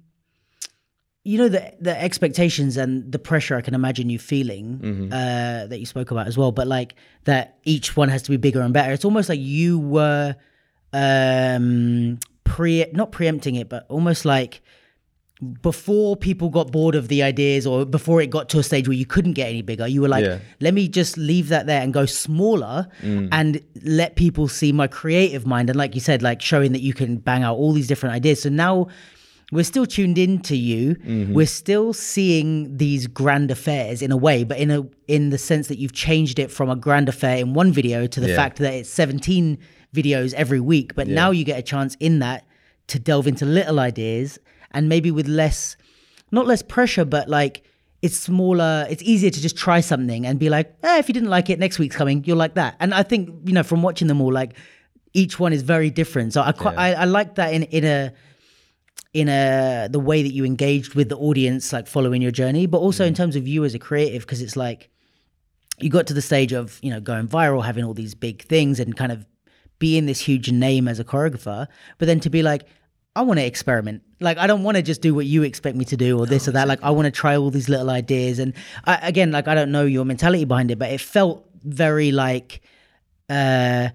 [1.25, 5.13] you know the the expectations and the pressure I can imagine you feeling Mm-hmm.
[5.13, 8.37] uh, that you spoke about as well, but like that each one has to be
[8.37, 8.91] bigger and better.
[8.91, 10.35] It's almost like you were
[10.91, 14.61] um, pre not preempting it, but almost like
[15.61, 18.95] before people got bored of the ideas or before it got to a stage where
[18.95, 20.39] you couldn't get any bigger, you were like, Yeah.
[20.61, 23.27] let me just leave that there and go smaller Mm.
[23.31, 25.69] and let people see my creative mind.
[25.69, 28.41] And like you said, like showing that you can bang out all these different ideas.
[28.43, 28.87] So now
[29.53, 30.95] we're still tuned into you.
[30.95, 31.33] Mm-hmm.
[31.33, 35.67] We're still seeing these grand affairs in a way, but in a in the sense
[35.67, 38.35] that you've changed it from a grand affair in one video to the Yeah.
[38.35, 39.57] fact that it's 17
[39.95, 40.95] videos every week.
[40.95, 42.45] But now you get a chance in that
[42.87, 44.39] to delve into little ideas
[44.71, 45.77] and maybe with less
[46.31, 47.63] not less pressure, but like
[48.01, 51.29] it's smaller, it's easier to just try something and be like, eh, if you didn't
[51.29, 52.75] like it, next week's coming, you'll like that.
[52.81, 54.55] And I think, you know, from watching them all, like
[55.13, 56.33] each one is very different.
[56.33, 58.11] So I quite, I, I like that in in a
[59.13, 62.79] in a the way that you engaged with the audience, like following your journey, but
[62.79, 64.89] also in terms of you as a creative, because it's like
[65.79, 68.79] you got to the stage of you know going viral, having all these big things,
[68.79, 69.25] and kind of
[69.79, 71.67] being this huge name as a choreographer,
[71.97, 72.63] but then to be like,
[73.15, 74.01] I want to experiment.
[74.19, 76.47] Like I don't want to just do what you expect me to do or this
[76.47, 76.67] or that.
[76.67, 78.39] Like I want to try all these little ideas.
[78.39, 78.53] And
[78.85, 82.61] I, again, like I don't know your mentality behind it, but it felt very like.
[83.29, 83.89] uh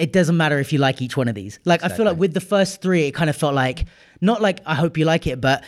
[0.00, 1.58] it doesn't matter if you like each one of these.
[1.64, 3.84] Like I feel like with the first three, it kind of felt like
[4.20, 5.62] not like I hope you like it, but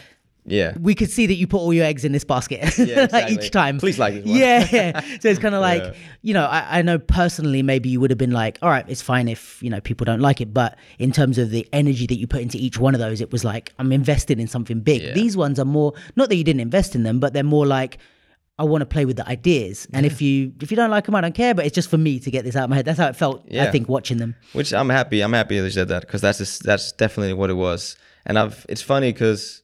[0.45, 0.75] Yeah.
[0.81, 3.35] we could see that you put all your eggs in this basket Yeah, like exactly.
[3.37, 3.79] each time.
[3.79, 4.27] Please like it.
[4.27, 5.01] Yeah, yeah.
[5.21, 5.93] So it's kind of like, Yeah.
[6.23, 9.03] you know, I, I know personally maybe you would have been like, all right, it's
[9.03, 10.53] fine if, you know, people don't like it.
[10.53, 13.31] But in terms of the energy that you put into each one of those, it
[13.31, 15.03] was like, I'm invested in something big.
[15.03, 15.13] Yeah.
[15.13, 17.99] These ones are more, not that you didn't invest in them, but they're more like,
[18.63, 19.89] I want to play with the ideas.
[19.93, 21.53] And if you if you don't like them, I don't care.
[21.55, 22.85] But it's just for me to get this out of my head.
[22.89, 23.65] That's how it felt, Yeah.
[23.65, 24.35] I think, watching them.
[24.59, 25.19] which I'm happy.
[25.25, 27.97] I'm happy they said that because that's just, that's definitely what it was.
[28.27, 29.63] And I've it's funny because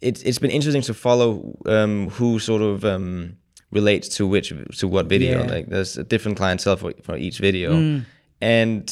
[0.00, 1.28] it's it's been interesting to follow
[1.66, 3.36] um, who sort of um,
[3.72, 5.40] relates to which to what video.
[5.40, 5.50] Yeah.
[5.54, 8.02] Like there's a different clientele for for each video,
[8.40, 8.86] and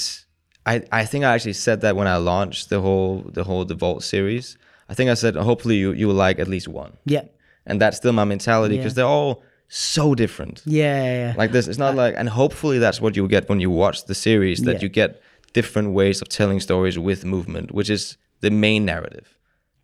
[0.67, 3.75] I I think I actually said that when I launched the whole the whole the
[3.77, 4.59] Vault series.
[4.89, 7.25] I think I said hopefully you you will like at least one, Yeah.
[7.67, 8.97] And that's still my mentality because Yeah.
[9.03, 11.03] they're all so different Yeah.
[11.03, 11.35] yeah, yeah.
[11.37, 14.15] like this it's not like and hopefully that's what you get when you watch the
[14.15, 14.83] series that Yeah.
[14.83, 15.21] you get
[15.53, 19.37] different ways of telling stories with movement which is the main narrative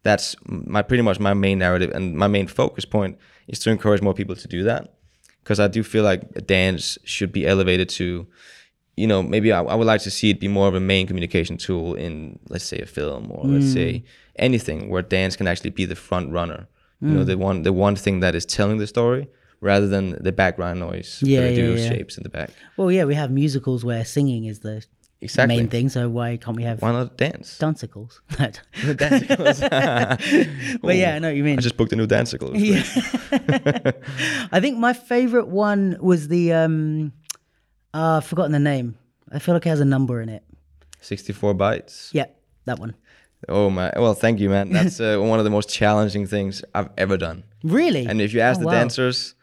[0.05, 3.19] that's my pretty much my main narrative and my main focus point
[3.49, 4.95] is to encourage more people to do that
[5.43, 8.27] because i do feel like dance should be elevated to
[8.97, 11.07] you know maybe I, I would like to see it be more of a main
[11.07, 14.03] communication tool in let's say a film or let's say mm.
[14.37, 16.69] anything where dance can actually be the front runner
[17.03, 19.27] you know the one the one thing that is telling the story
[19.61, 21.89] rather than the background noise Yeah, yeah, yeah.
[21.91, 24.85] shapes in the back Well, yeah, we have musicals where singing is the
[25.25, 25.57] Exactly.
[25.57, 25.89] main thing.
[25.89, 28.21] So why can't we have why not dance dancicles?
[28.39, 29.61] Dancicles.
[30.83, 31.59] but yeah, I know what you mean.
[31.59, 32.83] I just booked a new dancicle yeah.
[34.57, 37.13] I think my favorite one was the um
[37.95, 38.97] uh, I've forgotten the name.
[39.31, 40.43] I feel like it has a number in it.
[41.01, 42.27] 64 bytes Yeah,
[42.65, 42.95] that one.
[43.49, 46.89] Oh my well thank you man that's uh, one of the most challenging things i've
[46.97, 48.07] ever done Really?
[48.07, 48.73] and if you ask Oh, the wow.
[48.73, 49.35] dancers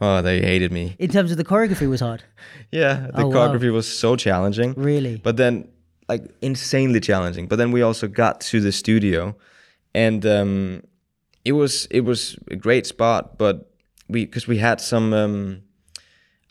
[0.00, 2.22] oh they hated me in terms of the choreography was hard.
[2.70, 3.34] yeah the Oh, wow.
[3.48, 5.16] choreography was so challenging Really?
[5.22, 5.68] but then
[6.08, 9.34] like insanely challenging but then we also got to the studio
[9.94, 10.82] and um
[11.44, 13.70] it was it was a great spot but
[14.08, 15.62] we because we had some um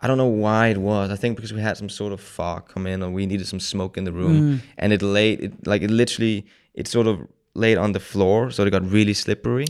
[0.02, 1.10] I don't know why it was.
[1.12, 3.60] I think because we had some sort of fog come in, or we needed some
[3.60, 6.46] smoke in the room, and it laid it like it literally
[6.80, 7.16] it sort of
[7.64, 9.68] laid on the floor, so it got really slippery.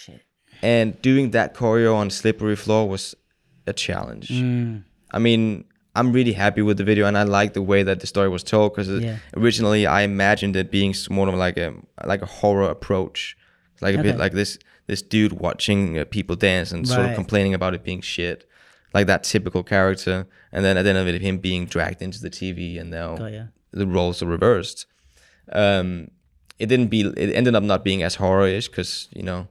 [0.00, 0.20] Shit.
[0.74, 3.14] And doing that choreo on slippery floor was
[3.66, 4.28] a challenge.
[5.16, 5.64] I mean,
[5.98, 8.42] I'm really happy with the video, and I like the way that the story was
[8.42, 9.16] told because Yeah.
[9.40, 11.68] originally I imagined it being more of like a
[12.12, 13.36] like a horror approach,
[13.80, 14.58] like a bit like this
[14.90, 18.38] this dude watching uh, people dance and sort of complaining about it being shit,
[18.94, 20.16] like that typical character,
[20.54, 23.16] and then at the end of it, him being dragged into the TV, and now
[23.16, 23.44] Got ya.
[23.80, 24.86] the roles are reversed.
[25.64, 26.08] Um,
[26.58, 27.02] it didn't be.
[27.02, 29.48] It ended up not being as horror-ish because you know,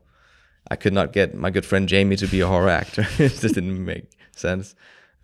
[0.69, 3.05] I could not get my good friend Jamie to be a horror actor.
[3.17, 4.75] it just didn't make sense.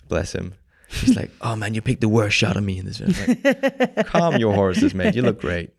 [0.08, 0.54] Bless him.
[0.90, 3.14] He's like, "Oh man, you picked the worst shot of me in this." film."
[3.44, 5.16] Like, Calm your horses, mate.
[5.16, 5.72] You look great.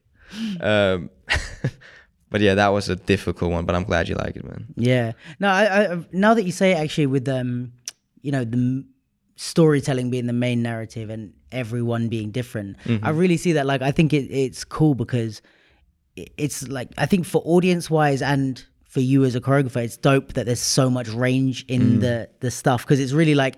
[0.61, 1.11] Um,
[2.31, 3.65] but yeah, that was a difficult one.
[3.65, 4.66] But I'm glad you like it, man.
[4.77, 5.12] Yeah.
[5.41, 7.73] No, I, I now that you say it, actually, with um,
[8.20, 8.89] you know, the m-
[9.37, 13.65] storytelling being the main narrative and everyone being different, I really see that.
[13.65, 15.41] Like, I think it, it's cool because
[16.36, 20.32] it's like I think for audience wise and for you as a choreographer, it's dope
[20.35, 23.57] that there's so much range in the the stuff because it's really like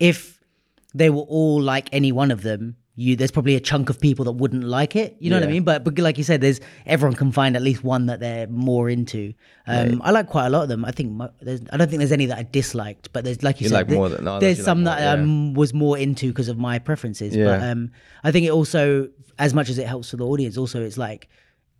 [0.00, 0.40] if
[0.94, 2.76] they were all like any one of them.
[2.96, 5.16] You, there's probably a chunk of people that wouldn't like it.
[5.18, 5.64] You know what I mean?
[5.64, 8.88] But, but like you said, there's everyone can find at least one that they're more
[8.88, 9.34] into.
[9.66, 10.84] Um, I like quite a lot of them.
[10.84, 13.64] I think there's, I don't think there's any that I disliked, but there's like you,
[13.64, 15.20] You said, like there- more than- no, there's you like some more, that I yeah.
[15.22, 17.36] um, was more into because of my preferences.
[17.36, 17.90] But um,
[18.22, 19.08] I think it also,
[19.40, 21.28] as much as it helps for the audience, also it's like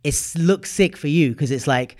[0.05, 1.97] it looks sick for you because it's like.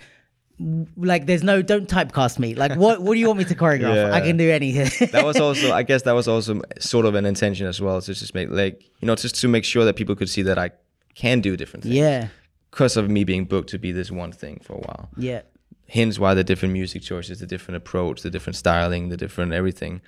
[0.96, 2.54] Like there's no don't typecast me.
[2.54, 4.10] Like what what do you want me to choreograph?
[4.10, 5.08] I can do anything.
[5.12, 8.14] that was also i guess that was also sort of an intention as well to
[8.14, 10.70] just make like you know just to make sure that people could see that i
[11.14, 12.28] can do different things yeah,
[12.70, 15.42] because of me being booked to be this one thing for a while yeah,
[15.90, 20.00] hence why the different music choices the different approach the different styling the different everything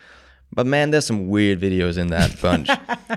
[0.52, 2.68] but man there's some weird videos in that bunch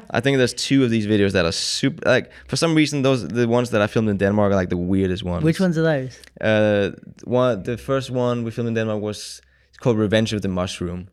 [0.09, 3.27] i think there's two of these videos that are super like for some reason those
[3.27, 5.83] the ones that i filmed in denmark are like the weirdest ones Which ones are
[5.83, 6.19] those?
[6.41, 6.91] uh,
[7.23, 11.07] one the first one we filmed in Denmark was it's called Revenge of the Mushroom.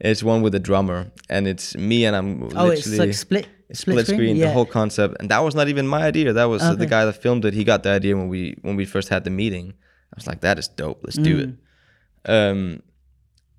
[0.00, 3.46] It's one with a drummer, and it's me and I'm Oh, literally it's like split
[3.72, 4.46] split screen, Yeah.
[4.46, 6.32] the whole concept, and that was not even my idea.
[6.32, 7.54] That was uh, the guy that filmed it.
[7.54, 9.66] He got the idea when we when we first had the meeting.
[10.12, 10.98] I was like, that is dope.
[11.04, 11.50] Let's do it.
[11.50, 12.50] Mm.
[12.50, 12.82] Um,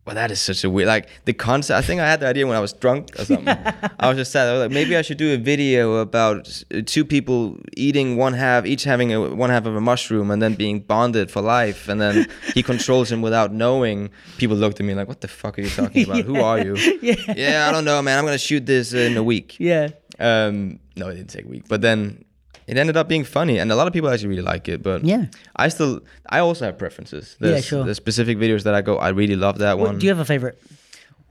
[0.06, 1.77] well, that is such a weird like the concept.
[1.77, 3.48] I think I had the idea when I was drunk or something.
[3.99, 4.48] I was just sad.
[4.48, 8.34] I was like, maybe I should do a video about uh, two people eating one
[8.34, 11.88] half, each having a, one half of a mushroom, and then being bonded for life.
[11.90, 14.10] And then he controls him without knowing.
[14.38, 16.23] People looked at me like, "What the fuck are you talking about?
[16.26, 17.15] Who are you?" Yeah.
[17.36, 18.19] yeah, I don't know, man.
[18.19, 19.57] I'm gonna shoot this in a week.
[19.60, 19.90] yeah.
[20.19, 21.65] Um, no, it didn't take a week.
[21.68, 22.24] But then
[22.68, 24.82] it ended up being funny, and a lot of people actually really like it.
[24.84, 25.26] But Yeah.
[25.56, 27.36] I still, I also have preferences.
[27.40, 27.84] There's, sure.
[27.86, 30.00] There's specific videos that I go, I really love that What, one.
[30.00, 30.62] do you have a favorite?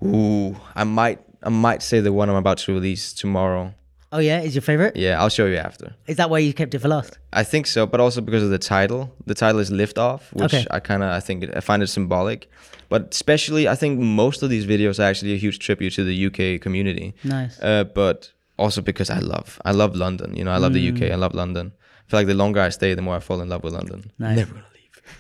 [0.03, 3.75] Ooh, I might, I might say the one I'm about to release tomorrow.
[4.13, 4.95] Oh yeah, is your favorite?
[4.97, 5.93] Yeah, I'll show you after.
[6.07, 7.19] Is that why you kept it for last?
[7.33, 9.13] I think so, but also because of the title.
[9.27, 10.65] The title is Lift Off, which Okay.
[10.71, 12.49] I kind of I think it, I find it symbolic.
[12.89, 16.27] But especially, I think most of these videos are actually a huge tribute to the
[16.27, 17.15] UK community.
[17.25, 17.59] Nice.
[17.61, 20.37] Uh, but also because I love I love London.
[20.37, 21.11] You know, I love the UK.
[21.13, 21.73] I love London.
[22.07, 24.11] I feel like the longer I stay, the more I fall in love with London.
[24.19, 24.37] Nice.
[24.37, 24.67] Never gonna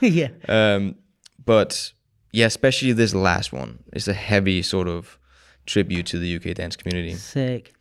[0.00, 0.14] leave.
[0.14, 0.28] yeah.
[0.48, 0.96] Um,
[1.44, 1.92] but
[2.32, 5.18] yeah, especially this last one It's a heavy sort of
[5.66, 7.14] tribute to the UK dance community.
[7.14, 7.74] Sick.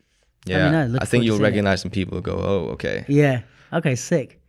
[0.46, 1.48] Yeah, no, I, look think you'll seeing it.
[1.48, 2.20] recognize some people.
[2.20, 3.04] Go, oh, okay.
[3.08, 3.42] Yeah.
[3.72, 3.94] Okay.
[3.96, 4.40] Sick.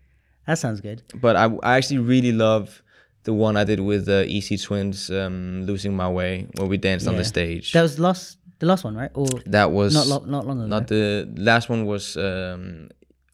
[0.47, 1.01] That sounds good.
[1.15, 2.81] but I, I actually really love
[3.23, 7.07] the one I did with the EC Twins, um, "Losing My Way," where we danced
[7.07, 7.71] on the stage.
[7.71, 9.11] That was last, the last one, right?
[9.13, 10.67] Or That was not lo- not long ago.
[10.67, 12.89] not the last one was um,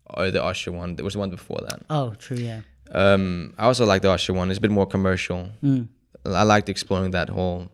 [0.09, 0.95] uh, the Usher one.
[0.95, 1.79] There was the one before that.
[1.89, 2.37] oh, true.
[2.37, 2.61] Yeah.
[2.93, 4.49] Um, I also like the Usher one.
[4.49, 5.49] It's a bit more commercial.
[5.63, 5.87] Mm.
[6.25, 7.69] I liked exploring that whole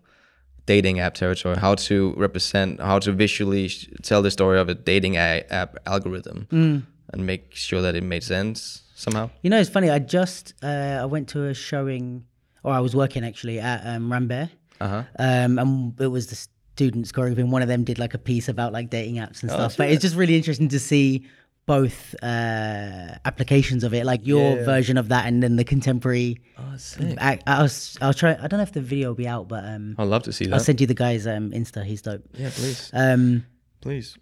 [0.65, 4.75] dating app territory, how to represent, how to visually sh- tell the story of a
[4.75, 6.83] dating a- app algorithm, Mm.
[7.13, 9.29] and make sure that it made sense somehow.
[9.41, 9.89] You know, it's funny.
[9.89, 12.25] I just uh, I went to a showing,
[12.63, 14.49] or I was working actually at um, Rambert,
[14.81, 15.03] Uh huh.
[15.17, 16.35] um, and it was the
[16.77, 17.49] students choreographing.
[17.49, 19.77] One of them did like a piece about like dating apps and Oh, stuff.
[19.77, 21.25] But it's just really interesting to see
[21.65, 24.63] both uh, applications of it, like your Yeah.
[24.65, 26.39] version of that, and then the contemporary.
[26.57, 27.17] Oh, sick.
[27.19, 28.33] I, I was I'll try.
[28.41, 30.45] I don't know if the video will be out, but um, I'd love to see
[30.45, 30.53] that.
[30.53, 31.83] I'll send you the guy's um, Insta.
[31.83, 32.23] He's dope.
[32.35, 33.45] yeah, please, Um,
[33.81, 34.15] please.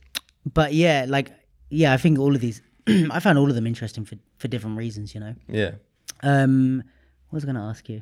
[0.54, 1.32] but yeah, like
[1.70, 2.62] yeah, I think all of these.
[2.88, 5.14] I found all of them interesting for for different reasons.
[5.14, 5.36] You know.
[5.50, 5.72] Yeah.
[6.24, 6.84] Um,
[7.30, 8.02] what was I going to ask you?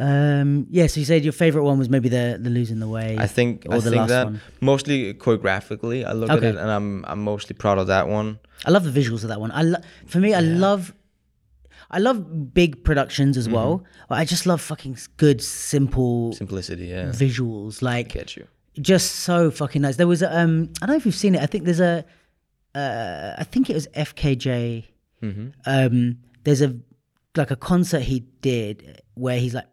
[0.00, 3.16] Um, yeah, so you said your favorite one was maybe the the losing the way.
[3.18, 4.40] I think or I the think last that one.
[4.60, 6.48] mostly choreographically, I look Okay.
[6.48, 8.38] at it and I'm I'm mostly proud of that one.
[8.64, 9.50] I love the visuals of that one.
[9.50, 10.94] I lo- for me, I love,
[11.90, 13.78] I love big productions as well.
[13.78, 14.04] Mm-hmm.
[14.08, 17.06] But I just love fucking good, simple Simplicity, yeah.
[17.10, 17.82] visuals.
[17.82, 18.46] Like Get you.
[18.80, 19.96] just so fucking nice.
[19.96, 21.42] There was a, um, I don't know if you've seen it.
[21.42, 22.04] I think there's a,
[22.74, 24.84] uh, I think it was FKJ.
[25.22, 25.48] Mm-hmm.
[25.66, 26.76] Um, there's a
[27.36, 29.66] like a concert he did where he's like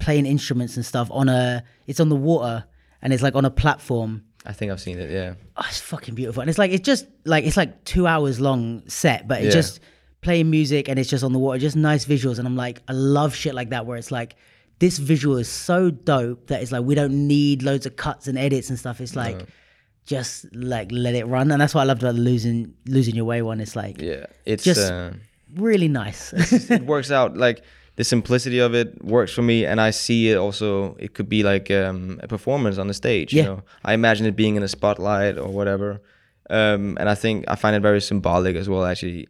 [0.00, 1.62] playing instruments and stuff on a.
[1.86, 2.64] It's on the water
[3.02, 4.24] and it's like on a platform.
[4.46, 5.10] I think I've seen it.
[5.10, 5.34] Yeah.
[5.56, 8.82] Oh, it's fucking beautiful, and it's like it's just like it's like two hours long
[8.88, 9.60] set, but it's Yeah.
[9.60, 9.80] just
[10.22, 12.38] playing music and it's just on the water, just nice visuals.
[12.38, 14.36] And I'm like, I love shit like that where it's like
[14.78, 18.38] this visual is so dope that it's like we don't need loads of cuts and
[18.38, 19.00] edits and stuff.
[19.00, 19.46] It's like
[20.06, 23.26] just like let it run, and that's what I loved about the losing losing your
[23.26, 23.60] way one.
[23.60, 24.26] It's like Yeah.
[24.46, 25.10] It's Just- uh,
[25.54, 26.32] really nice.
[26.70, 27.62] it works out like
[28.00, 31.40] the simplicity of it works for me and i see it also it could be
[31.52, 33.42] like um, a performance on the stage Yeah.
[33.42, 33.60] you know?
[33.90, 35.90] I imagine it being in a spotlight or whatever.
[36.58, 39.28] Um, and i think i find it very symbolic as well actually.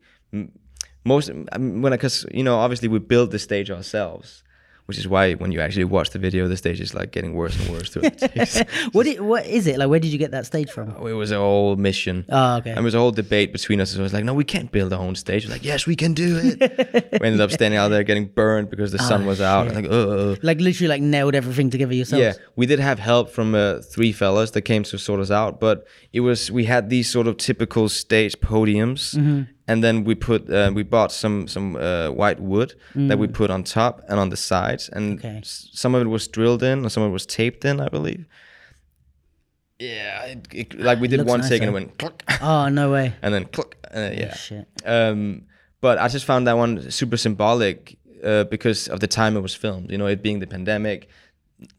[1.13, 1.27] Most
[1.59, 4.27] mean, when I because you know obviously we build the stage ourselves
[4.91, 7.55] which is why when you actually watch the video the stage is like getting worse
[7.61, 8.59] and worse throughout the takes.
[8.95, 9.89] what it, what is it like?
[9.89, 10.91] Where did you get that stage from?
[11.07, 12.71] it was a whole mission Oh, okay.
[12.71, 13.95] and there was a whole debate between us.
[13.95, 15.47] It was like, no, we can't build our own stage.
[15.47, 16.59] We're like, yes, we can do it.
[17.21, 19.67] we ended up standing out there getting burned because the sun was out.
[19.69, 19.77] shit.
[19.77, 20.37] Like, uh.
[20.43, 22.21] like literally like nailed everything together yourselves.
[22.23, 25.61] Yeah, we did have help from uh, three fellas that came to sort us out,
[25.61, 29.43] but it was we had these sort of typical stage podiums, Mm-hmm.
[29.71, 32.71] And then we put uh, we bought some some uh, white wood
[33.09, 35.19] that we put on top and on the sides, and Mm.
[35.19, 35.41] Okay.
[35.83, 38.25] some of it was drilled in, and some of it was taped in, I believe.
[39.79, 42.91] Yeah, it, it, like we did one nice, take and it went cluck, Oh no
[42.93, 43.15] way.
[43.23, 44.35] and then cluck, uh, yeah.
[44.35, 44.67] Shit.
[44.85, 45.43] Um,
[45.81, 49.55] but I just found that one super symbolic uh, because of the time it was
[49.55, 49.91] filmed.
[49.91, 51.09] You know, it being the pandemic,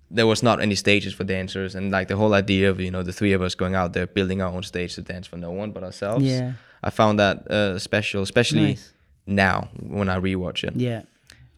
[0.10, 3.04] there was not any stages for dancers, and like the whole idea of you know
[3.04, 5.52] the three of us going out there building our own stage to dance for no
[5.52, 6.26] one but ourselves.
[6.26, 6.54] Yeah.
[6.84, 8.94] I found that uh, special, especially Nice.
[9.28, 10.76] now when I rewatch it.
[10.76, 11.04] Yeah.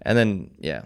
[0.01, 0.81] And then yeah,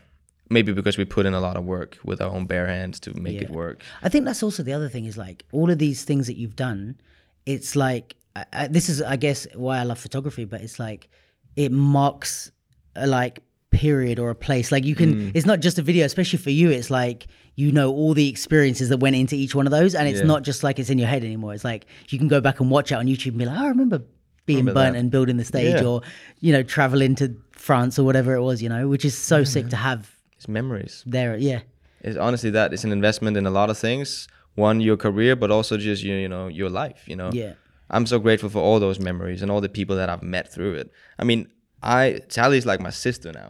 [0.49, 3.13] maybe because we put in a lot of work with our own bare hands to
[3.19, 3.81] make it work.
[4.03, 6.55] I think that's also the other thing is like all of these things that you've
[6.55, 6.99] done.
[7.45, 10.45] It's like I, I, this is, I guess, why I love photography.
[10.45, 11.09] But it's like
[11.55, 12.51] it marks
[12.95, 13.39] a like
[13.71, 14.71] period or a place.
[14.71, 15.31] Like you can, Mm.
[15.33, 16.05] it's not just a video.
[16.05, 19.65] Especially for you, it's like you know all the experiences that went into each one
[19.65, 20.25] of those, and it's Yeah.
[20.27, 21.55] not just like it's in your head anymore.
[21.55, 23.65] It's like you can go back and watch it on YouTube and be like, oh,
[23.65, 24.03] I remember
[24.47, 24.95] being burnt that.
[24.95, 25.87] and building the stage, Yeah.
[25.87, 26.01] or
[26.39, 28.61] you know, traveling to France or whatever it was.
[28.63, 30.01] You know, which is so sick to have
[30.37, 31.03] It's memories.
[31.05, 31.37] there.
[31.37, 31.59] Yeah.
[32.01, 34.27] It's honestly that it's an investment in a lot of things.
[34.55, 37.01] One, your career, but also just you, you know your life.
[37.07, 37.29] You know.
[37.31, 37.53] Yeah.
[37.89, 40.73] I'm so grateful for all those memories and all the people that I've met through
[40.81, 40.91] it.
[41.19, 41.47] I mean,
[41.83, 43.49] I Tally's like my sister now,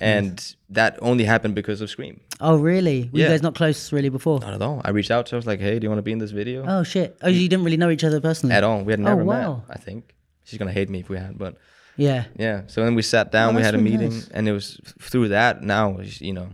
[0.00, 2.20] and that only happened because of Scream.
[2.40, 3.10] Oh, really?
[3.12, 4.38] Were you guys not close really before?
[4.40, 4.80] Not at all.
[4.84, 5.36] I reached out to her.
[5.36, 7.16] I was like, "Hey, do you want to be in this video?" Oh shit!
[7.22, 8.82] Oh, you didn't really know each other personally At all.
[8.82, 9.64] We had never oh, wow.
[9.68, 9.76] met.
[9.76, 10.14] I think
[10.44, 11.56] she's gonna hate me if we had, but
[11.96, 12.24] Yeah.
[12.38, 12.62] yeah.
[12.68, 14.28] So then we sat down, Oh, we had a meeting, nice.
[14.28, 15.62] and it was through that.
[15.62, 16.48] Now, you know,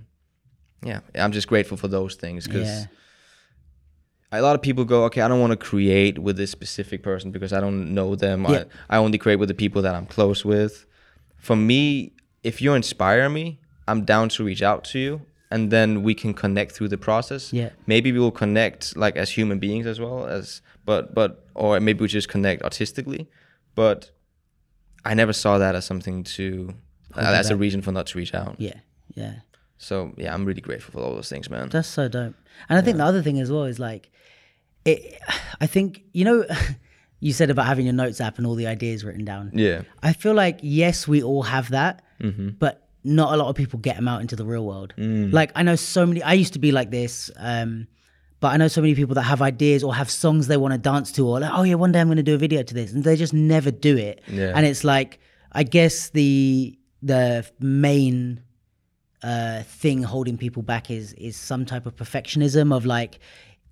[0.83, 2.87] yeah, I'm just grateful for those things because Yeah.
[4.33, 7.31] a lot of people go, okay, I don't want to create with this specific person
[7.31, 8.47] because I don't know them.
[8.49, 8.65] Yeah.
[8.89, 10.87] I, I only create with the people that I'm close with.
[11.37, 12.12] For me,
[12.45, 13.59] if you inspire me,
[13.89, 17.53] I'm down to reach out to you and then we can connect through the process.
[17.53, 17.71] Yeah.
[17.87, 22.01] Maybe we will connect like as human beings as well as but but or maybe
[22.01, 23.29] we just connect artistically.
[23.75, 24.11] But
[25.05, 26.75] I never saw that as something to
[27.16, 28.57] uh, as a reason for not to reach out.
[28.59, 28.79] Yeah.
[29.15, 29.35] Yeah.
[29.79, 31.69] So yeah, I'm really grateful for all those things, man.
[31.69, 32.35] That's so dope.
[32.69, 34.11] And I think the other thing as well is like,
[34.85, 35.21] it.
[35.61, 36.45] I think you know,
[37.21, 39.51] you said about having your notes app and all the ideas written down.
[39.55, 39.83] Yeah.
[40.03, 42.49] I feel like yes, we all have that, Mm-hmm.
[42.59, 44.95] but not a lot of people get them out into the real world.
[44.97, 45.33] Mm.
[45.33, 46.23] Like I know so many.
[46.23, 47.87] I used to be like this, um,
[48.41, 50.79] but I know so many people that have ideas or have songs they want to
[50.79, 52.75] dance to, or like, oh yeah, one day I'm going to do a video to
[52.75, 54.23] this, and they just never do it.
[54.27, 54.53] Yeah.
[54.55, 55.21] And it's like,
[55.53, 58.43] I guess the the main
[59.23, 63.19] uh, thing holding people back is is some type of perfectionism of like.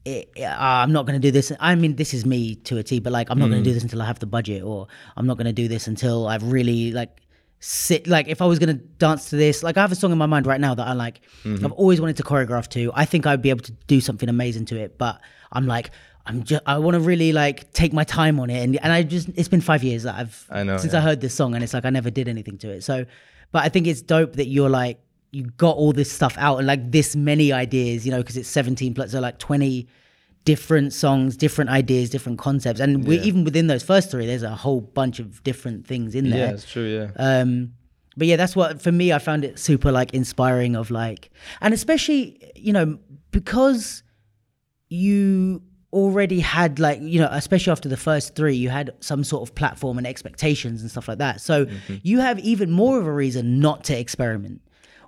[0.05, 1.53] It, uh, I'm not going to do this.
[1.61, 3.73] I mean, this is me to a T, but like, I'm not going to do
[3.73, 6.43] this until I have the budget, or I'm not going to do this until I've
[6.43, 7.22] really like
[7.63, 8.07] sit.
[8.07, 10.19] Like, if I was going to dance to this, like, I have a song in
[10.19, 11.21] my mind right now that I like.
[11.45, 11.65] Mm-hmm.
[11.65, 12.91] I've always wanted to choreograph to.
[12.95, 15.21] I think I'd be able to do something amazing to it, but
[15.53, 15.91] I'm like,
[16.27, 19.03] I'm just, I want to really like take my time on it, and and I
[19.03, 21.01] just, it's been five years that I've I know, since yeah.
[21.01, 22.85] I heard this song, and it's like I never did anything to it.
[22.85, 23.07] So,
[23.51, 25.01] but I think it's dope that you're like
[25.33, 28.49] you got all this stuff out and like this many ideas, you know, because it's
[28.51, 29.89] 17 plus, so like 20
[30.45, 33.23] different songs, different ideas, different concepts, and Yeah.
[33.23, 36.49] even within those first three, there's a whole bunch of different things in there.
[36.49, 37.11] Yeah, it's true, yeah.
[37.17, 37.75] Um,
[38.17, 39.13] but yeah, that's what for me.
[39.13, 40.77] I found it super like inspiring.
[40.77, 42.99] Of like, and especially you know
[43.31, 44.03] because
[44.89, 45.63] you
[45.93, 49.55] already had like you know especially after the first three you had some sort of
[49.55, 51.95] platform and expectations and stuff like that so Mm-hmm.
[52.03, 54.63] you have even more of a reason not to experiment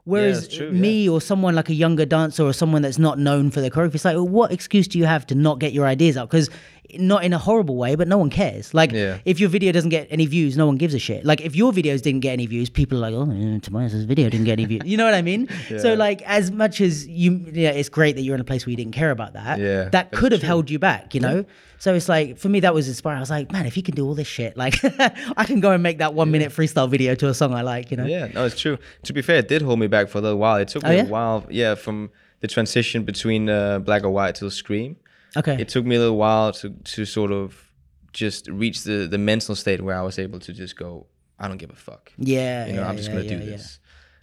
[0.05, 3.51] whereas that's true, me or someone like a younger dancer or someone that's not known
[3.51, 5.87] for their choreography it's like well, what excuse do you have to not get your
[5.87, 6.31] ideas out?
[6.31, 6.51] Because
[6.99, 9.19] not in a horrible way but no one cares like Yeah.
[9.25, 11.25] if your video doesn't get any views, no one gives a shit.
[11.25, 14.29] Like if your videos didn't get any views, people are like, oh, yeah, Tobias's video
[14.31, 14.83] didn't get any views.
[14.85, 15.49] You know what I mean?
[15.79, 18.71] So like as much as you, yeah, it's great that you're in a place where
[18.71, 19.59] you didn't care about that.
[19.59, 20.47] Yeah, that could have true.
[20.47, 21.15] held you back.
[21.15, 21.45] You know.
[21.79, 23.19] So it's like for me that was inspiring.
[23.19, 24.75] I was like, man, if you can do all this shit, like
[25.37, 27.91] I can go and make that one minute freestyle video to a song I like.
[27.91, 28.07] You know?
[28.07, 28.79] Yeah, no, it's true.
[29.03, 30.57] To be fair, it did hold me back for a little while.
[30.57, 31.03] It took Oh, me yeah?
[31.03, 32.11] a while, yeah, from
[32.41, 34.97] the transition between uh, Black or White to Scream.
[35.37, 35.57] Okay.
[35.59, 37.71] It took me a little while to to sort of
[38.13, 41.07] just reach the the mental state where I was able to just go,
[41.39, 42.13] I don't give a fuck.
[42.19, 42.67] yeah.
[42.67, 43.79] You know, yeah, I'm just yeah, gonna yeah, do this.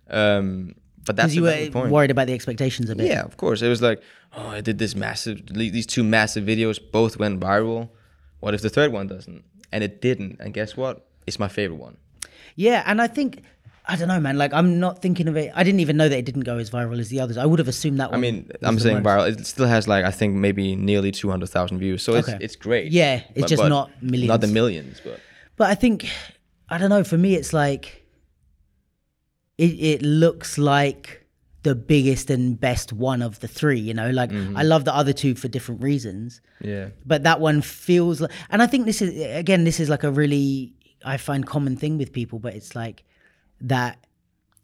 [0.10, 0.76] Um,
[1.06, 1.92] but that's you were point.
[1.92, 3.08] worried about the expectations a bit.
[3.08, 3.62] Yeah, of course.
[3.62, 4.02] It was like,
[4.34, 7.90] oh, I did this massive, these two massive videos, both went viral.
[8.40, 9.44] What if the third one doesn't?
[9.72, 10.38] And it didn't.
[10.40, 11.08] And guess what?
[11.26, 11.98] It's my favorite one.
[12.56, 13.42] Yeah, and I think
[13.86, 14.38] I don't know, man.
[14.38, 15.52] Like I'm not thinking of it.
[15.56, 17.38] I didn't even know that it didn't go as viral as the others.
[17.38, 18.14] I would have assumed that.
[18.14, 19.28] I mean, I'm saying viral.
[19.28, 22.04] It still has like I think maybe nearly 200,000 views.
[22.04, 22.38] So it's Okay.
[22.42, 22.92] it's great.
[22.92, 24.28] Yeah, it's just not millions.
[24.28, 25.02] Not the millions.
[25.02, 25.20] millions, but
[25.58, 26.08] But I think
[26.70, 27.04] I don't know.
[27.04, 28.06] For me, it's like
[29.58, 29.72] it.
[29.80, 31.26] It looks like
[31.64, 33.80] the biggest and best one of the three.
[33.80, 34.58] You know, like Mm-hmm.
[34.58, 36.42] I love the other two for different reasons.
[36.62, 36.90] yeah.
[37.06, 40.12] but that one feels like and i think this is again this is like a
[40.12, 43.04] really i find common thing with people but it's like
[43.62, 44.06] that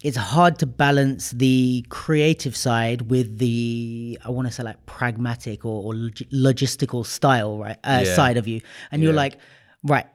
[0.03, 5.65] it's hard to balance the creative side with the i want to say like pragmatic
[5.65, 8.13] or, or log- logistical style right uh, Yeah.
[8.15, 8.61] side of you
[8.91, 9.37] and you're like
[9.83, 10.05] right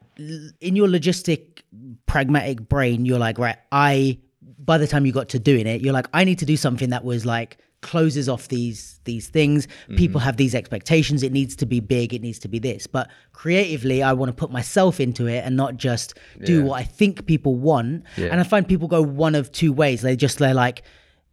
[0.61, 1.63] in your logistic
[2.07, 4.19] pragmatic brain you're like right i
[4.59, 6.91] by the time you got to doing it you're like i need to do something
[6.91, 9.67] that was like closes off these these things.
[9.97, 10.25] People Mm-hmm.
[10.27, 11.23] have these expectations.
[11.23, 12.15] It needs to be big.
[12.15, 12.87] It needs to be this.
[12.87, 16.15] But creatively i want to put myself into it and not just
[16.45, 16.65] do Yeah.
[16.65, 18.05] what i think people want.
[18.17, 18.29] Yeah.
[18.33, 20.03] and i find people go one of two ways.
[20.03, 20.83] They just they're like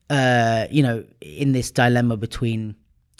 [0.09, 2.75] uh you know in this dilemma between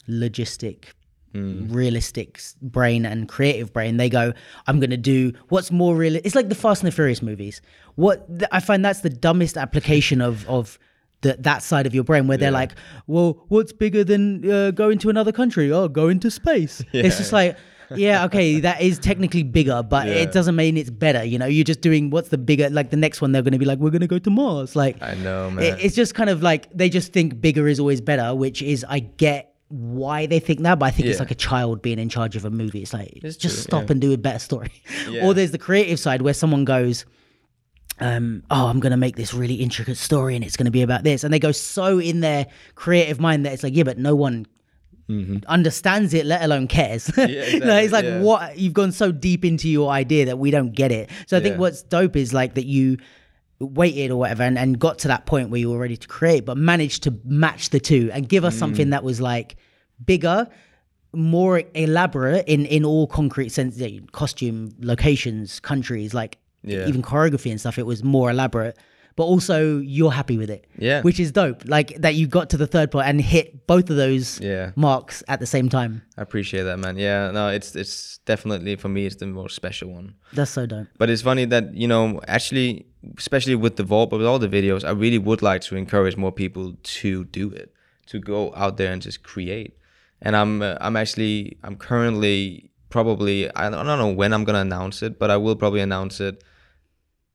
[0.07, 0.85] logistic
[1.33, 4.33] realistic brain and creative brain they go
[4.67, 7.61] i'm gonna do what's more real it's like the fast and the furious movies.
[7.95, 10.79] What th- i find that's the dumbest application of of
[11.21, 12.73] the, that side of your brain where they're like
[13.07, 17.33] well what's bigger than uh, going to another country oh go into space it's just
[17.33, 17.57] like
[17.95, 20.13] yeah okay that is technically bigger but Yeah.
[20.13, 22.97] it doesn't mean it's better you know you're just doing what's the bigger like the
[22.97, 25.15] next one they're going to be like we're going to go to mars like I
[25.15, 25.63] know, man.
[25.63, 28.85] it- it's just kind of like they just think bigger is always better, which is
[28.87, 32.09] I get why they think that, but I think it's like a child being in
[32.09, 32.81] charge of a movie.
[32.81, 33.91] It's like It's just true, stop yeah.
[33.93, 34.71] and do a better story.
[35.09, 35.25] Yeah.
[35.25, 37.05] Or there's the creative side where someone goes,
[37.99, 41.23] um, oh, I'm gonna make this really intricate story and it's gonna be about this,
[41.23, 44.45] and they go so in their creative mind that it's like, yeah, but no one
[45.47, 47.09] understands it, let alone cares.
[47.17, 48.21] Know, exactly, it's like yeah.
[48.21, 51.09] what you've gone so deep into your idea that we don't get it.
[51.25, 52.97] So I think what's dope is like that you
[53.59, 56.45] waited or whatever and, and got to that point where you were ready to create,
[56.45, 58.59] but managed to match the two and give us Mm.
[58.59, 59.55] something that was like
[60.05, 60.47] bigger,
[61.11, 66.87] more elaborate in in all concrete sense, yeah, costume, locations, countries, like Yeah.
[66.87, 67.77] even choreography and stuff.
[67.77, 68.77] It was more elaborate,
[69.15, 71.01] but also you're happy with it, Yeah.
[71.01, 71.63] which is dope.
[71.67, 74.71] Like that you got to the third part and hit both of those Yeah.
[74.75, 76.01] marks at the same time.
[76.17, 76.97] I appreciate that, man.
[76.97, 80.15] Yeah, no, it's it's definitely for me it's the most special one.
[80.33, 80.87] That's so dope.
[80.97, 82.85] But it's funny that you know, actually,
[83.17, 86.17] especially with the vault, but with all the videos, I really would like to encourage
[86.17, 87.73] more people to do it,
[88.07, 89.73] to go out there and just create.
[90.21, 94.43] And I'm uh, I'm actually I'm currently probably I don't, I don't know when I'm
[94.43, 96.43] gonna announce it, but I will probably announce it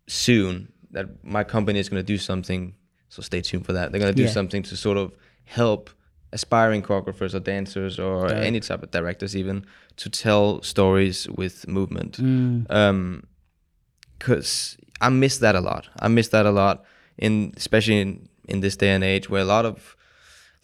[0.06, 2.74] soon that my company is gonna do something.
[3.08, 3.90] So stay tuned for that.
[3.92, 4.28] They're gonna do Yeah.
[4.30, 5.12] something to sort of
[5.44, 5.90] help
[6.32, 9.64] aspiring choreographers or dancers or any type of directors even
[9.96, 12.18] to tell stories with movement.
[12.70, 13.24] Um,
[14.18, 15.88] because I miss that a lot.
[16.00, 16.84] I miss that a lot
[17.18, 19.96] in especially in, in this day and age where a lot of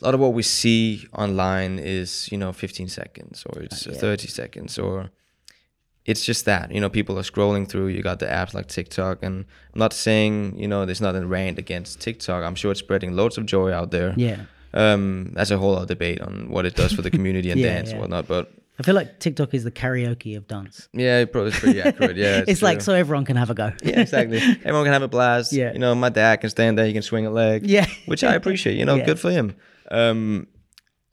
[0.01, 4.27] a lot of what we see online is you know 15 seconds or it's 30
[4.29, 5.11] seconds or
[6.07, 9.23] it's just that you know people are scrolling through you got the apps like tiktok
[9.23, 9.45] and
[9.75, 13.37] i'm not saying you know there's nothing rant against tiktok i'm sure it's spreading loads
[13.39, 14.45] of joy out there Yeah.
[14.75, 17.75] um that's a whole other debate on what it does for the community and Yeah,
[17.75, 20.89] dance and whatnot but I feel like TikTok is the karaoke of dance.
[20.95, 23.73] yeah it probably it's pretty accurate yeah It's, like so everyone can have a go.
[23.85, 24.39] Yeah, exactly.
[24.65, 25.53] Everyone can have a blast.
[25.53, 25.75] Yeah.
[25.75, 27.67] You know, my dad can stand there, he can swing a leg.
[27.67, 27.85] Yeah.
[28.07, 29.05] Which I appreciate, you know, Yeah.
[29.05, 29.55] good for him.
[29.91, 30.47] Um,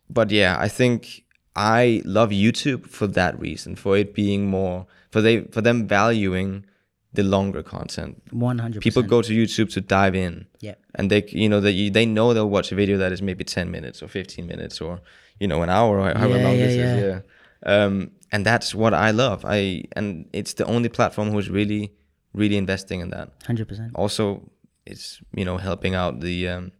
[0.09, 1.23] but yeah, I think
[1.55, 6.65] I love YouTube for that reason, for it being more for they for them valuing
[7.13, 8.21] the longer content.
[8.31, 10.45] One hundred People go to YouTube to dive in.
[10.59, 10.75] Yeah.
[10.95, 13.71] And they you know, they they know they'll watch a video that is maybe ten
[13.71, 15.01] minutes or fifteen minutes or,
[15.39, 16.95] you know, an hour or however Yeah, long yeah, this yeah.
[16.95, 17.03] is.
[17.03, 17.83] Yeah.
[17.85, 19.43] Um, and that's what I love.
[19.45, 21.93] I and it's the only platform who's really,
[22.33, 23.91] really investing in that Hundred percent.
[23.95, 24.51] also
[24.85, 26.71] it's you know helping out the um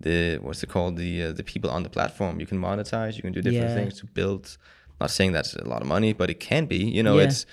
[0.00, 3.22] the what's it called the uh, the people on the platform you can monetize you
[3.22, 3.74] can do different Yeah.
[3.74, 4.56] things to build
[5.00, 7.24] not saying that's a lot of money but it can be you know Yeah.
[7.26, 7.46] it's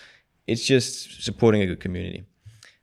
[0.48, 2.24] it's just supporting a good community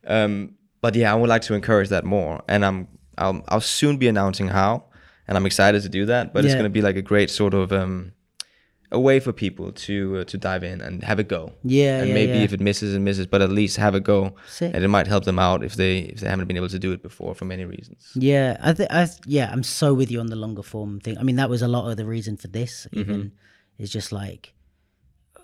[0.07, 2.89] um but yeah i would like to encourage that more and i'm
[3.19, 4.85] i'll, I'll soon be announcing how
[5.27, 7.55] and i'm excited to do that but it's going to be like a great sort
[7.55, 8.13] of um
[8.99, 12.09] a way for people to uh, to dive in and have a go Yeah, and
[12.09, 12.45] yeah, maybe yeah.
[12.49, 14.19] if it misses and misses but at least have a go
[14.59, 14.73] Sick.
[14.75, 16.91] and it might help them out if they if they haven't been able to do
[16.97, 18.01] it before for many reasons.
[18.15, 19.03] Yeah, I think I
[19.37, 21.17] yeah, I'm so with you on the longer form thing.
[21.21, 22.73] I mean, that was a lot of the reason for this.
[22.93, 23.01] Mm-hmm.
[23.01, 23.33] Even
[23.79, 24.53] is just like,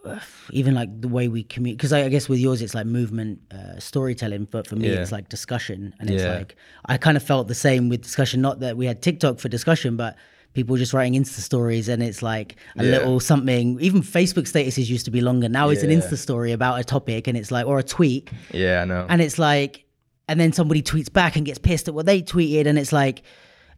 [0.05, 0.19] uh,
[0.61, 1.79] even like the way we communicate.
[1.79, 5.01] Because I, I guess with yours, it's like movement uh, storytelling, but for me, Yeah.
[5.03, 5.95] it's like discussion.
[5.99, 6.57] And it's like
[6.87, 8.41] I kind of felt the same with discussion.
[8.41, 10.17] Not that we had TikTok for discussion, but
[10.55, 12.91] people just writing Insta stories, and it's like a Yeah.
[12.91, 13.79] little something.
[13.81, 15.49] Even Facebook statuses used to be longer.
[15.49, 18.83] Now it's an Insta story about a topic, and it's like or a tweet, Yeah,
[18.83, 19.07] I know.
[19.09, 19.85] and it's like
[20.29, 23.23] and then somebody tweets back and gets pissed at what they tweeted and it's like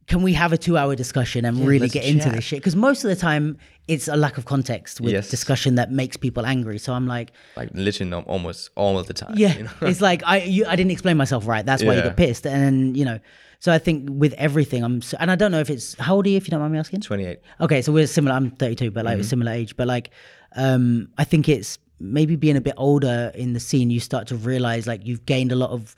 [0.06, 2.74] can we have a two hour discussion and really let's get into this shit because
[2.76, 3.56] most of the time
[3.88, 5.30] it's a lack of context with Yes.
[5.30, 9.34] discussion that makes people angry so i'm like like literally almost all of the time.
[9.36, 9.70] yeah you know?
[9.82, 12.08] it's like i you, i didn't explain myself right that's why you Yeah.
[12.08, 13.18] got pissed and you know
[13.60, 16.26] so i think with everything i'm so, and i don't know if it's how old
[16.26, 17.38] are you if you don't mind me asking 28.
[17.60, 20.10] okay so we're similar i'm 32 but like we're similar age but like
[20.56, 24.34] um i think it's maybe being a bit older in the scene you start to
[24.36, 25.94] realize like you've gained a lot of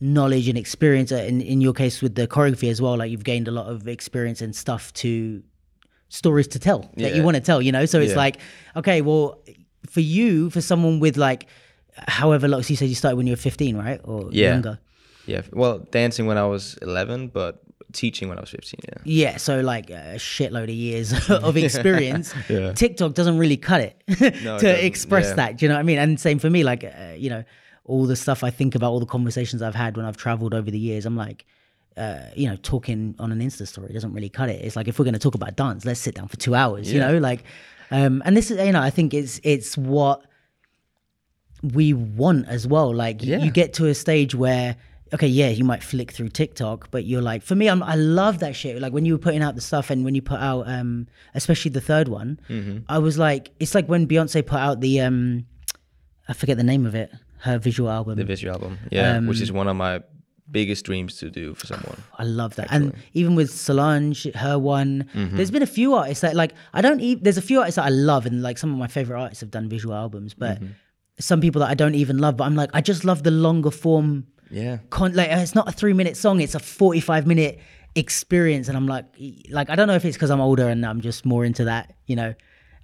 [0.00, 3.24] knowledge and experience uh, in in your case with the choreography as well like you've
[3.24, 5.42] gained a lot of experience and stuff to
[6.08, 8.16] stories to tell that you want to tell you know so it's Yeah.
[8.16, 8.38] like
[8.76, 9.42] okay well
[9.88, 11.46] for you for someone with like
[12.06, 14.52] however long so you said you started when you were 15 right or Yeah.
[14.52, 14.78] younger
[15.26, 15.42] Yeah.
[15.52, 17.60] Well, dancing when I was 11, but
[17.92, 18.80] teaching when I was 15.
[18.88, 18.98] Yeah.
[19.04, 21.12] Yeah, so like a shitload of years
[21.48, 22.32] of experience.
[22.48, 22.72] Yeah.
[22.72, 25.34] TikTok doesn't really cut it it to doesn't, express yeah.
[25.34, 25.58] that.
[25.58, 25.98] Do you know what I mean?
[25.98, 26.64] And same for me.
[26.64, 27.44] Like, uh, you know,
[27.88, 30.70] all the stuff I think about, all the conversations I've had when I've traveled over
[30.70, 31.44] the years, I'm like,
[31.96, 34.64] uh, you know, talking on an Insta story doesn't really cut it.
[34.64, 36.92] It's like if we're going to talk about dance, let's sit down for two hours.
[36.92, 37.42] You know, like,
[37.90, 40.22] um, and this is, you know, I think it's it's what
[41.62, 42.94] we want as well.
[42.94, 43.38] Like Yeah.
[43.38, 44.76] you get to a stage where
[45.14, 48.40] okay, yeah, you might flick through TikTok, but you're like, for me, I'm, I love
[48.40, 48.78] that shit.
[48.78, 51.70] Like when you were putting out the stuff and when you put out, um, especially
[51.70, 52.80] the third one, Mm-hmm.
[52.90, 55.46] I was like, it's like when Beyonce put out the, um,
[56.28, 57.10] I forget the name of it,
[57.40, 58.16] her visual album.
[58.16, 58.78] The visual album.
[58.90, 59.16] Yeah.
[59.16, 60.02] Um, which is one of my
[60.50, 62.02] biggest dreams to do for someone.
[62.18, 62.68] I love that.
[62.70, 67.00] And even with Solange, her one, there's been a few artists that like I don't
[67.00, 69.40] even there's a few artists that I love and like some of my favorite artists
[69.42, 70.58] have done visual albums, but
[71.20, 73.70] some people that I don't even love, but I'm like, I just love the longer
[73.70, 74.78] form Yeah.
[74.90, 77.58] con- like it's not a three minute song, it's a 45 minute
[77.94, 79.04] experience and I'm like
[79.50, 81.94] like I don't know if it's because I'm older and I'm just more into that,
[82.06, 82.34] you know.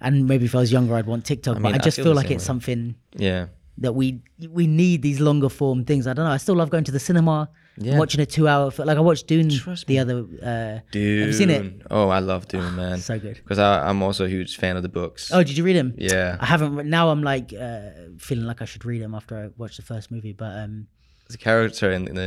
[0.01, 2.05] And maybe if I was younger I'd want TikTok, mean, but I I just feel
[2.05, 2.47] feel like it's way.
[2.47, 3.47] something Yeah.
[3.77, 6.07] That we we need these longer form things.
[6.07, 6.31] I don't know.
[6.31, 7.97] I still love going to the cinema, Yeah.
[7.99, 8.71] watching a two hour.
[8.77, 10.19] Like I watched Dune Trust the other.
[10.41, 11.19] Uh, Dune.
[11.19, 11.81] Have you seen it?
[11.91, 12.99] Oh, I love Dune, man.
[12.99, 13.35] So good.
[13.35, 15.31] Because I'm also a huge fan of the books.
[15.33, 15.93] Oh, did you read them?
[15.97, 16.37] Yeah.
[16.39, 16.89] I haven't.
[16.89, 20.09] Now I'm like uh, feeling like I should read them after I watched the first
[20.11, 20.33] movie.
[20.33, 20.87] But um,
[21.27, 22.17] There's a character in in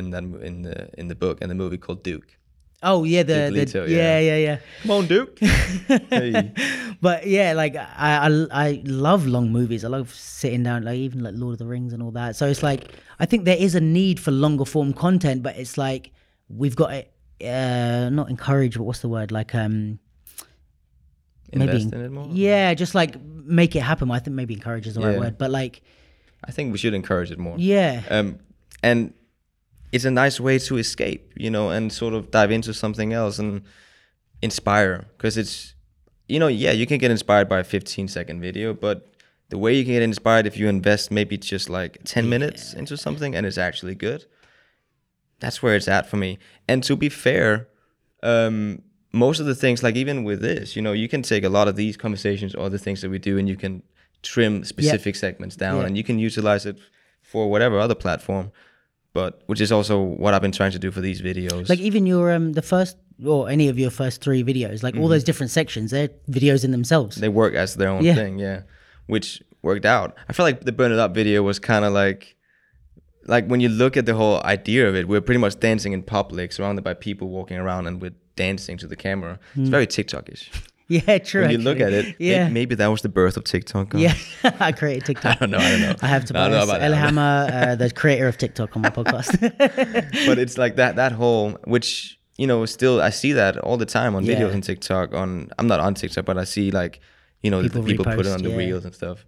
[0.48, 2.36] in the in the book and the movie called Duke.
[2.82, 4.20] Oh yeah, the, Duke the Leto, yeah yeah.
[4.20, 4.59] yeah yeah.
[4.82, 5.38] Come on, Duke.
[6.10, 6.52] hey.
[7.00, 7.86] But yeah, like I,
[8.28, 9.84] I I love long movies.
[9.84, 12.36] I love sitting down, like even like Lord of the Rings and all that.
[12.36, 15.78] So it's like I think there is a need for longer form content, but it's
[15.78, 16.10] like
[16.48, 17.05] we've got to
[17.48, 19.30] uh, not encourage, but what's the word?
[19.30, 19.98] Like um
[21.52, 22.28] Invest in it more.
[22.30, 24.10] yeah, just like make it happen.
[24.10, 25.82] I think maybe encourage is the right word, but like
[26.44, 27.55] I think we should encourage it more.
[27.59, 28.38] yeah, Um,
[28.82, 29.14] and
[29.93, 33.39] it's a nice way to escape, you know, and sort of dive into something else
[33.39, 33.62] and
[34.43, 35.06] inspire.
[35.16, 35.74] Because it's,
[36.28, 39.09] you know, yeah, you can get inspired by a 15 second video, but
[39.48, 42.97] the way you can get inspired if you invest maybe just like 10 minutes into
[42.97, 44.27] something and it's actually good,
[45.40, 46.39] that's where it's at for me.
[46.69, 47.69] And to be fair,
[48.23, 48.82] um,
[49.12, 51.66] most of the things, like even with this, you know, you can take a lot
[51.66, 53.82] of these conversations or the things that we do and you can
[54.23, 55.86] trim specific segments down Yeah.
[55.86, 56.78] and you can utilize it
[57.23, 58.52] for whatever other platform.
[59.20, 61.65] But which is also what I've been trying to do for these videos.
[61.73, 62.95] like even your um the first
[63.35, 66.70] or any of your first three videos, like all those different sections, they're videos in
[66.77, 67.12] themselves.
[67.24, 68.15] they work as their own Yeah.
[68.20, 68.59] thing, yeah.
[69.15, 69.28] Which
[69.69, 70.09] worked out.
[70.28, 72.23] I feel like the Burn It Up video was kind of like,
[73.35, 76.01] like when you look at the whole idea of it, we're pretty much dancing in
[76.19, 79.35] public, surrounded by people walking around, and we're dancing to the camera.
[79.55, 79.61] Hmm.
[79.62, 80.43] It's very TikTokish.
[81.06, 81.43] yeah, true.
[81.43, 83.93] When you look at it, yeah, maybe that was the birth of TikTok.
[83.93, 83.98] huh?
[83.98, 84.15] yeah.
[84.60, 85.36] I created TikTok.
[85.36, 85.59] I don't know.
[85.59, 85.94] I don't know.
[86.02, 86.90] I have to I don't buy about that.
[86.90, 89.39] Ellehammer, uh, the creator of TikTok, on my podcast.
[90.27, 93.86] but it's like that that whole which you know still I see that all the
[93.86, 94.36] time on Yeah.
[94.36, 97.01] videos on TikTok on I'm not on TikTok but I see like
[97.43, 98.56] you know People the people put it on the yeah.
[98.56, 99.27] reels and stuff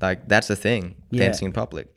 [0.00, 1.24] like that's the thing Yeah.
[1.24, 1.88] dancing in public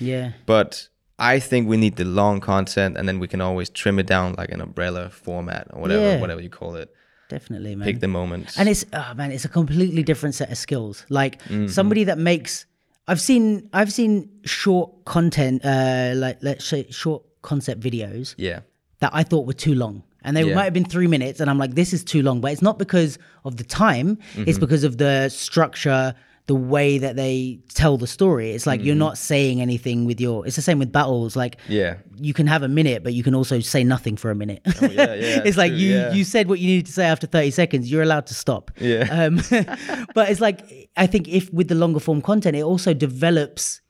[0.00, 0.88] yeah, but
[1.18, 4.34] I think we need the long content and then we can always trim it down
[4.36, 6.92] like an umbrella format or whatever whatever you call it
[7.28, 7.86] definitely, man.
[7.86, 11.04] pick the moments and it's oh man, it's a completely different set of skills.
[11.08, 11.68] Like Mm-hmm.
[11.68, 12.66] somebody that makes,
[13.08, 18.60] I've seen, I've seen short content, uh, like let's say short concept videos yeah
[19.00, 20.02] that I thought were too long.
[20.26, 20.54] And they Yeah.
[20.54, 22.40] might have been three minutes, and I'm like, this is too long.
[22.40, 24.44] But it's not because of the time, Mm-hmm.
[24.48, 26.14] it's because of the structure,
[26.46, 28.50] the way that they tell the story.
[28.50, 28.86] It's like Mm-hmm.
[28.86, 30.46] you're not saying anything with your.
[30.46, 31.36] It's the same with battles.
[31.36, 34.34] Like, yeah you can have a minute, but you can also say nothing for a
[34.34, 34.60] minute.
[34.66, 36.12] Oh, yeah, yeah, it's like true, you yeah.
[36.12, 37.90] you said what you needed to say after 30 seconds.
[37.90, 38.70] You're allowed to stop.
[38.78, 39.08] Yeah.
[39.10, 39.36] Um,
[40.14, 43.80] but it's like I think if with the longer form content, it also develops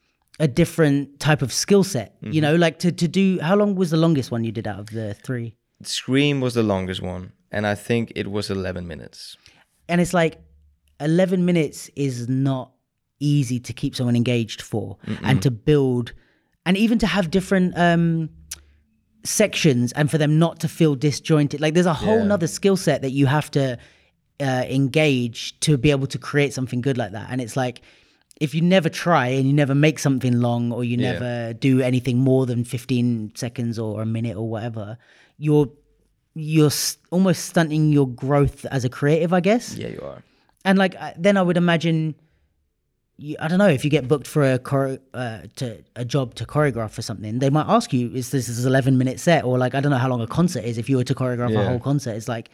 [0.41, 2.17] a different type of skill set.
[2.23, 2.33] Mm-hmm.
[2.33, 3.41] You know, like to to do.
[3.41, 5.57] How long was the longest one you did out of the three?
[5.83, 9.37] Scream was the longest one and I think it was 11 minutes
[9.89, 10.39] And it's like
[11.05, 12.73] 11 minutes is not
[13.21, 16.13] easy to keep someone engaged for, and to build,
[16.67, 17.77] and even to have different.
[17.79, 18.31] um
[19.25, 22.25] sections and for them not to feel disjointed like there's a whole Yeah.
[22.27, 23.79] nother skill set that you have to
[24.41, 27.81] uh, engage to be able to create something good like that and it's like
[28.41, 31.13] if you never try and you never make something long or you Yeah.
[31.13, 34.99] never do anything more than 15 seconds or a minute or whatever
[35.39, 35.71] you're
[36.35, 36.71] you're
[37.11, 40.23] almost stunting your growth as a creative i guess yeah you are
[40.65, 42.15] and like then I would imagine,
[43.17, 46.35] you, I don't know if you get booked for a chore- uh, to a job
[46.37, 49.59] to choreograph for something, they might ask you, "Is this is eleven minute set?" Or
[49.59, 50.79] like I don't know how long a concert is.
[50.79, 52.51] If you were to choreograph a whole concert, it's like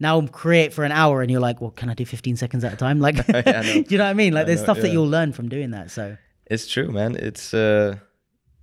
[0.00, 2.64] now I'm create for an hour, and you're like, "Well, can I do fifteen seconds
[2.64, 4.32] at a time?" Like, I do you know what I mean?
[4.32, 5.90] Like, there's know, stuff that you'll learn from doing that.
[5.90, 6.16] So
[6.46, 7.16] It's true, man.
[7.16, 7.96] It's uh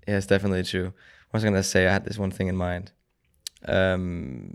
[0.07, 0.85] yeah, it's definitely true.
[1.31, 1.87] What was I gonna say?
[1.87, 2.91] I had this one thing in mind.
[3.67, 4.53] Um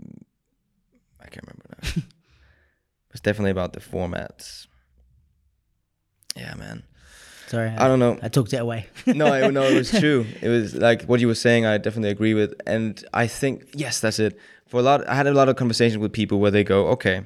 [1.19, 2.03] I can't remember now.
[3.17, 4.67] it's definitely about the formats.
[6.35, 6.83] Yeah, man.
[7.47, 8.19] sorry, I don't know.
[8.21, 8.85] I took it away.
[9.07, 10.23] no, I, no, it was true.
[10.39, 11.65] It was like what you were saying.
[11.65, 14.37] I definitely agree with, and I think yes, that's it.
[14.67, 17.23] For a lot, I had a lot of conversations with people where they go, okay,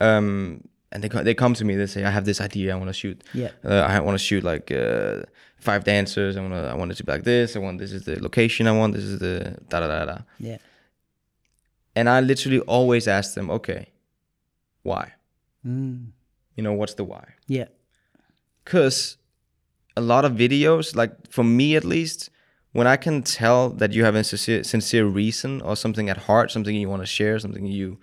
[0.00, 0.60] um,
[0.92, 1.76] and they they come to me.
[1.76, 2.74] They say, I have this idea.
[2.74, 3.24] I want to shoot.
[3.32, 3.52] Yeah.
[3.64, 5.22] Uh, I want to shoot like uh,
[5.58, 6.36] five dancers.
[6.36, 6.68] I want to.
[6.68, 7.56] I want it to be like this.
[7.56, 8.66] I want this is the location.
[8.66, 10.18] I want this is the da da da da.
[10.38, 10.58] yeah,
[11.94, 13.88] And I literally always ask them, okay,
[14.86, 15.12] why?
[15.66, 16.06] mm.
[16.56, 17.24] You know, what's the why?
[17.48, 17.68] yeah,
[18.64, 19.18] because
[19.96, 22.28] a lot of videos like for me at least
[22.72, 26.50] when i can tell that you have a sincere, sincere reason or something at heart
[26.50, 27.98] something you want to share something you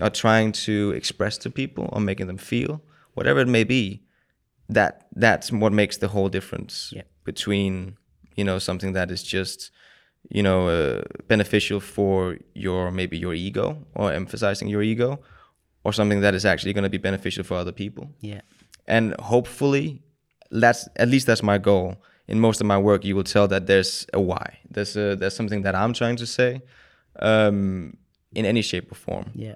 [0.00, 2.72] are trying to express to people or making them feel
[3.14, 3.82] whatever it may be
[4.68, 4.92] that
[5.24, 7.02] that's what makes the whole difference Yeah.
[7.24, 7.96] between
[8.38, 9.70] you know something that is just
[10.30, 15.08] you know, uh, beneficial for your maybe your ego or emphasizing your ego,
[15.84, 18.10] or something that is actually going to be beneficial for other people.
[18.20, 18.40] Yeah.
[18.86, 20.02] And hopefully,
[20.50, 22.02] that's at least that's my goal.
[22.26, 24.58] In most of my work, you will tell that there's a why.
[24.70, 26.62] There's a there's something that I'm trying to say,
[27.20, 27.96] um,
[28.34, 29.30] in any shape or form.
[29.34, 29.54] Yeah.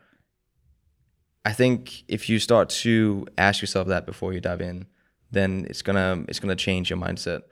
[1.44, 4.86] I think if you start to ask yourself that before you dive in,
[5.30, 7.42] then it's gonna it's gonna change your mindset.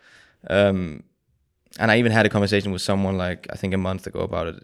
[0.48, 1.02] Um,
[1.78, 4.48] and I even had a conversation with someone like I think a month ago about
[4.48, 4.62] it,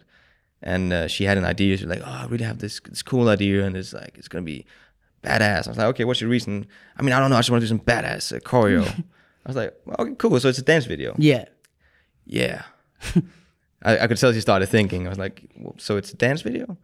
[0.63, 1.77] and uh, she had an idea.
[1.77, 4.43] She's like, "Oh, I really have this this cool idea, and it's like it's gonna
[4.43, 4.65] be
[5.21, 6.65] badass." I was like, "Okay, what's your reason?"
[6.97, 7.35] I mean, I don't know.
[7.35, 8.87] I just want to do some badass uh, choreo.
[9.45, 10.39] I was like, well, "Okay, cool.
[10.39, 11.45] So it's a dance video." Yeah.
[12.25, 12.63] Yeah.
[13.83, 15.05] I, I could tell she started thinking.
[15.05, 16.77] I was like, well, "So it's a dance video?"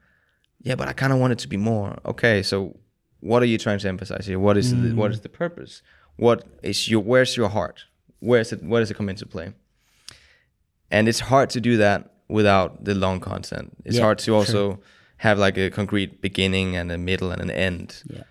[0.62, 1.98] Yeah, but I kind of want it to be more.
[2.06, 2.78] Okay, so
[3.22, 4.40] what are you trying to emphasize here?
[4.40, 5.82] What is the, what is the purpose?
[6.18, 7.86] What is your where's your heart?
[8.20, 8.62] Where's it?
[8.62, 9.54] Where does it come into play?
[10.92, 13.76] And it's hard to do that without the long content.
[13.86, 14.80] It's Yeah, hard to also
[15.18, 18.04] have like a concrete beginning and a middle and an end.
[18.06, 18.24] Yeah.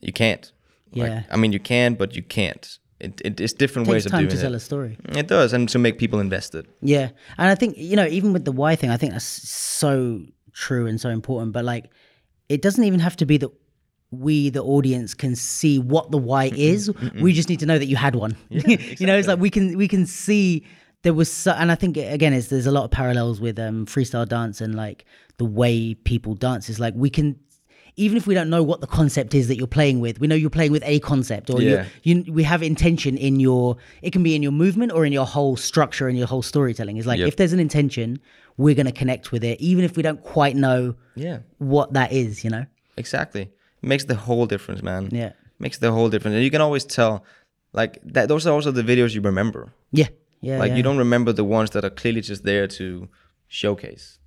[0.00, 0.52] You can't.
[0.92, 1.22] Like, Yeah.
[1.30, 2.78] I mean, you can, but you can't.
[3.00, 4.28] It, it, it's different Takes ways of doing it.
[4.30, 4.98] time to tell a story.
[5.10, 6.66] It does, and to make people invested.
[6.82, 7.10] Yeah.
[7.38, 10.20] And I think, you know, even with the why thing, I think that's so
[10.52, 11.52] true and so important.
[11.52, 11.90] But like,
[12.48, 13.50] it doesn't even have to be that
[14.10, 16.90] we, the audience, can see what the why is.
[17.20, 18.36] We just need to know that you had one.
[18.50, 20.64] you know, it's like we can we can see
[21.02, 23.86] there was so, and I think again, it's, there's a lot of parallels with um,
[23.86, 25.04] freestyle dance and like
[25.36, 26.68] the way people dance.
[26.68, 27.38] Is like we can.
[28.00, 30.36] Even if we don't know what the concept is that you're playing with, we know
[30.36, 31.84] you're playing with a concept, or Yeah.
[32.04, 33.76] you you we have intention in your.
[34.02, 36.96] It can be in your movement or in your whole structure and your whole storytelling.
[36.96, 37.28] It's like Yep.
[37.28, 38.20] if there's an intention,
[38.56, 42.44] we're gonna connect with it, even if we don't quite know Yeah, what that is.
[42.44, 42.66] You know?
[42.96, 43.42] exactly.
[43.82, 45.08] It makes the whole difference, man.
[45.10, 45.32] Yeah.
[45.58, 47.24] makes the whole difference, and you can always tell.
[47.72, 49.72] Like that, those are also the videos you remember.
[49.90, 50.08] Yeah.
[50.40, 50.58] Yeah.
[50.58, 50.76] Like yeah.
[50.76, 53.08] you don't remember the ones that are clearly just there to
[53.48, 54.18] showcase.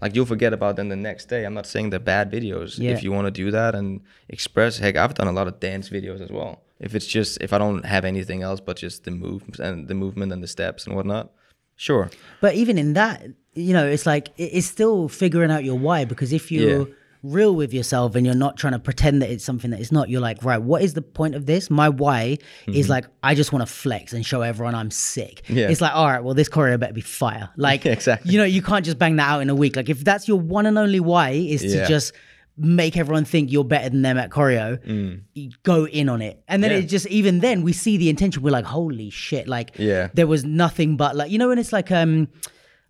[0.00, 1.44] Like you'll forget about them the next day.
[1.44, 2.78] I'm not saying they're bad videos.
[2.78, 2.90] Yeah.
[2.90, 5.88] If you want to do that and express, heck, I've done a lot of dance
[5.90, 6.62] videos as well.
[6.80, 9.94] If it's just if I don't have anything else but just the moves and the
[9.94, 11.30] movement and the steps and whatnot,
[11.76, 12.10] sure.
[12.40, 13.22] But even in that,
[13.54, 16.94] you know, it's like it's still figuring out your why because if you're Yeah.
[17.22, 20.08] Real with yourself and you're not trying to pretend that it's something that it's not,
[20.08, 21.70] you're like, right, what is the point of this?
[21.70, 25.42] My why is like, I just want to flex and show everyone I'm sick.
[25.44, 25.56] Mm-hmm.
[25.56, 25.68] Yeah.
[25.68, 27.48] It's like, all right, well, this choreo better be fire.
[27.56, 28.32] Like, Exactly.
[28.32, 29.76] you know, you can't just bang that out in a week.
[29.76, 32.12] Like, if that's your one and only why is to just
[32.58, 36.42] make everyone think you're better than them at choreo, you go in on it.
[36.48, 36.74] And then Mm.
[36.74, 36.80] Yeah.
[36.80, 38.42] it just, even then, we see the intention.
[38.42, 39.46] We're like, holy shit.
[39.48, 40.08] Like, Yeah.
[40.14, 42.28] there was nothing but like you know when it's like um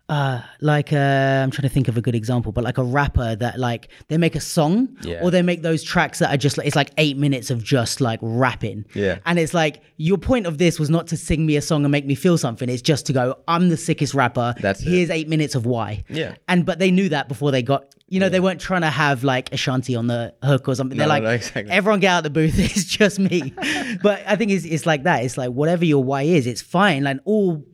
[0.09, 3.37] uh like uh i'm trying to think of a good example but like a rapper
[3.37, 5.20] that like they make a song Yeah.
[5.23, 8.01] or they make those tracks that are just like it's like eight minutes of just
[8.01, 9.19] like rapping Yeah.
[9.27, 11.93] and it's like your point of this was not to sing me a song and
[11.93, 14.89] make me feel something it's just to go i'm the sickest rapper That's it.
[14.89, 16.35] here's eight minutes of why Yeah.
[16.49, 19.25] and but they knew that before they got you know they weren't trying to have
[19.25, 21.71] like Ashanti on the hook or something they're like no, exactly.
[21.71, 23.53] everyone get out of the booth it's just me
[24.03, 27.03] but i think it's, it's like that it's like whatever your why is it's fine
[27.05, 27.65] like all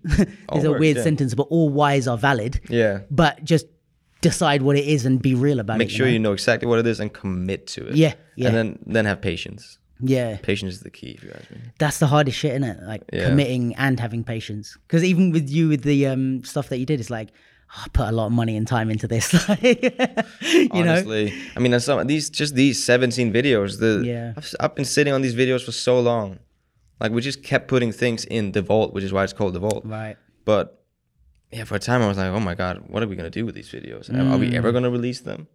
[0.52, 1.02] there's a works, weird yeah.
[1.02, 3.01] sentence but all whys are valid Yeah.
[3.10, 3.66] but just
[4.20, 6.12] decide what it is and be real about Make it Make sure know?
[6.12, 7.94] you know exactly what it is and commit to it.
[7.94, 8.48] Yeah, yeah.
[8.48, 9.78] And then then have patience.
[10.01, 11.59] yeah Patience is the key, if you ask me.
[11.78, 13.28] that's the hardest shit isn't it like Yeah.
[13.28, 16.98] committing and having patience because even with you with the um stuff that you did
[17.01, 17.31] it's like
[17.70, 19.32] I put a lot of money and time into this
[19.62, 19.74] you
[20.84, 23.78] know Honestly, I mean, some these just these 17 videos.
[23.78, 24.32] The Yeah.
[24.36, 26.38] I've, I've been sitting on these videos for so long.
[27.00, 29.60] Like we just kept putting things in the vault, which is why it's called the
[29.60, 29.82] vault.
[29.84, 30.82] right But
[31.52, 33.44] yeah, for a time I was like, oh my god, what are we gonna do
[33.46, 34.08] with these videos?
[34.12, 34.54] Are- Are we Mm.
[34.54, 35.46] ever gonna release them?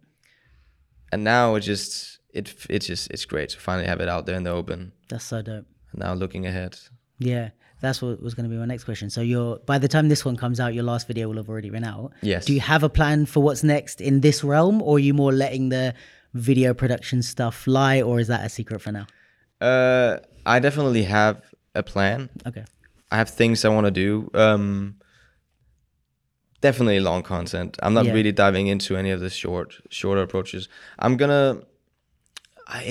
[1.12, 4.36] And now it just it it's just it's great to finally have it out there
[4.36, 4.92] in the open.
[5.08, 6.78] that's so dope And now looking ahead,
[7.18, 7.50] Yeah,
[7.84, 9.10] that's what was going to be my next question.
[9.10, 11.70] So, you're by the time this one comes out, your last video will have already
[11.70, 12.12] been out.
[12.22, 12.44] Yes.
[12.46, 15.32] Do you have a plan for what's next in this realm, or are you more
[15.32, 15.94] letting the
[16.34, 19.06] video production stuff fly, or is that a secret for now?
[19.60, 21.36] uh, I definitely have
[21.74, 22.28] a plan.
[22.46, 22.64] Okay.
[23.10, 24.10] I have things I want to do.
[24.34, 24.96] Um,
[26.60, 27.78] definitely long content.
[27.82, 28.12] I'm not Yeah.
[28.12, 30.68] really diving into any of the short, shorter approaches.
[30.98, 31.60] I'm gonna.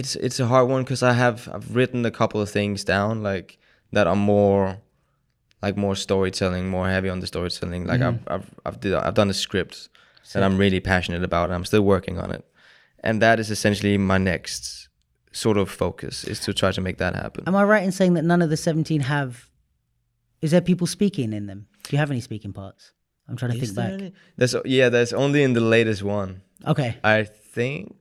[0.02, 3.24] It's it's a hard one because I have I've written a couple of things down
[3.24, 3.58] like
[3.94, 4.78] that are more,
[5.62, 7.88] like more storytelling, more heavy on the storytelling.
[7.88, 8.24] Like mm-hmm.
[8.28, 9.90] I've I've I've, did, I've done a script
[10.34, 11.46] that I'm really passionate about.
[11.50, 12.44] and I'm still working on it,
[13.00, 14.90] and that is essentially my next
[15.32, 17.44] sort of focus is to try to make that happen.
[17.48, 19.50] Am I right in saying that none of the 17 have.
[20.42, 21.68] Is there people speaking in them?
[21.84, 22.92] Do you have any speaking parts?
[23.28, 24.00] I'm trying to Is think there back.
[24.02, 26.42] any- There's yeah, there's only in the latest one.
[26.68, 26.98] Okay.
[27.04, 27.96] I think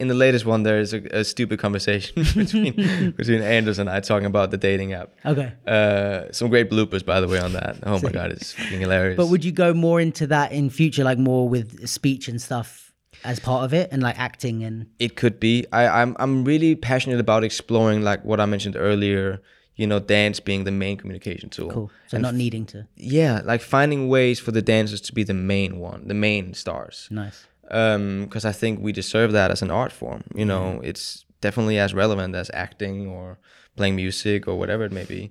[0.00, 2.74] in the latest one, there is a, a stupid conversation between
[3.16, 5.10] between Anders and I talking about the dating app.
[5.26, 5.52] Okay.
[5.66, 7.78] Uh, some great bloopers, by the way, on that.
[7.82, 9.16] Oh my god, it's fucking hilarious.
[9.16, 12.92] But would you go more into that in future, like more with speech and stuff
[13.24, 15.66] as part of it, and like acting and it could be.
[15.72, 19.40] I, I'm I'm really passionate about exploring, like what I mentioned earlier.
[19.74, 21.70] You know, dance being the main communication tool.
[21.70, 21.90] cool?
[22.08, 22.88] So And not needing to.
[22.96, 27.06] yeah, like finding ways for the dancers to be the main one, the main stars.
[27.12, 27.46] Nice.
[27.68, 30.24] Because I think we deserve that as an art form.
[30.34, 33.38] You know, it's definitely as relevant as acting or
[33.76, 35.30] playing music or whatever it may be.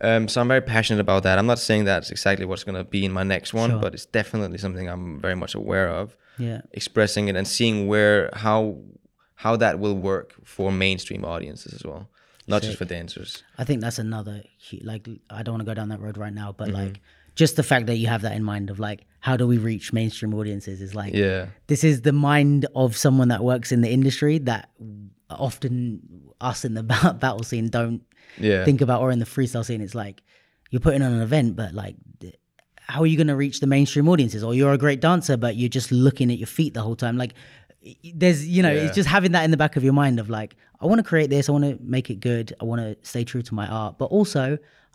[0.00, 1.38] Um, so I'm very passionate about that.
[1.38, 3.80] I'm not saying that's exactly what's going to be in my next one, Sure.
[3.80, 6.16] but it's definitely something I'm very much aware of.
[6.38, 6.60] Yeah.
[6.72, 8.78] Expressing it and seeing where how
[9.34, 12.08] how that will work for mainstream audiences as well,
[12.46, 13.42] not just for dancers.
[13.56, 14.42] I think that's another
[14.82, 16.76] like I don't want to go down that road right now, but Mm-hmm.
[16.76, 17.00] like
[17.38, 19.92] just the fact that you have that in mind of like how do we reach
[19.92, 23.88] mainstream audiences is like Yeah, this is the mind of someone that works in the
[23.88, 24.70] industry that
[25.30, 26.00] often
[26.40, 26.82] us in the
[27.20, 28.02] battle scene don't
[28.38, 30.20] yeah, think about or in the freestyle scene it's like
[30.70, 31.94] you're putting on an event but like
[32.88, 34.42] how are you going to reach the mainstream audiences?
[34.42, 37.18] Or you're a great dancer but you're just looking at your feet the whole time.
[37.18, 37.34] Like
[38.14, 38.82] there's you know Yeah.
[38.86, 41.02] it's just having that in the back of your mind of like i want to
[41.02, 43.66] create this i want to make it good i want to stay true to my
[43.66, 44.44] art but also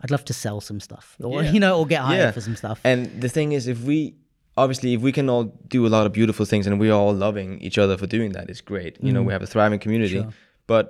[0.02, 1.52] i'd love to sell some stuff or Yeah.
[1.52, 2.32] you know or get hired Yeah.
[2.32, 4.16] for some stuff And the thing is, if we
[4.58, 7.60] obviously if we can all do a lot of beautiful things and we're all loving
[7.68, 8.94] each other for doing that, it's great.
[9.02, 10.24] You know, we have a thriving community, Mm.
[10.24, 10.34] Sure.
[10.68, 10.86] but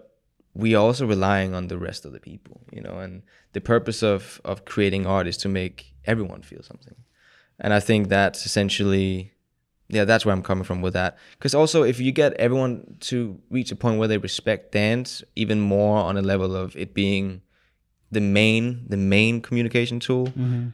[0.64, 2.58] we are also relying on the rest of the people.
[2.76, 3.22] You know, and
[3.54, 6.96] the purpose of of creating art is to make everyone feel something.
[7.64, 9.32] And I think that's essentially.
[9.94, 11.18] Yeah, that's where I'm coming from with that.
[11.38, 15.60] Because also, if you get everyone to reach a point where they respect dance even
[15.62, 17.42] more on a level of it being
[18.12, 20.68] the main, the main communication tool, Mm-hmm.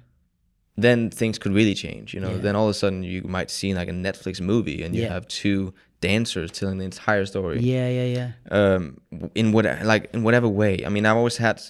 [0.78, 2.14] then things could really change.
[2.14, 2.38] You know, Yeah.
[2.46, 5.14] then all of a sudden you might see like a Netflix movie and you Yeah.
[5.14, 7.60] have two dancers telling the entire story.
[7.60, 9.02] yeah yeah yeah Um,
[9.36, 10.86] in what like in whatever way.
[10.86, 11.62] I mean, I've always had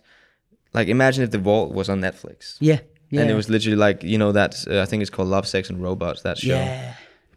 [0.74, 2.58] like imagine if the Vault was on Netflix.
[2.60, 5.30] yeah yeah And it was literally like you know that uh, I think it's called
[5.30, 6.22] Love, Sex and Robots.
[6.22, 6.94] That show, yeah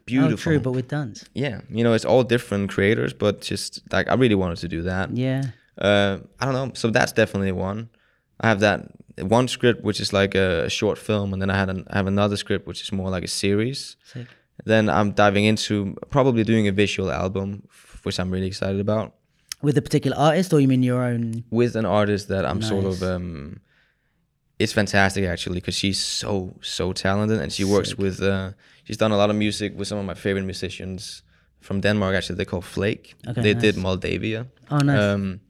[0.06, 0.34] beautiful.
[0.34, 1.24] oh, true but with duns.
[1.34, 4.82] yeah, you know it's all different creators, but just like I really wanted to do
[4.82, 5.16] that.
[5.16, 5.42] yeah
[5.78, 6.70] Uh, I don't know.
[6.74, 7.88] So that's definitely one.
[8.40, 8.80] I have that
[9.18, 12.06] one script which is like a short film, and then I had an, I have
[12.06, 13.96] another script which is more like a series.
[14.04, 14.26] sick
[14.64, 17.66] Then I'm diving into probably doing a visual album,
[18.04, 19.14] which I'm really excited about,
[19.62, 22.84] with a particular artist or you mean your own with an artist that I'm sort
[22.84, 23.02] of.
[23.02, 23.60] Um,
[24.58, 27.98] it's fantastic actually because she's so so talented, and she works Sick.
[27.98, 28.22] with.
[28.22, 28.52] Uh,
[28.84, 31.22] she's done a lot of music with some of my favorite musicians
[31.60, 32.14] from Denmark.
[32.16, 33.14] Actually, they're called Flake.
[33.28, 33.76] Okay, they did.
[33.76, 34.46] Moldavia.
[34.70, 35.40] oh nice Um,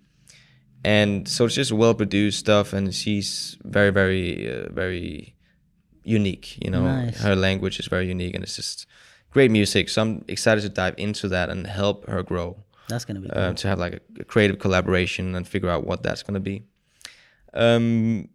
[0.84, 5.34] and so it's just well produced stuff, and she's very, very, uh, very
[6.04, 6.58] unique.
[6.64, 7.20] You know, Nice.
[7.22, 8.86] her language is very unique, and it's just
[9.30, 9.88] great music.
[9.88, 12.56] So I'm excited to dive into that and help her grow.
[12.88, 13.42] that's gonna be cool.
[13.42, 16.62] Um, to have like a, a creative collaboration and figure out what that's gonna be.
[17.54, 18.28] Um,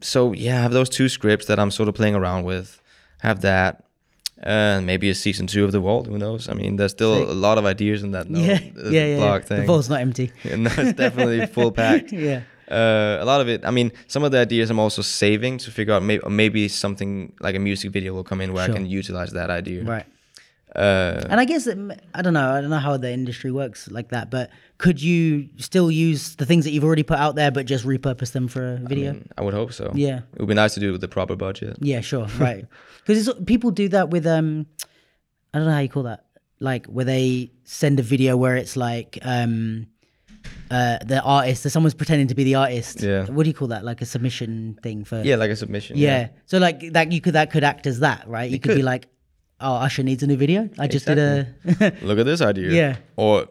[0.00, 2.80] so yeah, I have those two scripts that I'm sort of playing around with.
[3.18, 3.84] Have that.
[4.42, 6.06] Uh, maybe a season two of The Vault.
[6.06, 6.48] Who knows?
[6.48, 7.28] I mean, there's still Sick.
[7.28, 9.46] a lot of ideas in that note, yeah, uh, yeah, yeah, blog yeah.
[9.48, 9.60] thing.
[9.60, 10.32] The vault's not empty.
[10.44, 12.10] no, it's definitely full packed.
[12.12, 12.42] yeah.
[12.70, 13.64] Uh, a lot of it.
[13.66, 16.02] I mean, some of the ideas I'm also saving to figure out.
[16.04, 18.74] Maybe maybe something like a music video will come in where Sure.
[18.74, 19.82] I can utilize that idea.
[19.82, 20.06] Right.
[20.76, 22.50] Uh, And I guess it, m- I don't know.
[22.52, 26.46] I don't know how the industry works like that, but could you still use the
[26.46, 29.20] things that you've already put out there, but just repurpose them for a video?
[29.36, 29.90] I would hope so.
[29.94, 30.20] yeah.
[30.34, 31.76] It would be nice to do it with the proper budget.
[31.80, 32.00] Yeah.
[32.00, 32.26] Sure.
[32.38, 32.66] Right.
[33.06, 34.66] Because people do that with um,
[35.52, 36.26] I don't know how you call that.
[36.60, 39.86] Like where they send a video where it's like um,
[40.70, 43.02] uh, the artist, that someone's pretending to be the artist.
[43.02, 43.24] Yeah.
[43.26, 43.84] What do you call that?
[43.84, 45.22] Like a submission thing for.
[45.22, 45.96] Yeah, like a submission.
[45.96, 46.28] Yeah.
[46.46, 48.50] So like that you could that could act as that, right?
[48.50, 49.08] You could, be like,
[49.60, 50.68] oh, Usher needs a new video.
[50.78, 51.46] I just did a.
[52.02, 52.70] Look at this idea.
[52.70, 52.96] Yeah.
[53.16, 53.48] Or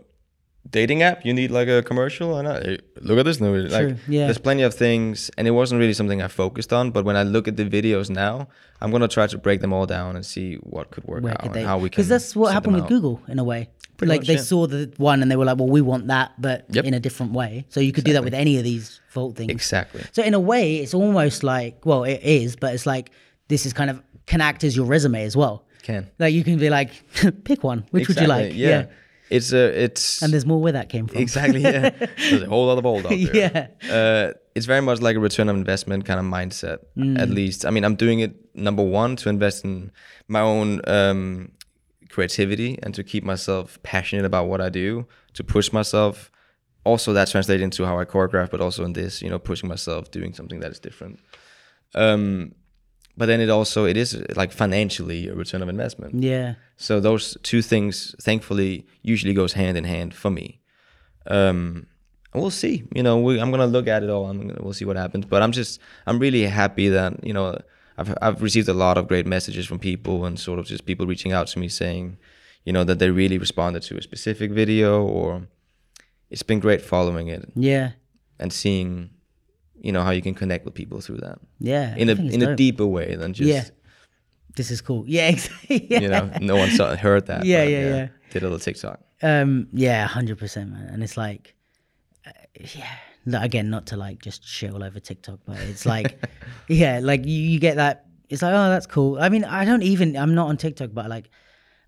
[0.69, 3.95] dating app, you need like a commercial and I, look at this new like True,
[4.07, 4.25] yeah.
[4.25, 7.23] there's plenty of things and it wasn't really something I focused on, but when I
[7.23, 8.47] look at the videos now,
[8.81, 11.33] I'm going to try to break them all down and see what could work where
[11.33, 12.89] out could and how we can Because that's what happened with out.
[12.89, 13.69] Google in a way.
[13.97, 14.41] Pretty like much, they yeah.
[14.41, 16.85] saw the one and they were like, well, we want that, but Yep.
[16.85, 17.65] in a different way.
[17.69, 19.49] So you could do that with any of these vault things.
[19.49, 20.03] Exactly.
[20.11, 23.11] So in a way, it's almost like, well, it is, but it's like
[23.47, 25.65] this is kind of can act as your resume as well.
[25.83, 26.09] Can.
[26.19, 26.91] Like you can be like,
[27.43, 27.85] pick one.
[27.91, 28.45] Which would you like?
[28.51, 28.85] Exactly, Yeah.
[29.29, 31.21] It's a it's And there's more where that came from.
[31.21, 31.89] exactly yeah.
[32.29, 33.17] There's a whole lot of old out there.
[33.17, 33.67] Yeah.
[33.93, 36.79] Uh, it's very much like a return of investment kind of mindset.
[36.97, 37.19] Mm.
[37.19, 39.91] At least, I mean, I'm doing it number one to invest in
[40.27, 41.51] my own um,
[42.09, 46.31] creativity and to keep myself passionate about what I do, to push myself.
[46.83, 50.09] Also, that translates into how I choreograph, but also in this, you know, pushing myself,
[50.09, 51.19] doing something that is different.
[51.93, 52.53] Um,
[53.19, 54.09] but then it also it is
[54.41, 56.11] like financially a return of investment.
[56.23, 56.55] Yeah.
[56.77, 58.71] So those two things, thankfully,
[59.13, 60.47] usually goes hand in hand for me.
[61.27, 61.85] Um,
[62.33, 62.75] we'll see.
[62.95, 64.25] You know, we, I'm gonna look at it all.
[64.29, 65.25] I'm gonna, we'll see what happens.
[65.25, 67.45] But I'm just I'm really happy that you know
[67.97, 71.05] I've I've received a lot of great messages from people and sort of just people
[71.05, 72.17] reaching out to me saying,
[72.65, 75.47] you know, that they really responded to a specific video or
[76.29, 77.91] it's been great following it Yeah.
[78.39, 79.09] and seeing,
[79.81, 81.95] you know, how you can connect with people through that Yeah.
[81.95, 83.63] in I a in a deeper way than just Yeah.
[84.55, 85.03] This is cool.
[85.07, 85.27] Yeah.
[85.33, 85.87] Exactly.
[85.89, 85.99] yeah.
[86.01, 87.45] you know no one saw heard that.
[87.45, 88.07] Yeah, but, yeah, yeah.
[88.31, 88.99] Did a little TikTok.
[89.21, 90.87] Um, yeah, hundred percent, man.
[90.91, 91.55] And it's like,
[92.25, 92.31] uh,
[92.75, 92.87] yeah.
[93.25, 96.17] no, Again, not to like just shit all over TikTok, but it's like,
[96.67, 98.05] yeah, like you, you get that.
[98.29, 99.17] It's like, oh, that's cool.
[99.19, 100.15] I mean, I don't even.
[100.15, 101.29] I'm not on TikTok, but like,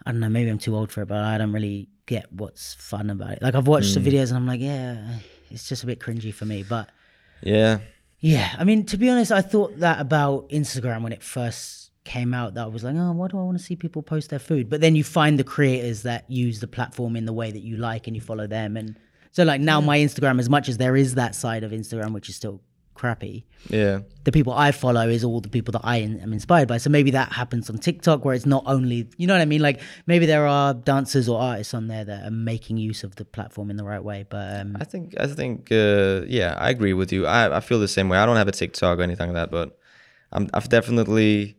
[0.05, 0.29] I don't know.
[0.29, 3.41] Maybe I'm too old for it, but I don't really get what's fun about it.
[3.41, 4.03] Like, I've watched Hmm.
[4.03, 5.19] the videos and I'm like, yeah,
[5.51, 6.63] it's just a bit cringy for me.
[6.63, 6.89] But
[7.41, 7.79] Yeah.
[8.19, 12.33] yeah, I mean, to be honest, I thought that about Instagram when it first came
[12.33, 12.55] out.
[12.55, 14.69] That I was like, oh, why do I want to see people post their food?
[14.69, 17.77] But then you find the creators that use the platform in the way that you
[17.77, 18.77] like, and you follow them.
[18.77, 18.97] And
[19.31, 22.29] so, like now, my Instagram, as much as there is that side of Instagram which
[22.29, 22.61] is still
[22.93, 23.99] crappy, Yeah.
[24.23, 26.77] the people I follow is all the people that I am inspired by.
[26.77, 29.61] So maybe that happens on TikTok, where it's not only, you know what I mean?
[29.61, 33.25] Like maybe there are dancers or artists on there that are making use of the
[33.25, 34.25] platform in the right way.
[34.29, 37.25] But um, I think I think uh, yeah, I agree with you.
[37.25, 38.17] I, I feel the same way.
[38.17, 39.77] I don't have a TikTok or anything like that, but
[40.31, 41.55] I'm I've definitely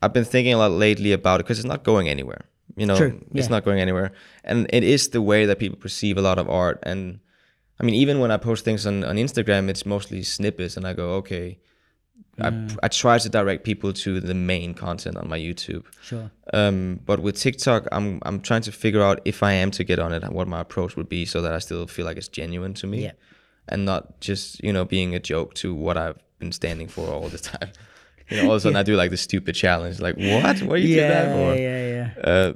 [0.00, 2.42] I've been thinking a lot lately about it because it's not going anywhere.
[2.76, 3.56] You know, True, it's yeah.
[3.56, 4.12] not going anywhere,
[4.44, 6.78] and it is the way that people perceive a lot of art.
[6.84, 7.18] And
[7.80, 10.92] I mean, even when I post things on, on Instagram, it's mostly snippets, and I
[10.94, 11.58] go, okay,
[12.40, 12.72] Mm.
[12.82, 15.84] I I try to direct people to the main content on my YouTube.
[16.02, 16.30] sure.
[16.52, 19.98] Um, but with TikTok, I'm I'm trying to figure out if I am to get
[19.98, 22.28] on it, and what my approach would be, so that I still feel like it's
[22.28, 23.12] genuine to me, Yeah.
[23.68, 27.28] and not just you know being a joke to what I've been standing for all
[27.28, 27.70] the time.
[28.30, 30.60] You know, all of a sudden I do like the stupid challenge, like what?
[30.62, 31.54] What are you doing that Yeah, for?
[31.56, 32.30] yeah, yeah.
[32.32, 32.52] Uh,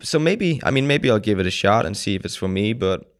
[0.00, 2.48] so maybe I mean maybe I'll give it a shot and see if it's for
[2.48, 2.74] me.
[2.74, 3.12] But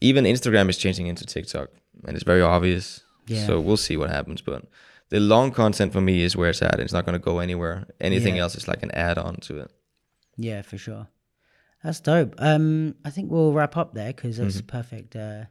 [0.00, 1.68] even Instagram is changing into TikTok,
[2.06, 3.02] and it's very obvious.
[3.26, 3.46] Yeah.
[3.46, 4.40] So we'll see what happens.
[4.40, 4.64] But
[5.10, 6.80] the long content for me is where it's at.
[6.80, 7.86] It's not going to go anywhere.
[8.00, 8.42] Anything Yeah.
[8.42, 9.70] else is like an add-on to it.
[10.36, 11.08] Yeah, for sure.
[11.84, 12.34] That's dope.
[12.38, 14.66] Um, I think we'll wrap up there because that's Mm-hmm.
[14.66, 15.16] perfect.
[15.16, 15.44] Uh,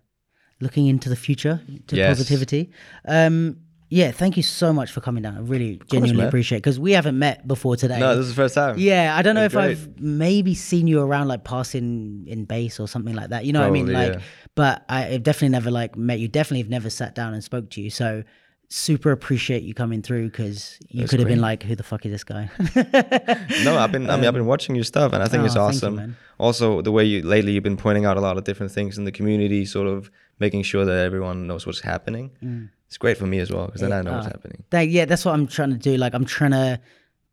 [0.59, 2.09] looking into the future, to Yes.
[2.17, 2.71] positivity.
[3.05, 3.57] Um,
[3.89, 5.35] yeah, thank you so much for coming down.
[5.35, 6.27] I really genuinely man.
[6.27, 7.99] appreciate it because we haven't met before today.
[7.99, 8.77] No, this is the first time.
[8.77, 12.79] yeah, I don't know if That's I've maybe seen you around like passing in base
[12.79, 13.45] or something like that.
[13.45, 13.91] You know what I mean?
[13.91, 14.21] Like, yeah.
[14.55, 16.27] but I definitely never like met you.
[16.27, 17.89] Definitely have never sat down and spoke to you.
[17.89, 18.23] So
[18.71, 22.11] super appreciate you coming through because you could have been like, who the fuck is
[22.11, 22.49] this guy?
[23.63, 24.09] No, I've been.
[24.09, 25.95] I mean, I've been um, watching your stuff, and I think Oh, it's you, awesome.
[25.95, 26.17] man.
[26.37, 29.05] also, the way you lately you've been pointing out a lot of different things in
[29.05, 32.31] the community, sort of making sure that everyone knows what's happening.
[32.43, 32.69] Mm.
[32.89, 34.63] It's great for me as well because then I know what's uh, happening.
[34.71, 35.95] That, yeah, that's what I'm trying to do.
[35.95, 36.81] Like, I'm trying to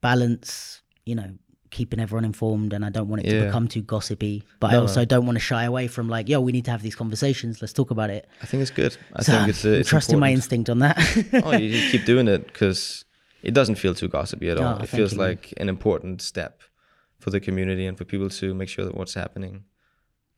[0.02, 1.32] balance, you know,
[1.70, 4.44] keeping everyone informed, and I don't want it to become too gossipy.
[4.60, 6.70] But I No, also don't want to shy away from like, yo, we need to
[6.70, 7.62] have these conversations.
[7.62, 8.28] Let's talk about it.
[8.42, 8.98] I think it's good.
[9.14, 10.98] I So think it's, uh, it's trusting my instinct on that.
[11.44, 13.06] oh, you, you keep doing it because
[13.42, 14.76] it doesn't feel too gossipy at all.
[14.78, 16.60] Oh, it feels you, like an important step
[17.18, 19.64] for the community and for people to make sure that what's happening